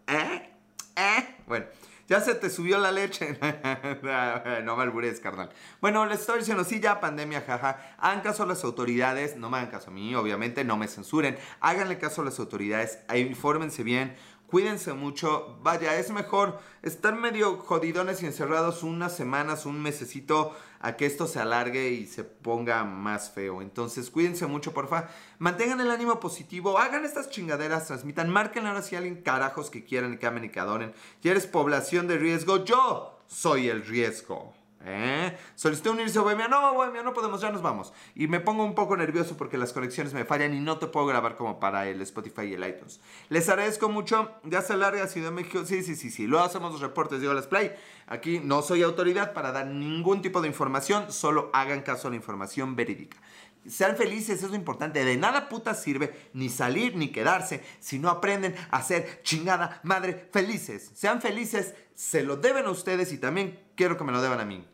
¿Eh? 0.07 0.52
¿Eh? 0.96 1.37
Bueno. 1.46 1.66
Ya 2.09 2.23
se 2.23 2.35
te 2.35 2.49
subió 2.49 2.79
la 2.79 2.90
leche. 2.90 3.38
no 4.64 4.77
me 4.77 4.83
albures, 4.83 5.21
carnal. 5.21 5.51
Bueno, 5.83 6.07
les 6.07 6.21
estoy 6.21 6.38
diciendo, 6.38 6.64
sí, 6.64 6.81
ya 6.81 7.01
pandemia, 7.01 7.42
jaja. 7.42 7.94
Hagan 7.99 8.23
caso 8.23 8.44
a 8.44 8.47
las 8.47 8.64
autoridades. 8.64 9.37
No 9.37 9.51
me 9.51 9.59
hagan 9.59 9.71
caso 9.71 9.90
a 9.90 9.92
mí, 9.92 10.14
obviamente. 10.14 10.64
No 10.64 10.79
me 10.79 10.88
censuren. 10.88 11.37
Háganle 11.61 11.99
caso 11.99 12.23
a 12.23 12.25
las 12.25 12.38
autoridades. 12.38 13.01
Infórmense 13.14 13.83
bien 13.83 14.16
cuídense 14.48 14.92
mucho. 14.92 15.58
Vaya, 15.62 15.98
es 15.98 16.11
mejor 16.11 16.58
estar 16.82 17.14
medio 17.14 17.58
jodidones 17.58 18.22
y 18.22 18.26
encerrados 18.26 18.82
unas 18.82 19.14
semanas, 19.14 19.66
un 19.66 19.80
mesecito, 19.80 20.56
a 20.80 20.96
que 20.96 21.06
esto 21.06 21.26
se 21.26 21.40
alargue 21.40 21.90
y 21.90 22.06
se 22.06 22.24
ponga 22.24 22.84
más 22.84 23.30
feo. 23.30 23.62
Entonces, 23.62 24.11
cuídense 24.11 24.46
mucho, 24.46 24.72
porfa. 24.72 25.08
Mantengan 25.38 25.80
el 25.80 25.90
ánimo 25.90 26.20
positivo, 26.20 26.78
hagan 26.78 27.04
estas 27.04 27.30
chingaderas, 27.30 27.87
transmitan, 27.87 28.30
marquen 28.30 28.66
ahora 28.66 28.82
si 28.82 28.96
alguien 28.96 29.22
carajos 29.22 29.70
que 29.70 29.84
quieran 29.84 30.14
y 30.14 30.18
que 30.18 30.26
amen 30.26 30.44
y 30.44 30.50
que 30.50 30.61
adoren. 30.61 30.92
Si 31.22 31.28
eres 31.28 31.46
población 31.46 32.06
de 32.06 32.18
riesgo, 32.18 32.64
yo 32.64 33.18
soy 33.26 33.68
el 33.68 33.84
riesgo. 33.84 34.58
¿Eh? 34.84 35.36
Solicité 35.54 35.90
unirse 35.90 36.18
a 36.18 36.22
Bohemia. 36.22 36.48
No, 36.48 36.72
Bohemia, 36.74 37.02
no 37.02 37.12
podemos, 37.12 37.40
ya 37.40 37.50
nos 37.50 37.62
vamos. 37.62 37.92
Y 38.14 38.28
me 38.28 38.40
pongo 38.40 38.64
un 38.64 38.74
poco 38.74 38.96
nervioso 38.96 39.36
porque 39.36 39.58
las 39.58 39.72
conexiones 39.72 40.14
me 40.14 40.24
fallan 40.24 40.54
y 40.54 40.60
no 40.60 40.78
te 40.78 40.86
puedo 40.86 41.06
grabar 41.06 41.36
como 41.36 41.58
para 41.58 41.88
el 41.88 42.00
Spotify 42.02 42.42
y 42.42 42.54
el 42.54 42.66
iTunes. 42.66 43.00
Les 43.28 43.48
agradezco 43.48 43.88
mucho. 43.88 44.30
Ya 44.44 44.62
se 44.62 44.76
larga 44.76 45.06
Ciudad 45.08 45.30
de 45.30 45.34
México. 45.34 45.64
Sí, 45.64 45.82
sí, 45.82 45.96
sí, 45.96 46.10
sí. 46.10 46.26
Luego 46.26 46.44
hacemos 46.44 46.72
los 46.72 46.80
reportes 46.80 47.20
de 47.20 47.32
Let's 47.32 47.46
Play. 47.46 47.74
Aquí 48.06 48.40
no 48.40 48.62
soy 48.62 48.82
autoridad 48.82 49.32
para 49.32 49.52
dar 49.52 49.66
ningún 49.66 50.22
tipo 50.22 50.40
de 50.40 50.48
información. 50.48 51.10
Solo 51.12 51.50
hagan 51.52 51.82
caso 51.82 52.08
a 52.08 52.10
la 52.10 52.16
información 52.16 52.76
verídica. 52.76 53.18
Sean 53.66 53.96
felices, 53.96 54.42
es 54.42 54.48
lo 54.48 54.56
importante. 54.56 55.04
De 55.04 55.16
nada 55.16 55.48
puta 55.48 55.74
sirve 55.74 56.30
ni 56.32 56.48
salir 56.48 56.96
ni 56.96 57.08
quedarse 57.08 57.62
si 57.80 57.98
no 57.98 58.08
aprenden 58.08 58.54
a 58.70 58.82
ser 58.82 59.22
chingada 59.22 59.80
madre 59.82 60.28
felices. 60.32 60.90
Sean 60.94 61.20
felices, 61.20 61.74
se 61.98 62.22
lo 62.22 62.37
deben 62.37 62.66
a 62.66 62.70
ustedes 62.70 63.12
y 63.12 63.18
también 63.18 63.58
quiero 63.74 63.96
que 63.96 64.04
me 64.04 64.12
lo 64.12 64.22
deban 64.22 64.38
a 64.38 64.44
mí. 64.44 64.64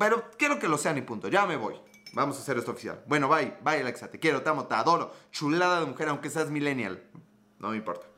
Pero 0.00 0.28
quiero 0.36 0.58
que 0.58 0.66
lo 0.66 0.76
sean 0.76 0.98
y 0.98 1.02
punto. 1.02 1.28
Ya 1.28 1.46
me 1.46 1.56
voy. 1.56 1.76
Vamos 2.12 2.36
a 2.36 2.40
hacer 2.40 2.58
esto 2.58 2.72
oficial. 2.72 3.04
Bueno, 3.06 3.28
bye, 3.28 3.56
bye 3.62 3.80
Alexa. 3.80 4.10
Te 4.10 4.18
quiero, 4.18 4.42
te 4.42 4.50
amo, 4.50 4.66
te 4.66 4.74
adoro. 4.74 5.14
Chulada 5.30 5.78
de 5.78 5.86
mujer, 5.86 6.08
aunque 6.08 6.28
seas 6.28 6.50
millennial. 6.50 7.00
No 7.60 7.68
me 7.70 7.76
importa. 7.76 8.11